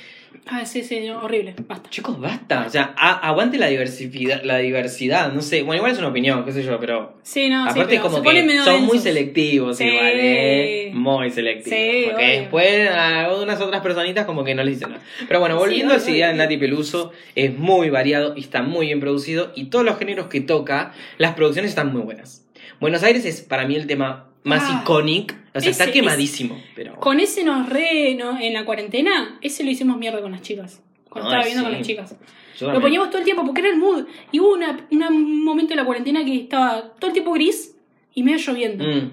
Ah, 0.48 0.64
sí, 0.64 0.84
sí, 0.84 1.00
no, 1.08 1.22
horrible. 1.24 1.54
Basta. 1.66 1.90
chicos, 1.90 2.20
basta. 2.20 2.64
O 2.66 2.70
sea, 2.70 2.94
a- 2.96 3.26
aguante 3.28 3.58
la 3.58 3.66
diversidad, 3.66 4.42
la 4.44 4.58
diversidad, 4.58 5.32
no 5.32 5.40
sé. 5.42 5.62
Bueno, 5.62 5.78
igual 5.78 5.90
es 5.92 5.98
una 5.98 6.08
opinión, 6.08 6.44
qué 6.44 6.52
sé 6.52 6.62
yo, 6.62 6.78
pero. 6.78 7.14
Sí, 7.24 7.48
no, 7.48 7.64
sí, 7.64 7.70
Aparte, 7.70 7.96
pero 7.96 8.02
como 8.08 8.22
que 8.22 8.58
son 8.64 8.84
muy 8.84 8.98
selectivos 9.00 9.76
Sí. 9.78 9.84
igual, 9.86 10.12
¿eh? 10.14 10.90
Muy 10.94 11.30
selectivos. 11.30 11.76
Sí, 11.76 12.02
porque 12.08 12.24
obvio. 12.24 12.40
después 12.40 12.90
a 12.90 13.34
unas 13.42 13.60
otras 13.60 13.82
personitas 13.82 14.24
como 14.24 14.44
que 14.44 14.54
no 14.54 14.62
les 14.62 14.74
dicen 14.76 14.90
nada. 14.90 15.02
Pero 15.26 15.40
bueno, 15.40 15.56
Sí, 15.56 15.58
volviendo 15.58 15.94
a 15.94 15.96
obvio, 15.96 16.02
esa 16.04 16.10
idea 16.12 16.28
de. 16.28 16.34
Nati 16.34 16.58
Peluso, 16.58 17.12
es 17.34 17.58
muy 17.58 17.90
variado 17.90 18.34
y 18.36 18.40
está 18.40 18.62
muy 18.62 18.86
bien 18.86 19.00
producido. 19.00 19.50
Y 19.56 19.64
todos 19.64 19.84
los 19.84 19.98
géneros 19.98 20.26
que 20.28 20.40
toca, 20.40 20.92
las 21.18 21.34
producciones 21.34 21.70
están 21.70 21.92
muy 21.92 22.02
buenas. 22.02 22.46
Buenos 22.78 23.02
Aires 23.02 23.24
es 23.24 23.40
para 23.40 23.66
mí 23.66 23.74
el 23.74 23.86
tema 23.88 24.25
más 24.46 24.62
Ah. 24.66 24.80
icónico. 24.82 25.34
O 25.54 25.60
sea, 25.60 25.70
Ese- 25.70 25.82
está 25.82 25.92
quemadísimo. 25.92 26.60
Pero... 26.74 26.96
Con 26.96 27.20
ese 27.20 27.44
nos 27.44 27.68
re. 27.68 28.14
no, 28.14 28.38
en 28.38 28.52
la 28.52 28.64
cuarentena, 28.64 29.38
ese 29.42 29.64
lo 29.64 29.70
hicimos 29.70 29.96
mierda 29.98 30.20
con 30.20 30.32
las 30.32 30.42
chicas. 30.42 30.82
Cuando 31.08 31.30
estaba 31.30 31.44
viendo 31.44 31.60
sí. 31.62 31.64
con 31.66 31.72
las 31.78 31.86
chicas. 31.86 32.10
Yo 32.58 32.66
Lo 32.68 32.72
también. 32.72 32.82
poníamos 32.82 33.08
todo 33.10 33.18
el 33.18 33.24
tiempo 33.24 33.44
porque 33.44 33.60
era 33.60 33.70
el 33.70 33.76
mood. 33.76 34.04
Y 34.32 34.40
hubo 34.40 34.52
una, 34.54 34.86
una- 34.90 35.08
un 35.08 35.44
momento 35.44 35.70
de 35.70 35.76
la 35.76 35.84
cuarentena 35.84 36.24
que 36.24 36.36
estaba 36.36 36.94
todo 36.98 37.08
el 37.08 37.12
tiempo 37.12 37.32
gris 37.32 37.74
y 38.14 38.22
medio 38.22 38.38
lloviendo. 38.38 38.84
Mm, 38.84 39.10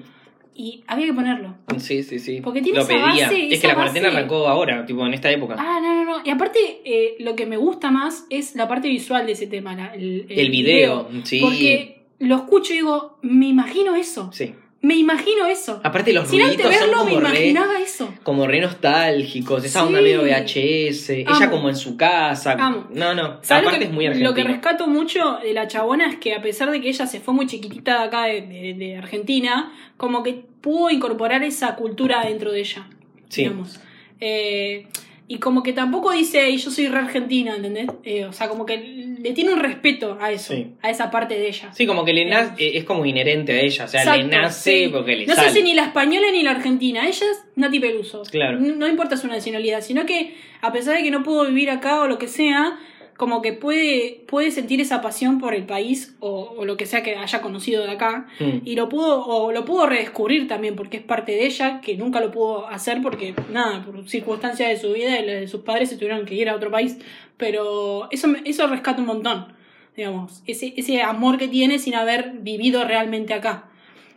Y 0.56 0.84
había 0.86 1.08
que 1.08 1.14
ponerlo. 1.14 1.56
sí, 1.78 2.04
sí, 2.04 2.20
sí. 2.20 2.40
Porque 2.42 2.62
tiene 2.62 2.78
Lo 2.78 2.84
esa 2.84 2.94
pedía. 2.94 3.26
base, 3.28 3.48
es 3.48 3.54
esa 3.54 3.62
que 3.62 3.68
la 3.70 3.74
cuarentena 3.76 4.08
base- 4.10 4.18
arrancó 4.20 4.48
ahora, 4.48 4.86
tipo 4.86 5.04
en 5.08 5.14
esta 5.16 5.32
época. 5.32 5.56
Ah, 5.58 5.80
no, 5.82 5.96
no, 5.96 6.06
no. 6.20 6.22
Y 6.24 6.30
aparte, 6.30 6.60
eh, 6.86 7.16
lo 7.20 7.36
que 7.36 7.46
me 7.48 7.58
gusta 7.58 7.90
más 7.90 8.26
es 8.30 8.56
la 8.56 8.68
parte 8.68 8.88
visual 8.88 9.26
de 9.26 9.32
ese 9.32 9.48
tema. 9.48 9.76
la- 9.76 9.96
el, 9.96 10.26
El 10.30 10.52
video, 10.52 11.10
sí. 11.24 11.40
Porque 11.42 12.04
lo 12.20 12.36
escucho 12.36 12.72
y 12.74 12.78
digo, 12.78 13.18
me 13.24 13.48
imagino 13.48 13.96
eso. 13.96 14.30
Sí. 14.32 14.54
Me 14.84 14.96
imagino 14.96 15.46
eso. 15.48 15.80
Aparte 15.84 16.12
los 16.14 16.28
Sin 16.28 16.42
antes 16.42 16.58
ruiditos 16.58 16.76
son 16.80 16.90
verlo, 16.90 17.06
me 17.06 17.12
como 17.14 17.22
re, 17.26 17.30
imaginaba 17.40 17.80
eso. 17.80 18.14
como 18.22 18.46
re 18.48 18.60
nostálgicos, 18.60 19.64
esa 19.64 19.80
Sí. 19.80 19.86
onda 19.88 20.02
medio 20.02 20.22
VHS, 20.24 21.10
ella 21.22 21.50
como 21.50 21.70
en 21.70 21.76
su 21.78 21.96
casa. 21.98 22.52
Amo. 22.60 22.88
No, 22.92 23.16
no, 23.16 23.40
¿Sabes 23.42 23.64
lo 23.64 23.70
aparte 23.70 23.80
que, 23.80 23.86
es 23.86 23.92
muy 23.92 24.04
lo 24.06 24.10
argentino. 24.12 24.34
que 24.34 24.44
rescato 24.44 24.88
mucho 24.88 25.38
de 25.42 25.54
la 25.54 25.68
chabona 25.70 26.10
es 26.10 26.18
que 26.18 26.36
a 26.36 26.42
pesar 26.42 26.70
de 26.70 26.82
que 26.82 26.90
ella 26.90 27.08
se 27.08 27.22
fue 27.22 27.34
muy 27.34 27.48
chiquitita 27.48 28.00
de 28.00 28.04
acá 28.04 28.26
de, 28.26 28.42
de- 28.42 28.74
de 28.74 28.98
Argentina, 28.98 29.72
como 29.96 30.22
que 30.22 30.44
pudo 30.62 30.90
incorporar 30.90 31.44
esa 31.44 31.76
cultura 31.76 32.26
dentro 32.26 32.52
de 32.52 32.60
ella. 32.60 32.88
Sí. 33.30 33.44
Digamos. 33.44 33.80
Eh, 34.20 34.88
y 35.28 35.38
como 35.40 35.64
que 35.64 35.74
tampoco 35.74 36.12
dice, 36.12 36.46
"Ey, 36.46 36.58
yo 36.58 36.70
soy 36.70 36.88
re 36.88 37.00
argentina, 37.00 37.56
¿entendés? 37.56 37.88
Eh, 38.04 38.26
o 38.26 38.34
sea, 38.34 38.50
como 38.50 38.66
que 38.66 38.78
le 38.78 39.32
tiene 39.32 39.54
un 39.54 39.60
respeto 39.60 40.18
a 40.22 40.32
eso, 40.32 40.54
Sí. 40.54 40.68
a 40.82 40.90
esa 40.90 41.10
parte 41.10 41.36
de 41.36 41.48
ella. 41.48 41.72
Sí, 41.74 41.86
como 41.86 42.04
que 42.04 42.12
le 42.14 42.26
nace, 42.26 42.78
es 42.78 42.84
como 42.84 43.06
inherente 43.06 43.54
a 43.54 43.62
ella, 43.62 43.86
o 43.86 43.88
sea, 43.88 44.18
le 44.18 44.26
nace 44.26 44.86
sí. 44.86 44.90
porque 44.92 45.16
le 45.16 45.26
No 45.26 45.34
sale. 45.36 45.50
sé 45.50 45.58
si 45.58 45.64
ni 45.64 45.74
la 45.74 45.86
española 45.86 46.28
ni 46.32 46.44
la 46.44 46.52
argentina, 46.52 47.08
ella 47.08 47.26
es 47.32 47.44
Nati 47.56 47.80
Peluso. 47.80 48.24
Claro. 48.30 48.60
No, 48.60 48.76
no 48.76 48.88
importa 48.88 49.16
su 49.16 49.28
nacionalidad, 49.28 49.82
sino 49.82 50.06
que 50.06 50.36
a 50.62 50.72
pesar 50.74 50.98
de 50.98 51.04
que 51.04 51.12
no 51.12 51.24
pudo 51.24 51.46
vivir 51.48 51.70
acá 51.70 52.02
o 52.02 52.08
lo 52.08 52.18
que 52.18 52.28
sea, 52.28 52.78
como 53.18 53.42
que 53.42 53.54
puede, 53.54 54.24
puede 54.28 54.52
sentir 54.52 54.82
esa 54.82 55.02
pasión 55.02 55.40
por 55.40 55.54
el 55.54 55.66
país 55.66 56.16
o, 56.20 56.56
o 56.58 56.66
lo 56.66 56.78
que 56.78 56.86
sea 56.86 57.04
que 57.04 57.16
haya 57.16 57.42
conocido 57.42 57.84
de 57.84 57.92
acá. 57.92 58.28
Mm. 58.40 58.58
Y 58.66 58.76
lo 58.76 58.90
pudo, 58.90 59.26
o 59.26 59.52
lo 59.52 59.66
pudo 59.66 59.86
redescubrir 59.86 60.48
también, 60.48 60.76
porque 60.76 60.98
es 60.98 61.04
parte 61.04 61.34
de 61.34 61.46
ella, 61.46 61.82
que 61.82 61.96
nunca 61.96 62.20
lo 62.20 62.32
pudo 62.32 62.68
hacer 62.68 63.02
porque, 63.02 63.36
nada, 63.52 63.84
por 63.86 64.08
circunstancias 64.10 64.70
de 64.70 64.78
su 64.78 64.94
vida 64.94 65.20
y 65.20 65.26
de 65.26 65.48
sus 65.48 65.62
padres 65.62 65.90
se 65.90 65.98
tuvieron 65.98 66.26
que 66.26 66.36
ir 66.36 66.50
a 66.50 66.56
otro 66.56 66.72
país. 66.72 66.98
Pero 67.38 68.10
eso, 68.12 68.34
eso 68.46 68.68
rescata 68.68 69.02
un 69.02 69.08
montón, 69.08 69.54
digamos. 69.96 70.42
Ese, 70.48 70.74
ese 70.78 71.02
amor 71.02 71.38
que 71.38 71.48
tiene 71.48 71.80
sin 71.80 71.96
haber 71.96 72.34
vivido 72.40 72.84
realmente 72.84 73.34
acá. 73.34 73.70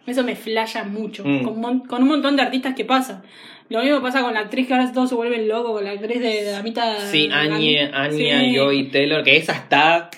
Eso 0.06 0.22
me 0.22 0.36
flasha 0.36 0.84
mucho. 0.84 1.24
Mm. 1.24 1.42
Con, 1.42 1.80
con 1.80 2.02
un 2.02 2.08
montón 2.08 2.36
de 2.36 2.42
artistas 2.42 2.74
que 2.74 2.84
pasa. 2.84 3.24
Lo 3.68 3.82
mismo 3.82 4.00
pasa 4.00 4.22
con 4.22 4.32
la 4.34 4.40
actriz 4.40 4.68
que 4.68 4.74
ahora 4.74 4.92
todos 4.92 5.08
se 5.08 5.14
vuelven 5.16 5.48
locos, 5.48 5.72
con 5.72 5.84
la 5.84 5.90
actriz 5.90 6.20
de, 6.20 6.28
de 6.44 6.50
Damita. 6.50 7.00
Sí, 7.00 7.28
Anya, 7.32 7.90
Anya 7.94 8.40
Sí. 8.40 8.54
Joy 8.56 8.90
Taylor, 8.90 9.24
que 9.24 9.36
esa 9.36 9.52
está. 9.52 10.10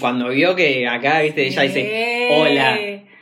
Cuando 0.00 0.28
vio 0.28 0.54
que 0.56 0.86
acá, 0.86 1.20
viste, 1.22 1.46
ella 1.46 1.62
dice. 1.62 2.28
Hola, 2.32 2.78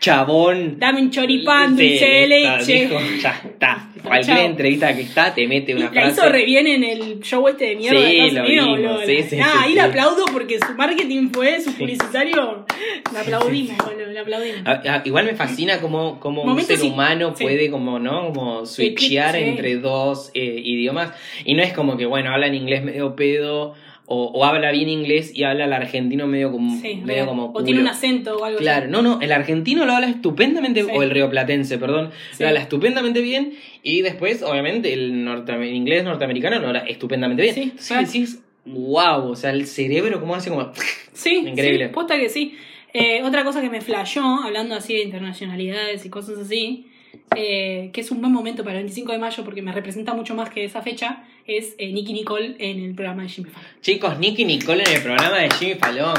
chabón. 0.08 0.78
Dame 0.78 1.02
un 1.02 1.10
choripán, 1.10 1.76
Sí, 1.76 1.88
dulce 1.90 2.06
de 2.06 2.26
leche. 2.28 2.80
dijo, 2.88 2.98
ya 3.20 3.40
está. 3.44 3.84
Cualquier 4.02 4.38
entrevista 4.38 4.94
que 4.94 5.02
está, 5.02 5.34
te 5.34 5.46
mete 5.48 5.74
una 5.74 5.86
la 5.86 5.90
frase. 5.90 6.10
hizo 6.12 6.28
re 6.30 6.44
bien 6.44 6.66
en 6.66 6.84
el 6.84 7.20
show 7.20 7.46
este 7.48 7.66
de 7.70 7.76
mierda 7.76 8.00
Sí, 8.08 8.16
de 8.20 8.30
lo 8.32 8.44
vimos, 8.44 8.68
boludo. 8.68 9.00
sí, 9.04 9.22
sí, 9.28 9.36
Nah, 9.36 9.44
sí, 9.52 9.58
ahí 9.64 9.74
le 9.74 9.80
aplaudo 9.80 10.24
porque 10.32 10.58
su 10.60 10.72
marketing 10.74 11.30
fue, 11.30 11.60
su 11.60 11.72
publicitario. 11.74 12.64
Le 13.12 13.18
aplaudimos, 13.18 13.76
boludo, 13.76 14.06
le 14.06 14.18
aplaudimos. 14.20 14.60
Ah, 14.64 14.82
ah, 14.88 15.02
Igual 15.04 15.24
me 15.26 15.34
fascina 15.34 15.80
cómo, 15.80 16.18
cómo 16.20 16.42
un 16.42 16.60
ser 16.62 16.80
humano 16.82 17.34
puede 17.34 17.70
como, 17.70 17.98
¿no? 17.98 18.32
Como 18.32 18.64
switchear 18.66 19.36
entre 19.36 19.76
dos 19.76 20.30
eh, 20.34 20.60
idiomas. 20.64 21.10
Y 21.44 21.54
no 21.54 21.62
es 21.62 21.72
como 21.72 21.96
que, 21.96 22.06
bueno, 22.06 22.30
habla 22.32 22.46
en 22.46 22.54
inglés 22.54 22.82
medio 22.84 23.14
pedo, 23.16 23.74
o, 24.10 24.24
o 24.32 24.44
habla 24.44 24.72
bien 24.72 24.88
inglés 24.88 25.32
y 25.34 25.44
habla 25.44 25.66
el 25.66 25.72
argentino 25.72 26.26
medio 26.26 26.50
como, 26.50 26.80
Sí, 26.80 27.02
medio 27.04 27.26
como 27.26 27.44
o 27.46 27.52
culo. 27.52 27.64
tiene 27.64 27.80
un 27.82 27.88
acento 27.88 28.36
o 28.38 28.44
algo 28.44 28.58
Claro, 28.58 28.84
así. 28.84 28.90
no, 28.92 29.02
no, 29.02 29.20
el 29.20 29.30
argentino 29.32 29.84
lo 29.84 29.92
habla 29.92 30.08
estupendamente, 30.08 30.82
Sí. 30.82 30.88
o 30.94 31.02
el 31.02 31.10
rioplatense, 31.10 31.76
perdón, 31.78 32.10
Sí. 32.32 32.42
lo 32.42 32.48
habla 32.48 32.60
estupendamente 32.60 33.20
bien, 33.20 33.52
y 33.82 34.00
después, 34.02 34.42
obviamente, 34.42 34.92
el 34.94 35.24
norte, 35.24 35.52
inglés 35.72 36.04
norteamericano 36.04 36.58
lo 36.58 36.68
habla 36.68 36.80
estupendamente 36.80 37.42
bien. 37.42 37.54
Sí, 37.76 37.94
decís, 37.94 38.42
wow, 38.64 39.30
o 39.30 39.36
sea, 39.36 39.50
el 39.50 39.66
cerebro, 39.66 40.20
¿cómo 40.20 40.34
hace 40.34 40.50
como... 40.50 40.72
Sí, 41.12 41.44
Increíble. 41.46 41.88
sí, 41.88 41.92
posta 41.92 42.16
que 42.16 42.28
sí. 42.28 42.54
Eh, 42.94 43.22
otra 43.24 43.44
cosa 43.44 43.60
que 43.60 43.68
me 43.68 43.80
flashó, 43.82 44.22
hablando 44.44 44.74
así 44.74 44.94
de 44.94 45.02
internacionalidades 45.02 46.06
y 46.06 46.10
cosas 46.10 46.38
así, 46.38 46.86
eh, 47.36 47.90
que 47.92 48.00
es 48.00 48.10
un 48.10 48.20
buen 48.20 48.32
momento 48.32 48.62
para 48.64 48.76
el 48.78 48.84
25 48.84 49.12
de 49.12 49.18
mayo 49.18 49.44
porque 49.44 49.60
me 49.60 49.72
representa 49.72 50.14
mucho 50.14 50.34
más 50.34 50.48
que 50.50 50.64
esa 50.64 50.80
fecha, 50.80 51.24
es 51.48 51.74
eh, 51.78 51.90
Nicky 51.92 52.12
Nicole 52.12 52.54
en 52.58 52.84
el 52.84 52.94
programa 52.94 53.22
de 53.22 53.28
Jimmy 53.30 53.50
Fallon. 53.50 53.70
Chicos, 53.80 54.18
Nicky 54.18 54.44
Nicole 54.44 54.84
en 54.84 54.96
el 54.96 55.02
programa 55.02 55.38
de 55.38 55.50
Jimmy 55.50 55.74
Fallon. 55.76 56.14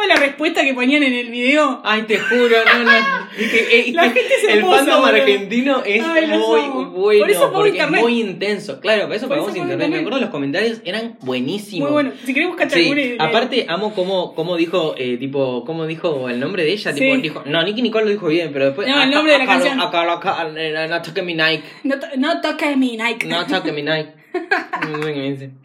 Toda 0.00 0.14
la 0.14 0.20
respuesta 0.26 0.62
que 0.64 0.72
ponían 0.72 1.02
en 1.02 1.12
el 1.12 1.28
video. 1.30 1.82
Ay, 1.84 2.04
te 2.04 2.18
juro, 2.18 2.56
no, 2.64 2.84
no. 2.84 2.90
Es 3.36 3.50
que, 3.50 3.80
eh, 3.80 3.92
La 3.92 4.04
gente 4.04 4.20
es 4.34 4.48
el 4.48 4.64
fandom 4.64 5.04
argentino 5.04 5.82
es 5.84 6.02
Ay, 6.02 6.26
muy 6.28 6.84
bueno. 6.86 7.20
Por 7.20 7.30
eso 7.30 7.52
porque 7.52 7.68
internet. 7.70 7.96
es 7.98 8.02
muy 8.02 8.20
intenso. 8.20 8.80
Claro, 8.80 9.08
por 9.08 9.16
eso 9.16 9.28
Por 9.28 9.36
pagamos 9.36 9.50
eso 9.50 9.58
pago 9.60 9.64
internet. 9.72 9.78
Me 9.78 9.84
internet. 9.84 10.00
acuerdo 10.06 10.20
los 10.20 10.30
comentarios 10.30 10.80
eran 10.86 11.18
buenísimos. 11.20 11.90
Muy 11.90 11.92
bueno. 11.92 12.12
Si 12.24 12.32
querés 12.32 12.48
buscar 12.48 12.70
Sí, 12.70 13.16
aparte 13.18 13.66
amo 13.68 13.92
cómo, 13.94 14.34
cómo 14.34 14.56
dijo, 14.56 14.94
eh, 14.96 15.18
tipo, 15.18 15.64
cómo 15.66 15.86
dijo 15.86 16.30
el 16.30 16.40
nombre 16.40 16.64
de 16.64 16.72
ella, 16.72 16.94
Sí. 16.94 17.00
tipo, 17.00 17.16
dijo, 17.20 17.42
no, 17.44 17.62
Nicky 17.62 17.82
Nicole 17.82 18.06
lo 18.06 18.10
dijo 18.12 18.26
bien, 18.28 18.54
pero 18.54 18.64
después, 18.66 18.88
No, 18.88 19.02
el 19.02 19.10
nombre 19.10 19.34
de 19.34 19.38
la 19.40 19.44
canción. 19.46 19.78
acá- 19.82 20.10
acá- 20.10 20.48
eh, 20.56 20.86
no 20.88 21.02
toque 21.02 21.20
mi 21.20 21.34
Nike, 21.34 21.62
No, 21.84 22.00
to- 22.00 22.06
no 22.16 22.40
toques 22.40 22.74
mi 22.78 22.96
Nike. 22.96 23.26
no 23.26 23.46
toque 23.46 23.70
mi 23.72 23.82
Nike. 23.82 24.14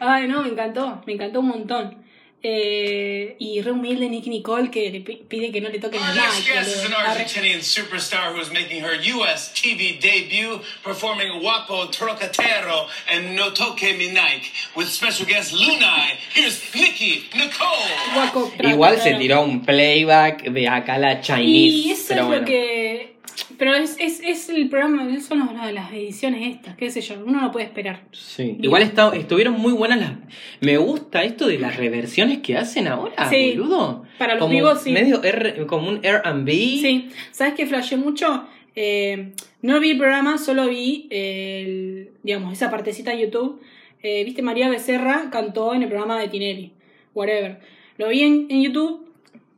Ay, 0.00 0.28
no, 0.28 0.42
me 0.42 0.48
encantó. 0.50 1.00
Me 1.06 1.14
encantó 1.14 1.40
un 1.40 1.48
montón. 1.48 2.07
Eh, 2.40 3.34
y 3.40 3.60
re 3.62 3.72
humilde 3.72 4.08
Nicky 4.08 4.30
Nicole 4.30 4.70
que 4.70 4.90
le 4.92 5.00
pi- 5.00 5.22
pide 5.28 5.50
que 5.50 5.60
no 5.60 5.68
le 5.70 5.80
toquen 5.80 6.00
Nike. 6.00 6.52
guest 6.52 6.68
is 6.68 6.84
an. 6.84 6.92
Argentinian 6.92 7.60
superstar 7.62 8.32
who 8.32 8.40
is 8.40 8.50
making 8.52 8.80
her 8.84 8.94
U.S. 8.94 9.50
TV 9.54 9.98
debut, 10.00 10.60
performing 10.84 11.40
Guapo 11.40 11.88
Trocatero 11.90 12.86
and 13.10 13.34
No 13.34 13.50
Toque 13.52 13.96
Mi 13.98 14.12
Nike, 14.12 14.50
with 14.76 14.86
special 14.88 15.26
guest 15.26 15.52
Lunai. 15.52 16.12
Here's 16.32 16.62
Nikki 16.74 17.24
Nicole. 17.34 18.14
Guaco, 18.14 18.52
Igual 18.62 19.00
se 19.00 19.14
tiró 19.14 19.42
un 19.42 19.64
playback 19.64 20.44
de 20.44 20.68
acá 20.68 20.96
la 20.98 21.20
Chinese. 21.20 21.76
Y 21.88 21.90
eso 21.90 22.04
pero 22.08 22.20
es 22.22 22.26
bueno. 22.28 22.40
lo 22.42 22.46
que. 22.46 23.17
Pero 23.58 23.74
es, 23.74 23.96
es, 24.00 24.20
es 24.24 24.48
el 24.48 24.68
programa, 24.68 25.06
son 25.20 25.38
las, 25.54 25.72
las 25.72 25.92
ediciones 25.92 26.56
estas, 26.56 26.76
qué 26.76 26.90
sé 26.90 27.00
yo, 27.00 27.14
uno 27.24 27.40
no 27.40 27.52
puede 27.52 27.66
esperar. 27.66 28.02
Sí. 28.12 28.44
Bien. 28.44 28.64
Igual 28.64 28.82
está- 28.82 29.14
estuvieron 29.14 29.54
muy 29.60 29.72
buenas 29.72 29.98
las. 30.00 30.12
Me 30.60 30.76
gusta 30.76 31.22
esto 31.24 31.46
de 31.46 31.58
las 31.58 31.76
reversiones 31.76 32.38
que 32.38 32.56
hacen 32.56 32.88
ahora, 32.88 33.28
Sí. 33.28 33.52
boludo. 33.56 34.04
Para 34.18 34.34
los 34.34 34.42
como 34.42 34.54
vivos, 34.54 34.82
sí. 34.82 34.92
Medio 34.92 35.22
R- 35.22 35.66
como 35.66 35.88
un 35.88 36.00
RB. 36.02 36.48
Sí, 36.50 37.08
¿sabes 37.30 37.54
qué 37.54 37.66
flashé 37.66 37.96
mucho? 37.96 38.44
Eh, 38.74 39.32
no 39.62 39.80
vi 39.80 39.90
el 39.90 39.98
programa, 39.98 40.38
solo 40.38 40.68
vi 40.68 41.08
el, 41.10 42.10
digamos, 42.22 42.52
esa 42.52 42.70
partecita 42.70 43.10
de 43.12 43.22
YouTube. 43.22 43.60
Eh, 44.02 44.24
Viste, 44.24 44.42
María 44.42 44.68
Becerra 44.68 45.28
cantó 45.30 45.74
en 45.74 45.82
el 45.82 45.88
programa 45.88 46.18
de 46.20 46.28
Tinelli, 46.28 46.72
whatever. 47.14 47.60
Lo 47.96 48.08
vi 48.08 48.22
en, 48.22 48.46
en 48.50 48.62
YouTube, 48.62 49.10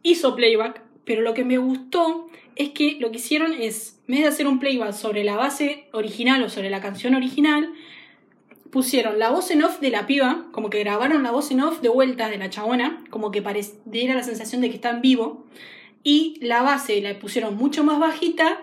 hizo 0.03 0.35
playback, 0.35 0.83
pero 1.05 1.21
lo 1.21 1.35
que 1.35 1.45
me 1.45 1.59
gustó 1.59 2.29
es 2.57 2.71
que 2.71 2.97
lo 3.01 3.11
que 3.11 3.19
hicieron 3.19 3.53
es, 3.53 4.01
en 4.09 4.15
vez 4.15 4.23
de 4.23 4.29
hacer 4.29 4.47
un 4.47 4.59
playback 4.59 4.93
sobre 4.93 5.25
la 5.25 5.37
base 5.37 5.87
original 5.93 6.43
o 6.43 6.49
sobre 6.49 6.71
la 6.71 6.81
canción 6.81 7.15
original, 7.15 7.73
pusieron 8.71 9.19
la 9.19 9.31
voz 9.31 9.51
en 9.51 9.63
off 9.63 9.81
de 9.81 9.91
la 9.91 10.07
piba, 10.07 10.47
como 10.53 10.71
que 10.71 10.79
grabaron 10.81 11.23
la 11.23 11.31
voz 11.31 11.51
en 11.51 11.61
off 11.61 11.81
de 11.81 11.89
vuelta 11.89 12.29
de 12.29 12.39
la 12.39 12.51
chabona, 12.51 13.03
como 13.11 13.31
que 13.31 13.43
diera 13.85 14.15
la 14.15 14.23
sensación 14.23 14.61
de 14.61 14.69
que 14.69 14.77
está 14.77 14.91
en 14.91 15.01
vivo, 15.01 15.47
y 16.03 16.39
la 16.41 16.63
base 16.63 17.01
la 17.01 17.19
pusieron 17.19 17.57
mucho 17.57 17.85
más 17.85 17.99
bajita 17.99 18.61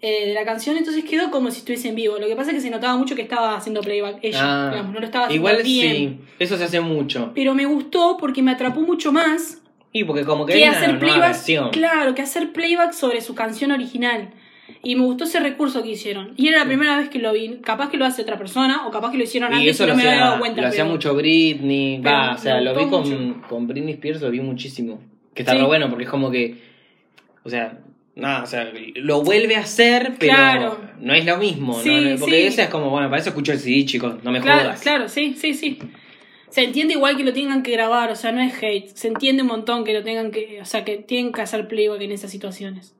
eh, 0.00 0.28
de 0.28 0.34
la 0.34 0.44
canción, 0.44 0.76
entonces 0.76 1.04
quedó 1.04 1.30
como 1.30 1.50
si 1.50 1.58
estuviese 1.58 1.88
en 1.88 1.94
vivo. 1.94 2.18
Lo 2.18 2.26
que 2.26 2.34
pasa 2.34 2.50
es 2.50 2.56
que 2.56 2.60
se 2.62 2.70
notaba 2.70 2.96
mucho 2.96 3.14
que 3.14 3.22
estaba 3.22 3.56
haciendo 3.56 3.82
playback 3.82 4.18
ella, 4.22 4.40
Ah, 4.42 4.70
digamos, 4.70 4.92
no 4.94 5.00
lo 5.00 5.06
estaba 5.06 5.26
haciendo 5.26 5.48
Igual 5.48 5.62
bien. 5.64 5.96
sí, 5.96 6.18
eso 6.40 6.56
se 6.56 6.64
hace 6.64 6.80
mucho. 6.80 7.30
Pero 7.34 7.54
me 7.54 7.66
gustó 7.66 8.16
porque 8.18 8.42
me 8.42 8.50
atrapó 8.50 8.80
mucho 8.80 9.12
más 9.12 9.61
Y 9.92 10.04
porque 10.04 10.24
como 10.24 10.46
que 10.46 10.54
que 10.54 10.62
hay 10.64 10.68
una 10.68 10.78
hacer 10.78 10.88
nueva 10.90 11.00
playback. 11.06 11.28
versión. 11.32 11.70
Claro, 11.70 12.14
que 12.14 12.22
hacer 12.22 12.52
playback 12.52 12.92
sobre 12.92 13.20
su 13.20 13.34
canción 13.34 13.72
original. 13.72 14.30
Y 14.82 14.96
me 14.96 15.02
gustó 15.04 15.24
ese 15.24 15.38
recurso 15.38 15.82
que 15.82 15.90
hicieron. 15.90 16.32
Y 16.36 16.48
era 16.48 16.60
la 16.60 16.64
primera 16.64 16.96
vez 16.96 17.08
que 17.10 17.18
lo 17.18 17.32
vi. 17.32 17.58
Capaz 17.62 17.90
que 17.90 17.98
lo 17.98 18.04
hace 18.06 18.22
otra 18.22 18.38
persona, 18.38 18.86
o 18.86 18.90
capaz 18.90 19.10
que 19.12 19.18
lo 19.18 19.24
hicieron 19.24 19.52
Y 19.52 19.56
antes 19.56 19.74
eso 19.76 19.84
y 19.84 19.88
no 19.88 19.94
me 19.96 20.02
había 20.08 20.20
dado 20.20 20.38
cuenta. 20.40 20.62
lo 20.62 20.68
hacía 20.68 20.84
mucho 20.84 21.14
Britney, 21.14 22.00
va, 22.00 22.32
o 22.34 22.38
sea, 22.38 22.60
lo 22.60 22.74
vi 22.74 22.86
con, 22.86 23.42
con 23.48 23.66
Britney 23.66 23.94
Spears, 23.94 24.22
lo 24.22 24.30
vi 24.30 24.40
muchísimo. 24.40 25.00
Que 25.34 25.42
está 25.42 25.52
Sí. 25.52 25.58
re 25.58 25.64
bueno 25.64 25.88
porque 25.88 26.04
es 26.04 26.10
como 26.10 26.30
que, 26.30 26.56
o 27.44 27.50
sea, 27.50 27.78
nada, 28.16 28.42
o 28.42 28.46
sea, 28.46 28.70
lo 28.96 29.22
vuelve 29.22 29.56
a 29.56 29.60
hacer, 29.60 30.14
pero 30.18 30.34
Claro. 30.34 30.80
no 31.00 31.12
es 31.14 31.24
lo 31.26 31.36
mismo, 31.36 31.74
Sí, 31.80 31.90
¿no? 31.90 32.18
Porque 32.18 32.40
sí. 32.42 32.46
esa 32.48 32.62
es 32.64 32.68
como, 32.70 32.90
bueno, 32.90 33.08
para 33.08 33.20
eso 33.20 33.28
escucho 33.30 33.52
el 33.52 33.58
CD, 33.58 33.84
chicos, 33.84 34.16
no 34.24 34.30
me 34.32 34.40
Claro, 34.40 34.62
jodas. 34.62 34.80
claro, 34.80 35.08
sí, 35.08 35.34
sí, 35.38 35.54
sí. 35.54 35.78
Se 36.52 36.62
entiende 36.62 36.92
igual 36.92 37.16
que 37.16 37.24
lo 37.24 37.32
tengan 37.32 37.62
que 37.62 37.72
grabar, 37.72 38.10
o 38.10 38.14
sea, 38.14 38.30
no 38.30 38.42
es 38.42 38.62
hate. 38.62 38.94
Se 38.94 39.08
entiende 39.08 39.40
un 39.40 39.48
montón 39.48 39.84
que 39.84 39.94
lo 39.94 40.02
tengan 40.02 40.30
que. 40.30 40.60
O 40.60 40.66
sea, 40.66 40.84
que 40.84 40.98
tienen 40.98 41.32
que 41.32 41.40
hacer 41.40 41.66
playback 41.66 42.02
en 42.02 42.12
esas 42.12 42.30
situaciones. 42.30 42.94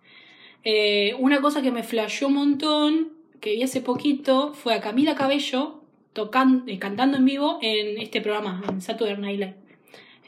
Eh, 0.65 1.15
una 1.19 1.43
cosa 1.43 1.61
que 1.61 1.71
me 1.71 1.83
flasheó 1.83 2.29
un 2.29 2.35
montón, 2.35 3.13
que 3.41 3.53
vi 3.53 3.63
hace 3.63 3.83
poquito, 3.83 4.55
fue 4.55 4.73
a 4.73 4.81
Camila 4.81 5.15
Cabello 5.17 5.83
tocando, 6.15 6.65
eh, 6.67 6.79
cantando 6.79 7.19
en 7.19 7.27
vivo 7.27 7.59
en 7.61 8.01
este 8.01 8.23
programa, 8.23 8.63
en 8.71 8.81
Saturday 8.81 9.19
Night 9.19 9.39
Live. 9.39 9.57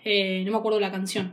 Eh, 0.04 0.42
no 0.44 0.52
me 0.52 0.58
acuerdo 0.58 0.78
la 0.78 0.90
canción. 0.90 1.32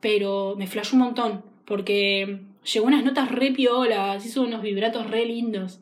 Pero 0.00 0.56
me 0.58 0.66
flasheó 0.66 0.94
un 0.94 1.04
montón, 1.04 1.44
porque 1.66 2.40
llegó 2.64 2.86
unas 2.86 3.04
notas 3.04 3.30
re 3.30 3.52
piolas, 3.52 4.26
hizo 4.26 4.42
unos 4.42 4.60
vibratos 4.60 5.08
re 5.08 5.24
lindos. 5.26 5.78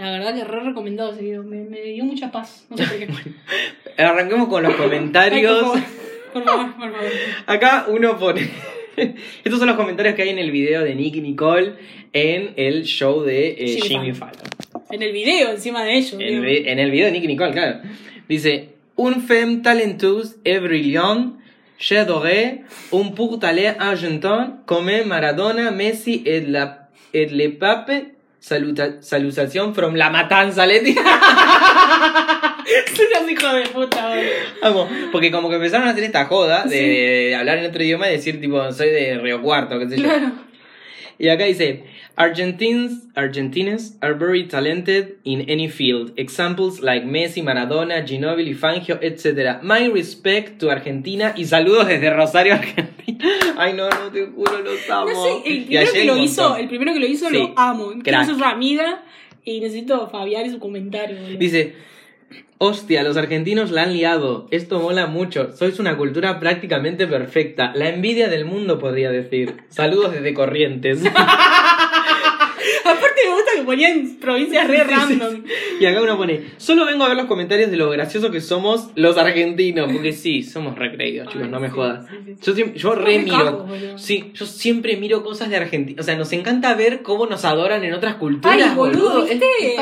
La 0.00 0.10
verdad 0.12 0.34
que 0.34 0.44
re 0.44 0.60
recomendado 0.60 1.12
ese 1.12 1.20
video, 1.20 1.42
me, 1.42 1.62
me 1.64 1.82
dio 1.82 2.06
mucha 2.06 2.32
paz. 2.32 2.64
No 2.70 2.78
sé 2.78 2.84
por 2.86 2.98
qué. 2.98 3.08
Arranquemos 4.02 4.48
con 4.48 4.62
los 4.62 4.72
Ay, 4.72 4.78
comentarios. 4.78 5.62
por 5.62 5.78
favor, 5.78 5.82
por 6.32 6.44
favor, 6.44 6.72
por 6.72 6.92
favor. 6.92 7.10
Acá 7.46 7.84
uno 7.86 8.18
pone. 8.18 8.48
Estos 9.44 9.58
son 9.58 9.68
los 9.68 9.76
comentarios 9.76 10.14
que 10.14 10.22
hay 10.22 10.30
en 10.30 10.38
el 10.38 10.52
video 10.52 10.82
de 10.84 10.94
Nicky 10.94 11.20
Nicole 11.20 11.74
en 12.14 12.54
el 12.56 12.84
show 12.84 13.20
de 13.24 13.48
eh, 13.58 13.78
Jimmy 13.82 13.88
Jimmy 13.88 14.12
Fallon. 14.14 14.40
En 14.90 15.02
el 15.02 15.12
video, 15.12 15.50
encima 15.50 15.84
de 15.84 15.98
ellos. 15.98 16.14
En, 16.18 16.78
el 16.78 16.90
video 16.90 17.04
de 17.04 17.12
Nicky 17.12 17.26
Nicole, 17.26 17.52
claro. 17.52 17.80
Dice: 18.26 18.70
Un 18.96 19.20
femme 19.20 19.60
talenteuse 19.60 20.36
et 20.46 20.60
brillante, 20.60 21.34
j'adorais 21.78 22.62
un 22.90 23.10
pour 23.10 23.38
talent 23.38 23.74
argentin 23.78 24.60
comme 24.64 24.90
Maradona, 25.04 25.70
Messi 25.70 26.22
et, 26.24 26.40
la, 26.40 26.88
et 27.12 27.26
le 27.26 27.50
pape. 27.50 27.90
Saluta, 28.40 29.02
salutación 29.02 29.74
from 29.74 29.94
La 29.94 30.08
Matanza, 30.08 30.64
Leti. 30.66 30.94
Son 32.94 33.30
hijos 33.30 33.54
de 33.54 33.62
puta, 33.72 34.08
boludo. 34.08 34.24
Vamos, 34.62 34.88
porque 35.12 35.30
como 35.30 35.50
que 35.50 35.56
empezaron 35.56 35.86
a 35.86 35.90
hacer 35.90 36.04
esta 36.04 36.24
joda 36.24 36.64
de, 36.64 36.80
de 36.80 37.36
hablar 37.36 37.58
en 37.58 37.66
otro 37.66 37.82
idioma 37.82 38.08
y 38.08 38.12
decir, 38.12 38.40
tipo, 38.40 38.72
soy 38.72 38.88
de 38.88 39.18
Río 39.18 39.42
Cuarto, 39.42 39.78
qué 39.78 39.88
sé 39.88 40.00
yo. 40.00 40.08
Y 41.20 41.28
acá 41.28 41.44
dice, 41.44 41.84
Argentines, 42.16 43.06
Argentines 43.14 43.98
are 44.00 44.14
very 44.14 44.48
talented 44.48 45.16
in 45.24 45.42
any 45.50 45.68
field. 45.68 46.12
Examples 46.16 46.80
like 46.80 47.04
Messi, 47.04 47.42
Maradona, 47.42 48.02
Ginóbili, 48.06 48.54
Fangio, 48.54 48.98
etc. 49.02 49.62
My 49.62 49.86
respect 49.88 50.58
to 50.60 50.70
Argentina 50.70 51.34
y 51.36 51.44
saludos 51.44 51.86
desde 51.88 52.10
Rosario, 52.10 52.54
Argentina. 52.60 53.24
Ay, 53.58 53.74
no, 53.74 53.88
no 53.90 54.10
te 54.10 54.26
juro, 54.26 54.60
los 54.62 54.88
amo. 54.88 55.10
No 55.10 55.22
sé, 55.24 55.42
el 55.44 55.64
primero 55.66 55.92
que 55.92 56.04
lo 56.04 56.16
hizo, 56.16 56.56
el 56.56 56.68
primero 56.68 56.92
que 56.94 57.00
lo 57.00 57.06
hizo 57.06 57.28
Sí. 57.28 57.36
lo 57.36 57.52
amo. 57.56 57.92
Quiero 58.02 58.24
ser 58.24 58.36
su 58.36 58.44
amiga 58.44 59.02
y 59.44 59.60
necesito 59.60 60.08
Fabián 60.08 60.46
y 60.46 60.50
su 60.50 60.58
comentario, 60.58 61.20
boludo. 61.20 61.38
Dice, 61.38 61.74
hostia, 62.58 63.02
los 63.02 63.16
argentinos 63.16 63.70
la 63.70 63.82
han 63.84 63.92
liado. 63.94 64.46
Esto 64.50 64.80
mola 64.80 65.06
mucho. 65.06 65.52
Sois 65.56 65.78
una 65.78 65.96
cultura 65.96 66.38
prácticamente 66.40 67.06
perfecta. 67.06 67.72
La 67.74 67.88
envidia 67.88 68.28
del 68.28 68.44
mundo, 68.44 68.78
podría 68.78 69.10
decir. 69.10 69.54
Saludos 69.68 70.12
desde 70.12 70.34
Corrientes. 70.34 71.02
Aparte 72.84 73.20
me 73.26 73.34
gusta 73.34 73.50
que 73.56 73.62
ponían 73.62 74.16
provincias 74.20 74.66
re 74.68 74.84
random. 74.84 75.44
Y 75.80 75.86
acá 75.86 76.02
uno 76.02 76.16
pone, 76.16 76.42
solo 76.58 76.84
vengo 76.84 77.04
a 77.04 77.08
ver 77.08 77.16
los 77.16 77.26
comentarios 77.26 77.70
de 77.70 77.76
lo 77.76 77.88
gracioso 77.90 78.30
que 78.30 78.40
somos 78.40 78.90
los 78.96 79.16
argentinos. 79.16 79.90
Porque 79.92 80.12
sí, 80.12 80.42
somos 80.42 80.76
recreídos, 80.78 81.28
chicos, 81.28 81.42
Ay, 81.44 81.50
no 81.50 81.60
me 81.60 81.68
sí, 81.68 81.74
jodas. 81.74 82.06
sí, 82.06 82.16
sí. 82.26 82.36
Yo, 82.42 82.54
siempre- 82.54 82.78
yo 82.80 82.94
re 82.94 83.18
miro. 83.20 83.64
boludo. 83.66 83.98
Sí, 83.98 84.30
yo 84.34 84.44
siempre 84.46 84.96
miro 84.96 85.22
cosas 85.22 85.48
de 85.50 85.56
Argentina. 85.56 86.00
O 86.00 86.04
sea, 86.04 86.16
nos 86.16 86.32
encanta 86.32 86.74
ver 86.74 87.02
cómo 87.02 87.26
nos 87.26 87.44
adoran 87.44 87.82
en 87.84 87.94
otras 87.94 88.16
culturas. 88.16 88.58
Ay, 88.62 88.74
boludo, 88.74 89.24
Es- 89.24 89.30
¿viste? 89.30 89.46
es 89.76 89.80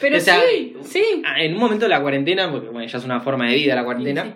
Pero 0.00 0.16
O 0.16 0.20
sea, 0.20 0.40
sí, 0.48 0.74
sí. 0.84 1.02
En 1.38 1.54
un 1.54 1.58
momento 1.60 1.84
de 1.86 1.90
la 1.90 2.00
cuarentena, 2.00 2.50
porque 2.50 2.68
bueno, 2.68 2.86
ya 2.88 2.98
es 2.98 3.04
una 3.04 3.20
forma 3.20 3.48
de 3.48 3.54
vida 3.56 3.74
la 3.74 3.84
cuarentena, 3.84 4.24
Sí, 4.24 4.30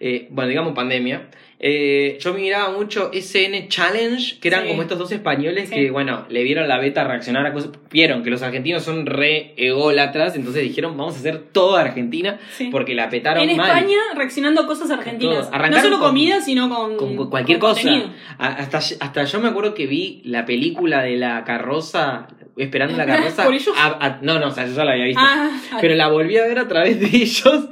eh, 0.00 0.28
bueno, 0.30 0.48
digamos 0.48 0.74
pandemia, 0.74 1.28
eh, 1.60 2.18
yo 2.20 2.32
miraba 2.34 2.70
mucho 2.70 3.10
SN 3.12 3.66
Challenge, 3.68 4.38
que 4.38 4.46
eran 4.46 4.62
Sí. 4.62 4.68
como 4.68 4.82
estos 4.82 4.96
dos 4.96 5.10
españoles 5.10 5.68
que, 5.68 5.90
bueno, 5.90 6.24
le 6.28 6.44
vieron 6.44 6.68
la 6.68 6.78
beta 6.78 7.02
reaccionar 7.02 7.44
a 7.46 7.52
cosas, 7.52 7.70
vieron 7.90 8.22
que 8.22 8.30
los 8.30 8.42
argentinos 8.42 8.84
son 8.84 9.06
re 9.06 9.54
ególatras, 9.56 10.36
entonces 10.36 10.62
dijeron, 10.62 10.96
vamos 10.96 11.16
a 11.16 11.18
hacer 11.18 11.38
toda 11.50 11.80
Argentina, 11.80 12.38
porque 12.70 12.94
la 12.94 13.10
petaron 13.10 13.48
En 13.48 13.56
mal. 13.56 13.66
España 13.70 13.96
reaccionando 14.14 14.60
a 14.62 14.66
cosas 14.68 14.88
argentinas. 14.92 15.50
No 15.50 15.80
solo 15.80 15.98
con- 15.98 16.08
comida, 16.10 16.40
sino 16.42 16.68
con, 16.68 16.96
Con 16.96 17.16
cu- 17.16 17.28
cualquier 17.30 17.58
con 17.58 17.70
cosa. 17.70 17.90
Hasta, 18.38 18.78
hasta 18.78 19.24
yo 19.24 19.40
me 19.40 19.48
acuerdo 19.48 19.74
que 19.74 19.88
vi 19.88 20.20
la 20.24 20.46
película 20.46 21.02
de 21.02 21.16
la 21.16 21.42
carroza, 21.42 22.28
esperando 22.58 22.96
la 22.96 23.06
carroza. 23.06 23.44
¿Por 23.44 23.54
ellos? 23.54 23.74
a- 23.76 24.04
a- 24.06 24.18
no, 24.22 24.38
no, 24.38 24.48
o 24.48 24.50
sea, 24.50 24.66
yo 24.66 24.74
ya 24.74 24.84
la 24.84 24.92
había 24.92 25.04
visto. 25.06 25.20
Ah, 25.24 25.50
pero 25.80 25.94
la 25.94 26.08
volví 26.08 26.36
a 26.36 26.42
ver 26.46 26.58
a 26.58 26.68
través 26.68 27.00
de 27.00 27.06
ellos. 27.06 27.68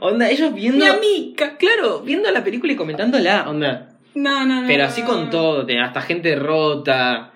Onda, 0.00 0.30
ellos 0.30 0.54
viendo. 0.54 0.84
Mi 0.84 0.90
amiga. 0.90 1.56
Claro, 1.58 2.00
viendo 2.00 2.30
la 2.30 2.44
película 2.44 2.72
y 2.72 2.76
comentándola, 2.76 3.48
onda. 3.48 3.90
No, 4.14 4.44
no, 4.46 4.62
no. 4.62 4.66
Pero 4.66 4.82
no, 4.84 4.88
así 4.88 5.02
no, 5.02 5.06
con 5.08 5.24
no. 5.24 5.30
todo, 5.30 5.66
hasta 5.82 6.00
gente 6.02 6.34
rota. 6.36 7.32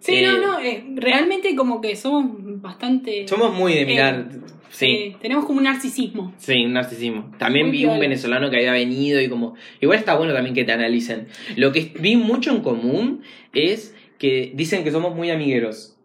Sí, 0.00 0.14
Eh, 0.16 0.22
no, 0.22 0.38
no. 0.38 0.60
eh, 0.60 0.84
realmente 0.94 1.54
como 1.56 1.80
que 1.80 1.96
somos 1.96 2.24
bastante... 2.62 3.26
Somos 3.26 3.52
muy 3.52 3.74
de 3.74 3.84
mirar. 3.84 4.28
sí. 4.70 4.86
eh, 4.86 5.16
tenemos 5.20 5.44
como 5.44 5.58
un 5.58 5.64
narcisismo. 5.64 6.32
Sí, 6.38 6.64
un 6.64 6.72
narcisismo. 6.72 7.32
También 7.36 7.66
Muy 7.66 7.76
vi 7.78 7.84
un 7.84 7.98
venezolano 7.98 8.48
que 8.48 8.56
había 8.58 8.72
venido 8.72 9.20
y 9.20 9.28
como... 9.28 9.54
Igual 9.80 9.98
está 9.98 10.14
bueno 10.16 10.32
también 10.34 10.54
que 10.54 10.62
te 10.64 10.70
analicen. 10.72 11.26
Lo 11.56 11.72
que 11.72 11.92
vi 11.98 12.16
mucho 12.16 12.52
en 12.52 12.60
común 12.62 13.22
es 13.52 13.92
que 14.18 14.52
dicen 14.54 14.84
que 14.84 14.92
somos 14.92 15.16
muy 15.16 15.30
amigueros. 15.30 15.96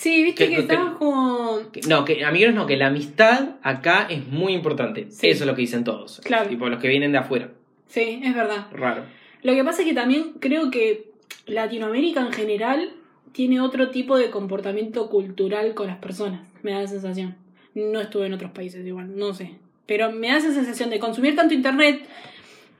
Sí, 0.00 0.22
viste 0.22 0.44
Que- 0.48 0.54
que, 0.54 0.60
estamos 0.60 0.96
como... 0.96 1.58
Que- 1.72 1.80
No, 1.88 2.04
que 2.04 2.24
amigueros 2.24 2.54
no, 2.54 2.66
que 2.66 2.76
la 2.76 2.86
amistad 2.86 3.56
acá 3.62 4.06
es 4.08 4.24
muy 4.28 4.52
importante. 4.52 5.08
Sí. 5.10 5.26
Eso 5.28 5.42
es 5.42 5.46
lo 5.48 5.56
que 5.56 5.62
dicen 5.62 5.82
todos. 5.82 6.20
Claro. 6.24 6.48
Tipo 6.48 6.68
los 6.68 6.78
que 6.80 6.86
vienen 6.86 7.10
de 7.10 7.18
afuera. 7.18 7.50
Sí, 7.88 8.20
es 8.22 8.32
verdad. 8.32 8.68
Raro. 8.72 9.02
Lo 9.42 9.54
que 9.54 9.64
pasa 9.64 9.82
es 9.82 9.88
que 9.88 9.94
también 9.94 10.34
creo 10.38 10.70
que 10.70 11.10
Latinoamérica 11.46 12.20
en 12.20 12.32
general 12.32 12.90
tiene 13.32 13.60
otro 13.60 13.90
tipo 13.90 14.16
de 14.16 14.30
comportamiento 14.30 15.10
cultural 15.10 15.74
con 15.74 15.88
las 15.88 15.96
personas. 15.98 16.46
Me 16.62 16.70
da 16.70 16.82
la 16.82 16.86
sensación. 16.86 17.34
No 17.74 18.00
estuve 18.00 18.26
en 18.26 18.34
otros 18.34 18.52
países 18.52 18.86
igual, 18.86 19.16
no 19.18 19.34
sé. 19.34 19.56
Pero 19.86 20.12
me 20.12 20.28
da 20.28 20.36
esa 20.36 20.52
sensación 20.54 20.90
de 20.90 21.00
consumir 21.00 21.34
tanto 21.34 21.54
internet. 21.54 22.06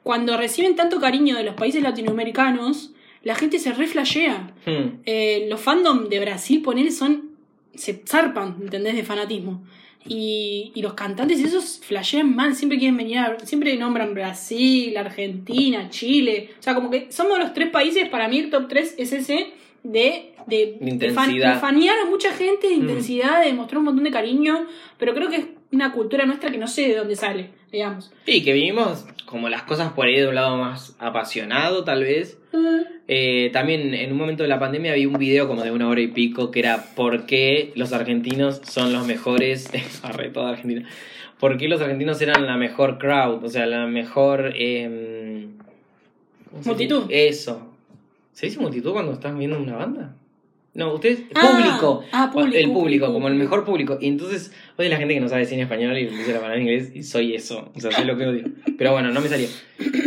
Cuando 0.04 0.36
reciben 0.36 0.76
tanto 0.76 1.00
cariño 1.00 1.36
de 1.36 1.42
los 1.42 1.56
países 1.56 1.82
latinoamericanos, 1.82 2.92
la 3.24 3.34
gente 3.34 3.58
se 3.58 3.72
reflashea. 3.72 4.52
Hmm. 4.66 5.00
Eh, 5.06 5.46
los 5.50 5.60
fandom 5.60 6.08
de 6.08 6.20
Brasil, 6.20 6.62
ponele, 6.62 6.90
son. 6.90 7.30
se 7.74 8.02
zarpan, 8.06 8.56
¿entendés? 8.60 8.94
De 8.96 9.04
fanatismo. 9.04 9.62
Y, 10.06 10.72
y 10.74 10.80
los 10.82 10.94
cantantes 10.94 11.38
esos 11.40 11.80
flashean 11.84 12.34
mal, 12.34 12.54
siempre 12.54 12.78
quieren 12.78 12.96
venir 12.96 13.18
a, 13.18 13.38
siempre 13.40 13.76
nombran 13.76 14.14
Brasil, 14.14 14.96
Argentina, 14.96 15.90
Chile. 15.90 16.50
O 16.58 16.62
sea, 16.62 16.74
como 16.74 16.90
que 16.90 17.12
somos 17.12 17.38
los 17.38 17.52
tres 17.52 17.68
países, 17.70 18.08
para 18.08 18.26
mí 18.28 18.38
el 18.38 18.50
top 18.50 18.68
3 18.68 18.94
es 18.98 19.12
ese 19.12 19.48
de, 19.82 20.32
de, 20.46 20.76
De 20.80 20.92
de 20.96 21.10
fan- 21.10 21.30
intensidad. 21.30 21.54
de 21.54 21.60
fanear 21.60 21.96
a 22.00 22.10
mucha 22.10 22.32
gente, 22.32 22.68
de 22.68 22.76
Mm. 22.76 22.80
intensidad, 22.80 23.44
de 23.44 23.52
mostrar 23.52 23.78
un 23.80 23.84
montón 23.86 24.04
de 24.04 24.10
cariño, 24.10 24.66
pero 24.98 25.14
creo 25.14 25.28
que 25.28 25.36
es 25.36 25.46
una 25.72 25.92
cultura 25.92 26.26
nuestra 26.26 26.50
que 26.50 26.58
no 26.58 26.68
sé 26.68 26.88
de 26.88 26.96
dónde 26.96 27.16
sale, 27.16 27.50
digamos. 27.70 28.10
Sí, 28.24 28.42
que 28.42 28.52
vivimos 28.52 29.06
como 29.26 29.48
las 29.48 29.62
cosas 29.62 29.92
por 29.92 30.06
ahí 30.06 30.16
de 30.16 30.28
un 30.28 30.34
lado 30.34 30.56
más 30.56 30.96
apasionado, 30.98 31.84
tal 31.84 32.02
vez. 32.02 32.38
Eh, 33.06 33.50
también 33.52 33.92
en 33.94 34.12
un 34.12 34.18
momento 34.18 34.42
de 34.42 34.48
la 34.48 34.58
pandemia 34.58 34.94
vi 34.94 35.06
un 35.06 35.18
video 35.18 35.46
como 35.46 35.62
de 35.62 35.70
una 35.70 35.88
hora 35.88 36.00
y 36.00 36.08
pico 36.08 36.50
que 36.50 36.60
era 36.60 36.94
¿Por 36.94 37.26
qué 37.26 37.72
los 37.74 37.92
argentinos 37.92 38.62
son 38.64 38.92
los 38.92 39.06
mejores? 39.06 39.68
Arre, 40.02 40.30
toda 40.30 40.50
Argentina. 40.50 40.88
¿Por 41.38 41.58
qué 41.58 41.68
los 41.68 41.80
argentinos 41.80 42.20
eran 42.20 42.46
la 42.46 42.56
mejor 42.56 42.98
crowd? 42.98 43.44
O 43.44 43.48
sea, 43.48 43.66
la 43.66 43.86
mejor... 43.86 44.54
em, 44.56 45.58
¿cómo 46.50 46.62
se 46.62 46.68
Multitud. 46.70 47.04
Eso. 47.10 47.74
¿Se 48.32 48.46
dice 48.46 48.60
multitud 48.60 48.92
cuando 48.92 49.12
estás 49.12 49.36
viendo 49.36 49.58
una 49.58 49.76
banda? 49.76 50.14
No, 50.78 50.94
ustedes... 50.94 51.24
Ah, 51.34 51.50
público. 51.50 52.04
ah, 52.12 52.30
público, 52.32 52.56
El 52.56 52.66
público, 52.66 52.80
público, 52.80 53.12
como 53.12 53.26
el 53.26 53.34
mejor 53.34 53.64
público. 53.64 53.98
Y 54.00 54.06
entonces, 54.06 54.54
oye, 54.76 54.88
la 54.88 54.96
gente 54.96 55.12
que 55.12 55.18
no 55.18 55.28
sabe 55.28 55.44
cine 55.44 55.62
español 55.62 55.98
y 55.98 56.06
dice 56.06 56.32
la 56.32 56.38
palabra 56.38 56.54
en 56.54 56.62
inglés 56.62 56.92
y 56.94 57.02
soy 57.02 57.34
eso. 57.34 57.72
O 57.74 57.80
sea, 57.80 57.90
soy 57.90 58.04
lo 58.04 58.16
que 58.16 58.24
odio. 58.24 58.44
Pero 58.78 58.92
bueno, 58.92 59.10
no 59.10 59.20
me 59.20 59.26
salió. 59.26 59.48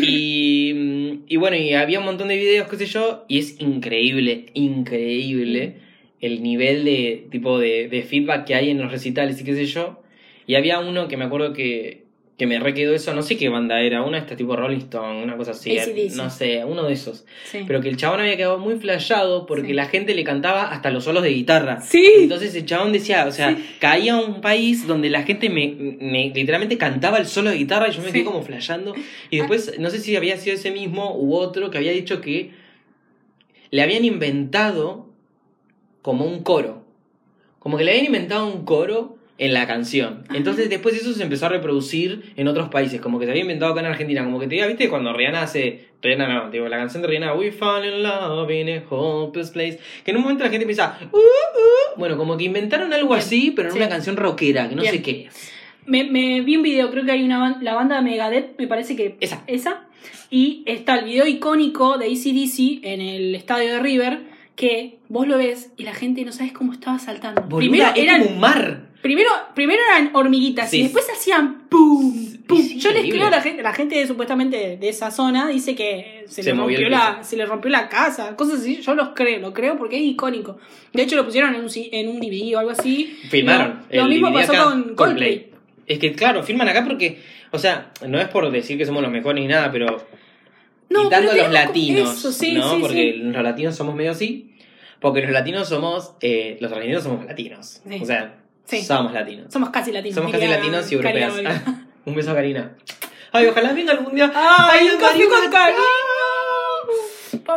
Y, 0.01 1.23
y 1.27 1.35
bueno, 1.35 1.57
y 1.57 1.73
había 1.73 1.99
un 1.99 2.05
montón 2.05 2.29
de 2.29 2.37
videos, 2.37 2.69
qué 2.69 2.77
sé 2.77 2.85
yo, 2.85 3.25
y 3.27 3.39
es 3.39 3.59
increíble, 3.59 4.45
increíble 4.53 5.75
el 6.21 6.41
nivel 6.41 6.85
de 6.85 7.27
tipo 7.29 7.59
de, 7.59 7.89
de 7.89 8.03
feedback 8.03 8.45
que 8.45 8.55
hay 8.55 8.69
en 8.69 8.79
los 8.79 8.93
recitales 8.93 9.41
y 9.41 9.43
qué 9.43 9.55
sé 9.55 9.65
yo. 9.65 10.01
Y 10.47 10.55
había 10.55 10.79
uno 10.79 11.09
que 11.09 11.17
me 11.17 11.25
acuerdo 11.25 11.51
que, 11.51 12.00
que 12.41 12.47
me 12.47 12.59
re 12.59 12.73
quedó 12.73 12.95
eso, 12.95 13.13
no 13.13 13.21
sé 13.21 13.37
qué 13.37 13.49
banda 13.49 13.79
era, 13.81 14.01
una 14.01 14.17
de 14.17 14.23
estas 14.23 14.35
tipo 14.35 14.55
Rolling 14.55 14.79
Stone, 14.79 15.21
una 15.23 15.37
cosa 15.37 15.51
así, 15.51 15.77
AC/DC. 15.77 16.15
no 16.15 16.31
sé, 16.31 16.65
uno 16.65 16.81
de 16.85 16.93
esos. 16.93 17.23
Sí. 17.43 17.59
Pero 17.67 17.81
que 17.81 17.89
el 17.89 17.97
chabón 17.97 18.19
había 18.19 18.35
quedado 18.35 18.57
muy 18.57 18.77
flashado 18.77 19.45
porque 19.45 19.67
Sí. 19.67 19.73
la 19.73 19.85
gente 19.85 20.15
le 20.15 20.23
cantaba 20.23 20.63
hasta 20.71 20.89
los 20.89 21.03
solos 21.03 21.21
de 21.21 21.29
guitarra. 21.29 21.81
Sí. 21.81 22.03
Entonces 22.17 22.55
el 22.55 22.65
chabón 22.65 22.93
decía, 22.93 23.27
o 23.27 23.31
sea, 23.31 23.55
caía 23.79 24.15
a 24.15 24.21
un 24.25 24.41
país 24.41 24.87
donde 24.87 25.11
la 25.11 25.21
gente 25.21 25.51
me, 25.51 25.67
me- 25.99 26.31
literalmente 26.33 26.79
cantaba 26.79 27.19
el 27.19 27.27
solo 27.27 27.51
de 27.51 27.57
guitarra 27.57 27.89
y 27.89 27.91
yo 27.91 27.99
me 28.01 28.07
Sí. 28.07 28.13
quedé 28.13 28.23
como 28.25 28.41
flashando. 28.41 28.95
Y 29.29 29.37
después, 29.37 29.77
no 29.77 29.91
sé 29.91 29.99
si 29.99 30.15
había 30.15 30.35
sido 30.37 30.55
ese 30.55 30.71
mismo 30.71 31.15
u 31.15 31.35
otro 31.35 31.69
que 31.69 31.77
había 31.77 31.91
dicho 31.91 32.21
que 32.21 32.53
le 33.69 33.83
habían 33.83 34.03
inventado 34.03 35.09
como 36.01 36.25
un 36.25 36.41
coro. 36.41 36.83
Como 37.59 37.77
que 37.77 37.83
le 37.83 37.91
habían 37.91 38.07
inventado 38.07 38.47
un 38.47 38.65
coro 38.65 39.17
en 39.41 39.53
la 39.55 39.65
canción. 39.65 40.23
Entonces 40.35 40.69
después 40.69 40.95
eso 40.95 41.13
se 41.13 41.23
empezó 41.23 41.47
a 41.47 41.49
reproducir 41.49 42.31
en 42.37 42.47
otros 42.47 42.69
países, 42.69 43.01
como 43.01 43.17
que 43.17 43.25
se 43.25 43.31
había 43.31 43.41
inventado 43.41 43.71
acá 43.71 43.79
en 43.81 43.87
Argentina, 43.87 44.23
como 44.23 44.39
que 44.39 44.45
te 44.45 44.53
diga, 44.53 44.67
¿viste? 44.67 44.87
Cuando 44.87 45.13
Rihanna 45.13 45.41
hace, 45.41 45.87
Rihanna 46.03 46.27
no, 46.45 46.51
digo, 46.51 46.69
la 46.69 46.77
canción 46.77 47.01
de 47.01 47.07
Rihanna, 47.07 47.33
We 47.33 47.51
Fall 47.51 47.83
in 47.85 48.03
Love 48.03 48.51
in 48.51 48.69
a 48.69 48.83
Hopeless 48.87 49.49
Place, 49.49 49.79
que 50.05 50.11
en 50.11 50.17
un 50.17 50.23
momento 50.23 50.43
la 50.43 50.51
gente 50.51 50.67
piensa, 50.67 50.99
"Uh, 51.11 51.17
uh", 51.17 51.97
bueno, 51.97 52.17
como 52.17 52.37
que 52.37 52.43
inventaron 52.43 52.93
algo 52.93 53.09
Bien, 53.09 53.19
así, 53.19 53.51
pero 53.55 53.69
en 53.69 53.73
sí. 53.73 53.79
una 53.79 53.89
canción 53.89 54.15
rockera, 54.15 54.69
que 54.69 54.75
no 54.75 54.83
Bien. 54.83 54.93
sé 54.93 55.01
qué 55.01 55.25
es. 55.27 55.51
Me, 55.87 56.03
me 56.03 56.41
vi 56.41 56.57
un 56.57 56.61
video, 56.61 56.91
creo 56.91 57.03
que 57.03 57.11
hay 57.11 57.23
una 57.23 57.57
la 57.61 57.73
banda 57.73 57.99
Megadeth, 58.03 58.59
me 58.59 58.67
parece 58.67 58.95
que 58.95 59.17
Esa. 59.21 59.43
esa. 59.47 59.87
Y 60.29 60.61
está 60.67 60.99
el 60.99 61.05
video 61.05 61.25
icónico 61.25 61.97
de 61.97 62.05
ACDC 62.05 62.85
en 62.85 63.01
el 63.01 63.33
estadio 63.33 63.73
de 63.73 63.79
River, 63.79 64.19
que 64.55 64.99
vos 65.09 65.27
lo 65.27 65.37
ves 65.37 65.71
y 65.77 65.83
la 65.83 65.93
gente 65.93 66.23
no 66.25 66.31
sabes 66.31 66.53
cómo 66.53 66.73
estaba 66.73 66.99
saltando. 66.99 67.41
Boluda, 67.43 67.59
primero 67.59 67.89
es 67.95 67.97
eran, 67.97 68.21
como 68.21 68.35
un 68.35 68.39
mar. 68.39 68.89
primero, 69.01 69.29
primero 69.55 69.81
eran 69.89 70.11
hormiguitas 70.13 70.69
Sí. 70.69 70.79
y 70.79 70.83
después 70.83 71.07
hacían 71.09 71.67
pum, 71.69 72.37
pum. 72.47 72.61
Yo 72.77 72.91
les 72.91 73.09
creo 73.09 73.27
a 73.27 73.29
la 73.31 73.41
gente, 73.41 73.63
la 73.63 73.73
gente 73.73 74.05
supuestamente 74.05 74.77
de 74.77 74.89
esa 74.89 75.09
zona 75.09 75.47
dice 75.47 75.73
que 75.75 76.25
se, 76.27 76.43
Se 76.43 76.53
le 76.53 76.59
rompió 76.59 76.89
la, 76.89 77.23
se 77.23 77.37
le 77.37 77.45
rompió 77.45 77.71
la 77.71 77.89
casa, 77.89 78.35
cosas 78.35 78.59
así. 78.59 78.81
Yo 78.81 78.93
los 78.93 79.09
creo, 79.09 79.39
lo 79.39 79.53
creo 79.53 79.77
porque 79.77 79.97
es 79.97 80.03
icónico. 80.03 80.59
De 80.93 81.03
hecho 81.03 81.15
lo 81.15 81.25
pusieron 81.25 81.55
en 81.55 81.61
un, 81.61 81.69
en 81.73 82.09
un 82.09 82.19
DVD 82.19 82.55
o 82.55 82.59
algo 82.59 82.71
así. 82.71 83.17
Filmaron. 83.29 83.81
Lo, 83.91 84.05
mismo 84.07 84.31
pasó 84.33 84.53
con 84.53 84.95
Coldplay. 84.95 85.49
Es 85.87 85.99
que, 85.99 86.13
claro, 86.13 86.43
filman 86.43 86.69
acá 86.69 86.85
porque, 86.85 87.19
o 87.51 87.57
sea, 87.57 87.91
no 88.07 88.19
es 88.19 88.27
por 88.27 88.49
decir 88.51 88.77
que 88.77 88.85
somos 88.85 89.01
los 89.01 89.11
mejores 89.11 89.41
ni 89.41 89.47
nada, 89.47 89.71
pero 89.71 90.05
No, 90.91 91.03
quitando 91.03 91.33
los 91.33 91.51
latinos, 91.51 92.17
eso, 92.17 92.31
sí, 92.31 92.53
¿no? 92.53 92.75
sí, 92.75 92.81
porque 92.81 93.13
sí. 93.13 93.19
los 93.19 93.43
latinos 93.43 93.75
somos 93.75 93.95
medio 93.95 94.11
así. 94.11 94.55
Porque 94.99 95.21
los 95.21 95.31
latinos 95.31 95.67
somos, 95.67 96.13
eh, 96.21 96.57
los 96.59 96.71
argentinos 96.71 97.03
somos 97.03 97.25
latinos. 97.25 97.81
O 98.01 98.05
sea, 98.05 98.41
somos 98.83 99.13
latinos. 99.13 99.51
Somos 99.51 99.69
casi 99.69 99.91
latinos. 99.91 100.15
Somos 100.15 100.31
casi 100.31 100.47
latinos 100.47 100.91
y. 100.91 100.95
Olga. 100.95 101.63
Un 102.05 102.15
beso 102.15 102.31
a 102.31 102.35
Karina. 102.35 102.75
Ay, 103.31 103.47
ojalá 103.47 103.73
venga 103.73 103.93
algún 103.93 104.13
día. 104.13 104.31
Ay, 104.35 104.89
un 104.89 104.99
café 104.99 105.27
con. 105.29 105.51
Karina. 105.51 105.79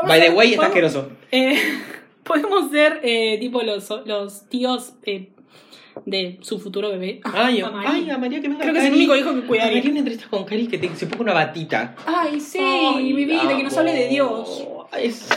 By 0.07 0.21
the 0.21 0.31
way, 0.31 0.53
está 0.53 0.67
asqueroso. 0.67 1.11
Eh, 1.31 1.59
podemos 2.25 2.71
ser 2.71 3.01
eh, 3.03 3.39
tipo 3.41 3.63
los, 3.63 3.91
los 4.07 4.49
tíos 4.49 4.95
eh, 5.05 5.31
de 6.07 6.39
su 6.43 6.59
futuro 6.59 6.91
bebé. 6.91 7.21
Ay, 7.25 7.61
A 7.61 7.71
María. 7.71 7.91
ay, 7.93 8.11
a 8.11 8.19
María 8.19 8.41
que 8.41 8.49
venga 8.49 8.61
Creo 8.63 8.73
que 8.75 8.81
es 8.81 8.85
el 8.87 8.95
único 8.95 9.17
hijo 9.17 9.33
que 9.33 9.39
A 9.41 9.47
cuidaría. 9.47 9.75
María 9.77 9.91
una 9.91 9.99
entrevista 10.01 10.29
con 10.29 10.45
Cari 10.45 10.67
que 10.67 10.79
te- 10.79 10.95
se 10.97 11.07
ponga 11.07 11.23
una 11.23 11.33
batita. 11.35 11.95
Ay, 12.07 12.41
sí, 12.41 12.59
Ay, 12.61 13.13
mi 13.13 13.25
vida, 13.25 13.57
que 13.57 13.63
nos 13.63 13.77
hable 13.77 13.93
de. 13.93 14.09
Dios. 14.09 14.67
Eso. 14.99 15.35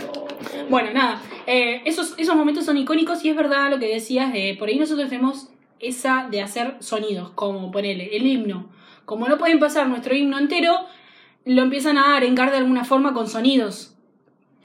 Bueno, 0.69 0.91
nada, 0.93 1.21
eh, 1.47 1.81
esos, 1.85 2.13
esos 2.17 2.35
momentos 2.35 2.65
son 2.65 2.77
icónicos 2.77 3.23
y 3.25 3.29
es 3.29 3.35
verdad 3.35 3.69
lo 3.69 3.79
que 3.79 3.87
decías, 3.87 4.31
de 4.33 4.55
por 4.59 4.67
ahí 4.69 4.77
nosotros 4.77 5.09
tenemos 5.09 5.49
esa 5.79 6.27
de 6.29 6.41
hacer 6.41 6.75
sonidos, 6.79 7.31
como 7.31 7.71
ponele 7.71 8.15
el 8.15 8.25
himno. 8.25 8.69
Como 9.05 9.27
no 9.27 9.37
pueden 9.37 9.59
pasar 9.59 9.87
nuestro 9.87 10.15
himno 10.15 10.37
entero, 10.37 10.75
lo 11.45 11.61
empiezan 11.61 11.97
a 11.97 12.17
arengar 12.17 12.51
de 12.51 12.57
alguna 12.57 12.83
forma 12.83 13.13
con 13.13 13.27
sonidos. 13.29 13.93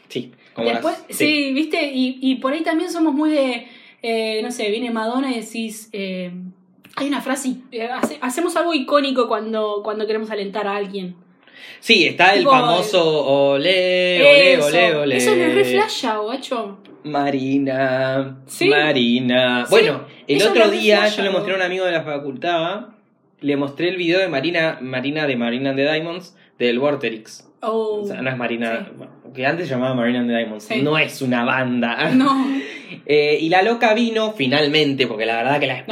Sí, 0.09 0.33
como 0.55 0.69
Después, 0.69 0.97
las- 1.09 1.17
sí. 1.17 1.53
viste, 1.55 1.93
y, 1.95 2.19
y 2.21 2.35
por 2.37 2.53
ahí 2.53 2.63
también 2.63 2.91
somos 2.91 3.15
muy 3.15 3.31
de, 3.31 3.67
eh, 4.03 4.41
no 4.43 4.51
sé, 4.51 4.71
viene 4.71 4.91
Madonna 4.91 5.31
y 5.31 5.41
decís, 5.41 5.89
eh, 5.93 6.33
hay 6.97 7.07
una 7.09 7.21
frase, 7.21 7.55
eh, 7.71 7.85
hace- 7.91 8.19
hacemos 8.21 8.57
algo 8.57 8.75
icónico 8.75 9.29
cuando, 9.29 9.81
cuando 9.83 10.07
queremos 10.07 10.31
alentar 10.31 10.67
a 10.67 10.77
alguien. 10.77 11.15
Sí, 11.81 12.07
está 12.07 12.35
el 12.35 12.45
famoso 12.45 13.25
ole, 13.25 14.21
ole, 14.21 14.53
Eso. 14.55 14.67
ole, 14.67 14.95
ole. 14.97 15.17
Eso 15.17 15.37
me 15.37 15.49
reflasha, 15.55 16.17
guacho. 16.19 16.79
Marina, 17.05 18.39
Sí. 18.47 18.69
Marina. 18.69 19.65
Sí, 19.67 19.71
Bueno, 19.71 20.05
el 20.27 20.37
eso 20.37 20.51
otro 20.51 20.71
día 20.71 21.07
yo 21.09 21.23
le 21.23 21.31
mostré 21.31 21.53
a 21.53 21.57
un 21.57 21.63
amigo 21.63 21.85
de 21.85 21.93
la 21.93 22.03
facultad, 22.03 22.87
le 23.41 23.57
mostré 23.57 23.89
el 23.89 23.97
video 23.97 24.19
de 24.21 24.29
Marina, 24.29 24.79
Marina 24.81 25.27
de 25.27 25.37
Marina 25.37 25.71
and 25.71 25.79
the 25.79 25.85
Diamonds, 25.91 26.37
del 26.59 26.79
Vorterix. 26.79 27.49
Oh, 27.61 28.01
O 28.03 28.07
sea, 28.07 28.21
no 28.23 28.31
es 28.31 28.37
Marina, 28.37 28.87
sí. 28.87 28.93
bueno, 28.97 29.13
que 29.35 29.47
antes 29.47 29.67
se 29.69 29.75
llamaba 29.75 29.95
Marina 29.95 30.21
and 30.21 30.29
the 30.31 30.37
Diamonds. 30.37 30.69
No 30.83 30.99
es 30.99 31.23
una 31.23 31.45
banda. 31.45 32.11
No, 32.11 32.47
Eh, 33.07 33.39
y 33.41 33.49
la 33.49 33.63
loca 33.63 33.95
vino 33.95 34.33
finalmente, 34.33 35.07
porque 35.07 35.27
la 35.27 35.37
verdad 35.37 35.61
que 35.61 35.67
la 35.67 35.85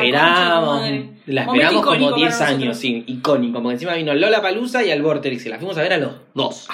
madre. 0.61 1.11
La 1.27 1.43
esperamos 1.43 1.83
como 1.83 1.97
icónico 1.97 2.17
10 2.17 2.39
para 2.39 2.51
años, 2.51 2.77
sí, 2.77 3.05
icónico. 3.07 3.63
Porque 3.63 3.75
encima 3.75 3.95
vino 3.95 4.15
Lola 4.15 4.43
Palusa 4.43 4.85
y 4.85 4.91
al 4.91 5.03
Vorterix, 5.03 5.47
y 5.47 5.49
la 5.49 5.59
fuimos 5.59 5.77
a 5.79 5.83
ver 5.83 5.93
a 5.95 5.99
los 5.99 6.13
dos. 6.35 6.69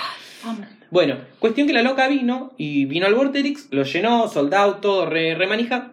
vamos. 0.44 0.66
Bueno, 0.90 1.16
cuestión 1.38 1.66
que 1.66 1.72
la 1.72 1.82
loca 1.82 2.06
vino 2.08 2.52
y 2.56 2.84
vino 2.84 3.06
al 3.06 3.14
Vorterix, 3.14 3.68
lo 3.70 3.82
llenó, 3.82 4.28
soldado, 4.28 4.76
todo 4.76 5.06
re, 5.06 5.34
remanija. 5.34 5.92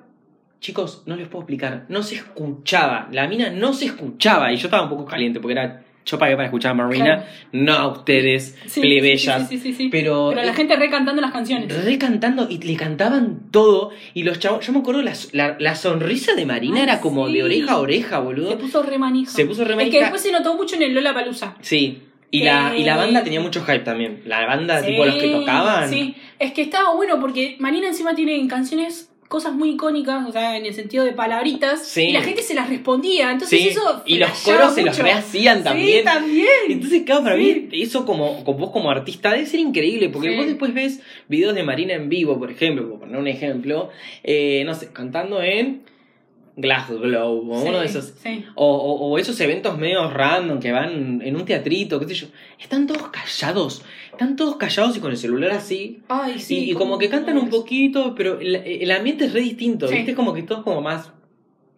Chicos, 0.60 1.04
no 1.06 1.16
les 1.16 1.28
puedo 1.28 1.42
explicar, 1.42 1.86
no 1.90 2.04
se 2.04 2.16
escuchaba, 2.16 3.10
la 3.12 3.28
mina 3.28 3.50
no 3.50 3.74
se 3.74 3.86
escuchaba 3.86 4.54
y 4.54 4.56
yo 4.56 4.68
estaba 4.68 4.84
un 4.84 4.90
poco 4.90 5.04
caliente 5.04 5.42
porque 5.42 5.54
era, 5.54 5.84
yo 6.06 6.20
pagué 6.20 6.36
para 6.36 6.46
escuchar 6.46 6.72
a 6.72 6.74
Marina, 6.74 7.06
Claro. 7.06 7.24
no 7.54 7.74
a 7.74 7.88
ustedes, 7.88 8.58
Sí, 8.66 8.82
plebeyas, 8.82 9.48
sí, 9.50 9.58
sí, 9.58 9.90
pero... 9.92 10.30
Pero 10.34 10.44
la 10.46 10.54
gente 10.54 10.76
recantando 10.76 11.22
las 11.22 11.32
canciones. 11.32 11.84
Re 11.86 11.98
cantando 11.98 12.48
y 12.50 12.58
le 12.60 12.76
cantaban 12.76 13.50
todo 13.52 13.92
y 14.14 14.24
los 14.24 14.40
chavos, 14.40 14.66
yo 14.66 14.74
me 14.74 14.80
acuerdo 14.80 15.02
la, 15.02 15.14
la, 15.32 15.56
la 15.60 15.76
sonrisa 15.76 16.34
de 16.36 16.46
Marina 16.46 16.78
Ay, 16.78 16.84
era 16.84 17.00
como 17.02 17.30
de 17.30 17.44
oreja 17.44 17.74
a 17.74 17.78
oreja, 17.80 18.18
Se 18.18 18.22
boludo. 18.24 18.58
puso 18.58 18.84
re 18.84 18.98
manija. 18.98 19.32
Se 19.32 19.46
puso 19.46 19.64
re 19.64 19.82
Es 19.84 19.90
que 19.90 20.00
después 20.00 20.22
se 20.22 20.32
notó 20.32 20.56
mucho 20.56 20.76
en 20.76 20.84
el 20.84 20.94
Lola 20.94 21.14
Palusa. 21.14 21.56
Sí. 21.62 22.04
Y, 22.32 22.40
Que- 22.40 22.46
la, 22.46 22.74
y 22.76 22.84
la 22.84 22.98
banda 22.98 23.24
tenía 23.24 23.40
mucho 23.42 23.62
hype 23.64 23.80
también. 23.80 24.24
La 24.26 24.46
banda, 24.48 24.82
tipo 24.82 25.06
los 25.06 25.16
que 25.16 25.30
tocaban. 25.30 25.88
Sí, 25.90 26.16
es 26.40 26.52
que 26.52 26.64
estaba 26.64 26.96
bueno 26.96 27.20
porque 27.20 27.56
Marina 27.60 27.88
encima 27.88 28.16
tiene 28.16 28.36
en 28.36 28.48
canciones 28.48 29.12
cosas 29.34 29.54
muy 29.56 29.72
icónicas, 29.72 30.28
o 30.30 30.32
sea, 30.32 30.56
en 30.58 30.66
el 30.68 30.76
sentido 30.76 31.04
de 31.06 31.12
palabritas, 31.14 31.88
Sí. 31.88 32.04
y 32.04 32.12
la 32.12 32.22
gente 32.22 32.44
se 32.44 32.54
las 32.54 32.70
respondía. 32.70 33.32
Entonces 33.32 33.60
Sí, 33.60 33.70
eso. 33.70 34.04
y 34.06 34.18
los 34.20 34.30
coros 34.44 34.76
se 34.76 34.84
los 34.84 34.94
mucho. 34.94 35.02
rehacían 35.02 35.64
también. 35.64 35.98
Sí, 36.00 36.04
también. 36.06 36.48
Entonces, 36.70 37.02
claro, 37.02 37.24
para 37.24 37.36
mí, 37.36 37.68
eso 37.72 38.06
como, 38.06 38.44
como 38.44 38.60
vos 38.60 38.70
como 38.70 38.92
artista 38.92 39.32
debe 39.32 39.48
ser 39.48 39.60
increíble, 39.60 40.10
porque 40.10 40.36
vos 40.38 40.46
después 40.46 40.72
ves 40.76 41.00
videos 41.28 41.56
de 41.56 41.64
Marina 41.64 41.96
en 41.96 42.10
vivo, 42.10 42.38
por 42.38 42.52
ejemplo, 42.52 42.88
por 42.88 43.00
poner 43.00 43.18
un 43.18 43.28
ejemplo, 43.28 43.90
eh, 44.24 44.62
no 44.68 44.76
sé, 44.76 44.90
cantando 44.94 45.42
en 45.42 45.82
Glass 46.56 46.90
Glow, 46.92 47.52
o 47.52 47.62
Sí, 47.62 47.68
uno 47.70 47.80
de 47.80 47.86
esos. 47.88 48.14
sí. 48.22 48.46
O, 48.56 48.68
o- 48.68 49.08
o 49.10 49.18
esos 49.18 49.40
eventos 49.42 49.76
medio 49.78 50.08
random 50.10 50.60
que 50.60 50.72
van 50.72 51.22
en 51.24 51.36
un 51.36 51.46
teatrito, 51.46 52.00
qué 52.00 52.08
sé 52.08 52.14
yo. 52.14 52.28
Están 52.60 52.86
todos 52.86 53.08
callados. 53.10 53.84
Están 54.12 54.36
todos 54.36 54.58
callados 54.58 54.96
y 54.96 55.00
con 55.00 55.10
el 55.12 55.18
celular 55.18 55.52
así. 55.52 56.02
Ay, 56.10 56.38
sí. 56.40 56.60
y, 56.66 56.72
y 56.72 56.74
como 56.76 57.00
que 57.00 57.10
cantan 57.10 57.38
un 57.40 57.50
poquito, 57.50 58.14
pero 58.16 58.40
el, 58.40 58.56
el 58.56 58.92
ambiente 58.92 59.26
es 59.26 59.34
re 59.34 59.40
distinto, 59.42 59.88
Sí. 59.88 59.96
¿viste? 59.96 60.14
Como 60.14 60.34
que 60.34 60.44
todo 60.44 60.60
es 60.60 60.64
como 60.64 60.82
más. 60.82 61.12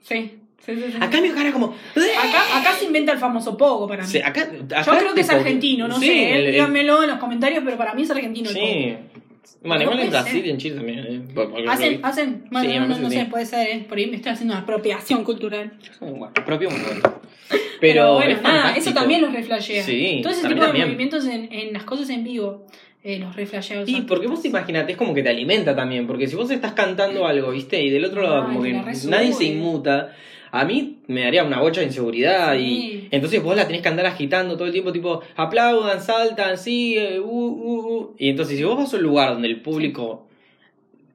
Sí, 0.01 0.31
sí, 0.65 0.75
sí. 0.75 0.83
sí. 0.91 0.97
Acá 0.99 1.21
mi 1.21 1.29
cara 1.29 1.53
como. 1.53 1.67
Acá, 1.67 2.59
acá 2.59 2.73
se 2.77 2.85
inventa 2.85 3.13
el 3.13 3.17
famoso 3.17 3.55
pogo 3.55 3.87
para 3.87 4.03
mí. 4.03 4.09
Sí, 4.09 4.19
acá, 4.19 4.49
Yo 4.51 4.97
creo 4.97 5.13
que 5.15 5.21
es 5.21 5.29
argentino, 5.29 5.87
no 5.87 5.97
sé, 5.99 6.05
el- 6.33 6.41
eh, 6.41 6.45
el- 6.47 6.51
díganmelo 6.51 7.01
en 7.03 7.09
los 7.11 7.19
comentarios, 7.19 7.61
pero 7.63 7.77
para 7.77 7.93
mí 7.93 8.01
es 8.03 8.11
argentino 8.11 8.49
el 8.49 8.55
pogo. 8.57 9.24
Igual 9.63 9.81
en 9.99 10.09
Brasil 10.09 10.31
ser. 10.33 10.45
y 10.45 10.49
en 10.49 10.57
Chile 10.57 10.75
también. 10.75 10.99
¿eh? 10.99 11.21
Hacen, 11.67 11.99
hacen, 12.03 12.43
bueno, 12.51 12.69
Sí, 12.69 12.79
no, 12.79 12.97
no, 12.99 13.09
sé, 13.09 13.25
puede 13.25 13.45
ser, 13.45 13.67
eh, 13.67 13.85
por 13.87 13.97
ahí 13.97 14.07
me 14.07 14.17
estoy 14.17 14.31
haciendo 14.31 14.53
una 14.53 14.61
apropiación 14.63 15.23
cultural. 15.23 15.73
Bueno, 15.99 16.31
propio. 16.45 16.69
Pero, 16.69 17.59
Pero, 17.79 18.13
bueno, 18.15 18.31
es 18.31 18.41
nada, 18.41 18.55
fantástico. 18.63 18.89
eso 18.89 18.93
también 18.99 19.21
los 19.21 19.33
reflashea. 19.33 19.83
Sí, 19.83 20.19
Todo 20.23 20.31
ese 20.33 20.47
tipo 20.47 20.59
de 20.61 20.65
también. 20.67 20.85
movimientos 20.87 21.25
en, 21.25 21.51
en 21.51 21.73
las 21.73 21.83
cosas 21.83 22.09
en 22.09 22.23
vivo 22.23 22.65
eh, 23.03 23.19
los 23.19 23.35
reflashea. 23.35 23.81
el 23.81 23.89
Y 23.89 24.01
porque 24.01 24.27
vos 24.27 24.43
imaginate, 24.45 24.93
es 24.93 24.97
como 24.97 25.13
que 25.13 25.21
te 25.21 25.29
alimenta 25.29 25.75
también, 25.75 26.07
porque 26.07 26.27
si 26.27 26.35
vos 26.35 26.49
estás 26.49 26.73
cantando 26.73 27.27
algo, 27.27 27.51
¿viste? 27.51 27.81
Y 27.83 27.89
del 27.91 28.05
otro 28.05 28.23
lado 28.23 28.37
Ay, 28.41 28.47
como 28.47 28.63
que 28.63 28.73
nadie 28.73 29.27
se 29.27 29.33
sube. 29.33 29.45
inmuta, 29.45 30.15
a 30.59 30.65
mí 30.65 30.97
me 31.07 31.21
daría 31.23 31.43
una 31.43 31.59
bocha 31.59 31.81
de 31.81 31.87
inseguridad 31.87 32.55
Sí. 32.55 32.61
y 32.63 33.07
entonces 33.11 33.41
vos 33.43 33.55
la 33.55 33.65
tenés 33.67 33.81
que 33.81 33.89
andar 33.89 34.05
agitando 34.05 34.55
todo 34.55 34.65
el 34.67 34.71
tiempo, 34.73 34.91
tipo, 34.91 35.21
aplaudan, 35.35 36.01
saltan, 36.01 36.57
sí, 36.57 36.97
eh, 36.97 37.19
uh, 37.19 37.25
uh, 37.25 37.93
uh. 37.97 38.15
Y 38.17 38.29
entonces 38.29 38.57
si 38.57 38.63
vos 38.63 38.77
vas 38.77 38.93
a 38.93 38.97
un 38.97 39.03
lugar 39.03 39.33
donde 39.33 39.47
el 39.47 39.61
público 39.61 40.27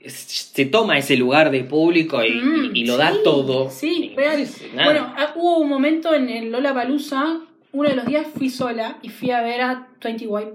se 0.07 0.65
toma 0.65 0.97
ese 0.99 1.17
lugar 1.17 1.51
de 1.51 1.63
público 1.65 2.25
y, 2.25 2.31
Mm, 2.33 2.71
y- 2.75 2.81
y 2.81 2.85
lo 2.87 2.97
da 2.97 3.13
todo. 3.23 3.69
Sí, 3.71 4.13
real. 4.17 4.47
Bueno, 4.75 5.13
ah, 5.17 5.33
hubo 5.37 5.59
un 5.59 5.69
momento 5.69 6.15
en 6.15 6.31
el 6.31 6.51
Lola 6.51 6.73
Palusa, 6.73 7.41
uno 7.73 7.89
de 7.89 7.95
los 7.97 8.07
días 8.07 8.27
fui 8.35 8.49
sola 8.49 8.99
y 9.03 9.11
fui 9.11 9.31
a 9.31 9.43
ver 9.43 9.61
a 9.61 9.89
21 10.03 10.53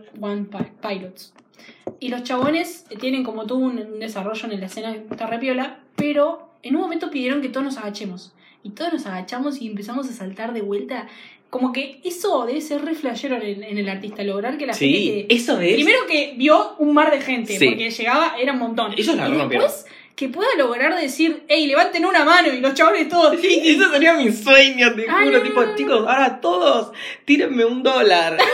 Pi- 0.50 0.72
Pilots. 0.88 1.34
Y 2.00 2.10
los 2.10 2.24
chabones 2.24 2.86
tienen 3.00 3.24
como 3.24 3.46
todo 3.46 3.60
un, 3.60 3.78
un 3.80 4.00
desarrollo 4.00 4.50
en 4.52 4.60
la 4.60 4.66
escena 4.66 4.94
que 4.94 5.00
está 5.12 5.28
repiola, 5.28 5.80
pero 5.96 6.50
en 6.64 6.76
un 6.76 6.82
momento 6.82 7.12
pidieron 7.12 7.42
que 7.42 7.50
todos 7.50 7.64
nos 7.66 7.78
agachemos. 7.78 8.34
Y 8.66 8.72
todos 8.72 8.91
nos 8.93 9.05
agachamos 9.05 9.61
y 9.61 9.68
empezamos 9.68 10.09
a 10.09 10.13
saltar 10.13 10.51
de 10.53 10.61
vuelta. 10.61 11.07
Como 11.51 11.72
que 11.72 12.01
eso 12.03 12.45
debe 12.45 12.59
ser 12.59 12.84
re 12.84 12.95
flashero 12.95 13.38
en, 13.41 13.63
en 13.63 13.78
el 13.78 13.88
artista, 13.88 14.24
lograr 14.24 14.57
que 14.57 14.66
la 14.66 14.74
gente 14.74 14.97
Sí, 14.97 15.26
te- 15.30 15.36
eso 15.36 15.59
es. 15.61 15.76
Primero 15.76 16.05
que 16.07 16.34
vio 16.36 16.76
un 16.80 16.93
mar 16.93 17.11
de 17.11 17.22
gente, 17.22 17.57
Sí. 17.57 17.68
porque 17.70 17.91
llegaba, 17.91 18.34
era 18.38 18.51
un 18.53 18.59
montón. 18.59 18.91
Ellos 18.97 19.16
la 19.16 19.30
y 19.30 19.34
después 19.34 19.86
que 20.16 20.30
pueda 20.30 20.47
lograr 20.57 20.95
decir, 20.95 21.43
hey, 21.49 21.68
levanten 21.68 22.05
una 22.05 22.24
mano 22.26 22.47
y 22.51 22.59
los 22.61 22.74
chavales 22.74 23.07
todos. 23.09 23.39
Sí, 23.39 23.61
eso 23.66 23.91
sería 23.91 24.13
mi 24.16 24.32
sueño, 24.32 24.93
te 24.95 25.05
Ay, 25.09 25.26
juro, 25.28 25.38
no, 25.39 25.43
tipo, 25.43 25.61
no, 25.61 25.68
no. 25.68 25.76
chicos, 25.76 25.99
ahora 26.07 26.39
todos, 26.41 26.91
tírenme 27.26 27.63
un 27.66 27.84
dólar. 27.84 28.38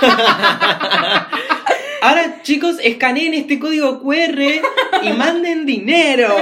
ahora, 2.02 2.42
chicos, 2.42 2.76
escaneen 2.82 3.34
este 3.34 3.58
código 3.58 4.00
QR 4.02 4.40
y 5.02 5.12
manden 5.12 5.64
dinero. 5.66 6.28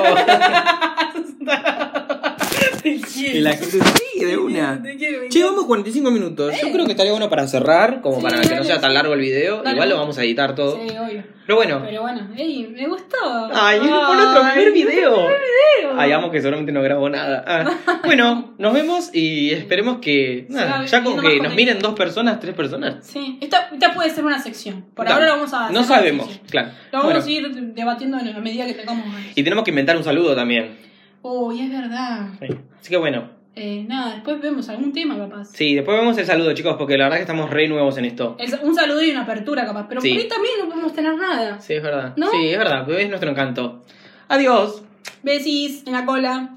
Quiero. 3.16 3.36
Y 3.36 3.40
la 3.40 3.52
gente, 3.52 3.78
sí, 3.80 4.24
de 4.24 4.36
una. 4.36 4.82
Te 4.82 4.96
quiero, 4.96 5.20
me 5.22 5.28
Che, 5.28 5.42
vamos 5.44 5.64
45 5.66 6.10
minutos. 6.10 6.54
Yo 6.60 6.70
creo 6.72 6.84
que 6.86 6.92
estaría 6.92 7.12
bueno 7.12 7.28
para 7.30 7.46
cerrar, 7.48 8.00
como 8.00 8.16
Sí, 8.16 8.22
para 8.22 8.40
que 8.40 8.48
no 8.48 8.54
dale, 8.56 8.64
sea 8.64 8.80
tan 8.80 8.94
largo 8.94 9.14
el 9.14 9.20
video. 9.20 9.58
Dale. 9.62 9.72
Igual 9.72 9.88
lo 9.90 9.96
vamos 9.98 10.18
a 10.18 10.24
editar 10.24 10.54
todo. 10.54 10.76
Sí, 10.76 10.88
obvio. 10.96 11.24
Pero 11.46 11.56
bueno. 11.56 11.82
Pero 11.84 12.02
bueno, 12.02 12.28
ey, 12.36 12.66
me 12.74 12.88
gustó. 12.88 13.16
Ay, 13.54 13.78
fue 13.78 13.88
nuestro 14.16 14.42
primer 14.52 14.72
video. 14.72 15.10
video. 15.28 15.92
Ay, 15.96 16.10
amo 16.12 16.30
que 16.30 16.40
seguramente 16.40 16.72
no 16.72 16.82
grabó 16.82 17.08
nada. 17.08 17.44
Ah, 17.46 18.00
Bueno, 18.04 18.54
nos 18.58 18.74
vemos 18.74 19.10
y 19.14 19.50
esperemos 19.52 19.98
que. 19.98 20.46
nada, 20.48 20.84
ya 20.84 21.02
con 21.04 21.20
que 21.20 21.40
nos 21.40 21.54
miren 21.54 21.78
dos 21.78 21.94
personas, 21.94 22.40
tres 22.40 22.54
personas. 22.54 22.96
Sí, 23.06 23.38
esta, 23.40 23.68
esta 23.72 23.94
puede 23.94 24.10
ser 24.10 24.24
una 24.24 24.40
sección. 24.42 24.86
Por 24.94 25.06
No, 25.06 25.12
ahora 25.14 25.26
lo 25.26 25.32
vamos 25.32 25.52
a 25.54 25.70
No 25.70 25.80
hacer 25.80 25.96
sabemos, 25.96 26.40
claro. 26.50 26.68
Lo 26.92 26.98
vamos 26.98 27.12
Bueno, 27.24 27.24
a 27.24 27.30
ir 27.30 27.50
debatiendo 27.74 28.18
en- 28.18 28.34
a 28.36 28.40
medida 28.40 28.66
que 28.66 28.74
tengamos 28.74 29.04
y 29.34 29.42
tenemos 29.42 29.64
que 29.64 29.70
inventar 29.70 29.96
un 29.96 30.04
saludo 30.04 30.34
también. 30.34 30.76
Uy, 31.22 31.60
es 31.62 31.70
verdad. 31.70 32.28
Sí. 32.40 32.46
Así 32.80 32.88
que 32.90 32.96
bueno, 32.96 33.30
Eh, 33.54 33.84
nada, 33.88 34.14
después 34.14 34.40
vemos 34.40 34.68
algún 34.68 34.92
tema 34.92 35.16
capaz. 35.16 35.46
sí, 35.52 35.74
después 35.74 35.98
vemos 35.98 36.16
el 36.18 36.26
saludo, 36.26 36.52
chicos, 36.52 36.76
porque 36.76 36.98
la 36.98 37.04
verdad 37.04 37.16
que 37.16 37.22
estamos 37.22 37.48
re 37.50 37.66
nuevos 37.68 37.96
en 37.98 38.04
esto. 38.04 38.36
El- 38.38 38.58
un 38.62 38.74
saludo 38.74 39.02
y 39.02 39.10
una 39.10 39.22
apertura 39.22 39.64
capaz. 39.64 39.86
Pero 39.88 40.00
Sí. 40.00 40.10
por 40.10 40.18
ahí 40.18 40.28
también 40.28 40.54
no 40.60 40.68
podemos 40.68 40.92
tener 40.92 41.14
nada. 41.16 41.58
Sí, 41.60 41.72
es 41.74 41.82
verdad. 41.82 42.12
¿No? 42.16 42.30
Sí, 42.30 42.48
es 42.48 42.58
verdad, 42.58 42.88
es 42.90 43.08
nuestro 43.08 43.30
encanto. 43.30 43.82
Adiós. 44.28 44.82
Besis 45.22 45.84
en 45.86 45.92
la 45.94 46.04
cola. 46.04 46.50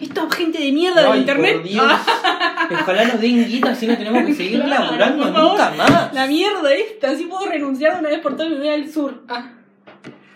Esta 0.00 0.30
gente 0.30 0.58
de 0.58 0.72
mierda 0.72 1.12
Ay, 1.12 1.20
internet. 1.20 1.54
por 1.56 1.62
Dios. 1.68 1.84
Ojalá 2.82 3.04
nos 3.04 3.20
den 3.20 3.44
guita, 3.46 3.70
así 3.70 3.86
no 3.86 3.96
tenemos 3.96 4.24
que 4.24 4.34
seguir 4.34 4.62
Claro, 4.62 4.84
laburando 4.96 5.26
nunca 5.30 5.70
más. 5.76 6.12
la 6.14 6.26
mierda 6.26 6.72
esta. 6.74 7.10
Así 7.10 7.24
puedo 7.24 7.46
renunciar 7.46 7.94
de 7.94 8.00
una 8.00 8.08
vez 8.08 8.20
por 8.20 8.36
todas 8.36 8.48
y 8.52 8.54
me 8.54 8.58
voy 8.60 8.68
al 8.68 8.88
sur. 8.88 9.22
Ah. 9.28 9.50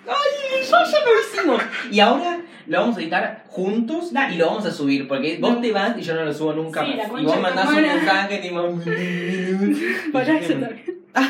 Ay, 0.06 0.62
ya, 0.62 0.84
ya 0.84 0.98
lo 1.04 1.20
hicimos. 1.20 1.62
Y 1.90 2.00
ahora 2.00 2.40
lo 2.66 2.80
vamos 2.80 2.96
a 2.96 3.00
editar 3.00 3.44
juntos 3.48 4.10
y 4.12 4.36
lo 4.36 4.46
vamos 4.46 4.66
a 4.66 4.70
subir. 4.70 5.08
Porque 5.08 5.38
vos 5.40 5.60
te 5.60 5.72
vas 5.72 5.96
y 5.98 6.02
yo 6.02 6.14
no 6.14 6.24
lo 6.24 6.32
subo 6.32 6.52
nunca 6.52 6.84
Sí, 6.84 6.94
más. 6.96 7.22
Y 7.22 7.24
vos 7.24 7.40
mandás 7.40 7.68
un 7.68 7.82
mensaje 7.82 8.38
también. 10.60 11.04
Ah, 11.14 11.28